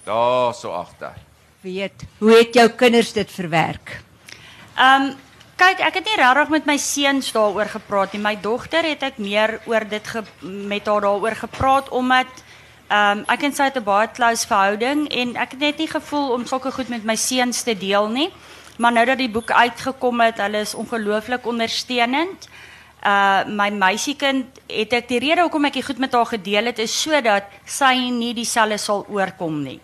Daar 0.04 0.54
so 0.54 0.72
agter. 0.72 1.14
Weet, 1.62 2.04
hoe 2.18 2.38
het 2.38 2.54
jou 2.54 2.70
kinders 2.70 3.14
dit 3.14 3.32
verwerk? 3.32 4.02
Ehm 4.76 5.02
um, 5.02 5.16
kyk, 5.56 5.80
ek 5.80 5.94
het 5.94 6.06
nie 6.06 6.16
regtig 6.16 6.50
met 6.50 6.66
my 6.66 6.78
seuns 6.78 7.32
daaroor 7.32 7.66
gepraat 7.66 8.14
nie. 8.14 8.22
My 8.22 8.38
dogter 8.42 8.84
het 8.84 9.04
ek 9.04 9.18
meer 9.18 9.60
oor 9.66 9.88
dit 9.90 10.08
ge, 10.08 10.24
met 10.42 10.86
haar 10.88 11.02
daaroor 11.02 11.36
gepraat 11.36 11.90
omdat 11.90 12.44
um, 12.90 13.24
ek 13.30 13.44
en 13.48 13.54
sy 13.54 13.70
het 13.70 13.78
'n 13.78 13.84
baie 13.84 14.08
close 14.12 14.48
verhouding 14.48 15.08
en 15.10 15.36
ek 15.36 15.52
het 15.52 15.60
net 15.60 15.78
nie 15.78 15.88
gevoel 15.88 16.32
om 16.34 16.46
sulke 16.46 16.72
goed 16.72 16.90
met 16.90 17.04
my 17.04 17.16
seuns 17.16 17.64
te 17.64 17.78
deel 17.78 18.08
nie. 18.10 18.30
Maar 18.78 18.92
nou 18.92 19.06
dat 19.06 19.18
die 19.18 19.30
boek 19.30 19.52
uitgekom 19.52 20.22
het, 20.22 20.38
hulle 20.38 20.58
is 20.58 20.74
ongelooflik 20.74 21.46
ondersteunend. 21.46 22.48
Uh 23.06 23.44
my 23.48 23.70
meisiekind 23.70 24.46
het 24.68 24.94
ek 24.94 25.08
die 25.08 25.20
rede 25.20 25.42
hoekom 25.42 25.66
ek 25.66 25.74
dit 25.74 25.86
goed 25.86 26.00
met 26.00 26.14
haar 26.14 26.26
gedeel 26.26 26.66
het 26.66 26.80
is 26.80 27.02
sodat 27.02 27.44
sy 27.66 28.10
nie 28.12 28.34
dieselfde 28.34 28.78
sal 28.78 29.06
oorkom 29.08 29.64
nie. 29.64 29.80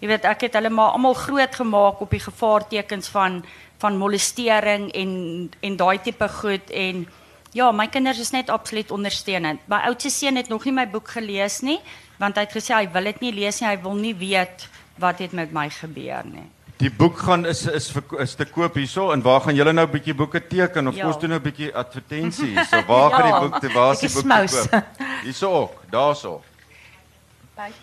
Jy 0.00 0.08
weet 0.08 0.24
ek 0.24 0.40
het 0.40 0.54
hulle 0.54 0.70
maar 0.70 0.90
almal 0.90 1.14
groot 1.14 1.54
gemaak 1.54 2.00
op 2.00 2.10
die 2.10 2.20
gevaartekens 2.20 3.08
van 3.08 3.44
van 3.78 3.96
molestering 3.96 4.92
en 4.92 5.50
en 5.60 5.76
daai 5.76 5.98
tipe 6.02 6.28
goed 6.28 6.70
en 6.70 7.06
ja, 7.52 7.72
my 7.72 7.86
kinders 7.88 8.18
is 8.18 8.30
net 8.30 8.50
absoluut 8.50 8.90
ondersteunend. 8.90 9.60
My 9.66 9.76
oudste 9.88 10.10
seun 10.10 10.36
het 10.36 10.48
nog 10.48 10.64
nie 10.64 10.72
my 10.72 10.88
boek 10.90 11.08
gelees 11.08 11.60
nie 11.60 11.80
want 12.18 12.36
hy 12.36 12.42
het 12.42 12.52
gesê 12.52 12.74
hy 12.74 12.88
wil 12.92 13.04
dit 13.04 13.20
nie 13.20 13.32
lees 13.32 13.60
nie, 13.60 13.68
hy 13.68 13.78
wil 13.82 13.94
nie 13.94 14.14
weet 14.14 14.68
wat 14.98 15.18
het 15.18 15.32
met 15.32 15.52
my 15.52 15.68
gebeur 15.70 16.24
nie. 16.24 16.46
Die 16.78 16.90
boek 16.90 17.18
gaan 17.18 17.46
is 17.46 17.66
is 17.66 17.92
is 18.18 18.34
te 18.34 18.44
koop 18.44 18.74
hierso 18.74 19.10
en 19.12 19.22
waar 19.22 19.40
gaan 19.40 19.54
julle 19.54 19.72
nou 19.72 19.86
'n 19.86 19.90
bietjie 19.92 20.14
boeke 20.14 20.40
teken 20.48 20.88
of 20.88 20.94
Ja. 20.96 21.06
ons 21.06 21.18
doen 21.18 21.30
nou 21.30 21.38
'n 21.40 21.42
bietjie 21.42 21.74
advertensie 21.74 22.46
hierso. 22.54 22.82
Waar 22.86 23.10
gaan 23.10 23.26
Ja, 23.28 23.40
die 23.40 23.48
boek 23.48 23.60
te 23.60 23.68
waar 23.72 23.92
is 23.92 23.98
die 24.00 24.08
boek 24.08 24.22
te 24.22 24.46
smous. 24.48 24.68
koop? 24.68 24.84
Hierso 25.22 25.50
ook, 25.52 25.82
daarso. 25.90 26.42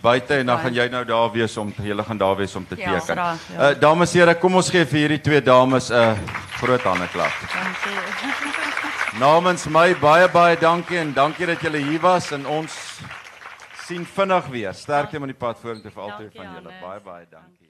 Buite 0.01 0.35
en 0.37 0.45
dan 0.45 0.59
gaan 0.59 0.73
jy 0.73 0.87
nou 0.87 1.05
daar 1.05 1.31
wees 1.31 1.57
om 1.57 1.73
julle 1.81 2.03
gaan 2.03 2.17
daar 2.17 2.35
wees 2.35 2.55
om 2.55 2.67
te 2.67 2.75
Ja, 2.77 2.85
teken. 2.99 3.01
graag, 3.15 3.39
ja. 3.57 3.69
Uh 3.71 3.79
dames 3.79 4.13
en 4.13 4.19
here, 4.19 4.35
kom 4.35 4.55
ons 4.55 4.69
gee 4.69 4.85
vir 4.85 4.99
hierdie 4.99 5.21
twee 5.21 5.41
dames 5.41 5.89
'n 5.89 5.93
uh, 5.93 6.13
groot 6.61 6.81
hande 6.81 7.07
klap. 7.07 7.31
Dankie. 7.53 9.19
Namens 9.19 9.65
my 9.65 9.95
baie 9.99 10.27
baie 10.29 10.57
dankie 10.57 10.97
en 10.97 11.13
dankie 11.13 11.45
dat 11.45 11.61
julle 11.61 11.77
hier 11.77 11.99
was 11.99 12.31
en 12.31 12.45
ons 12.45 12.71
sien 13.87 14.05
vinnig 14.05 14.47
weer. 14.53 14.73
Sterkte 14.73 15.19
met 15.19 15.33
die 15.33 15.39
pad 15.39 15.59
vorentoe 15.59 15.91
vir 15.91 16.07
Dankie, 16.07 16.31
van 16.37 16.55
julle. 16.57 16.79
Baie 16.81 17.01
baie 17.03 17.27
dankie. 17.29 17.62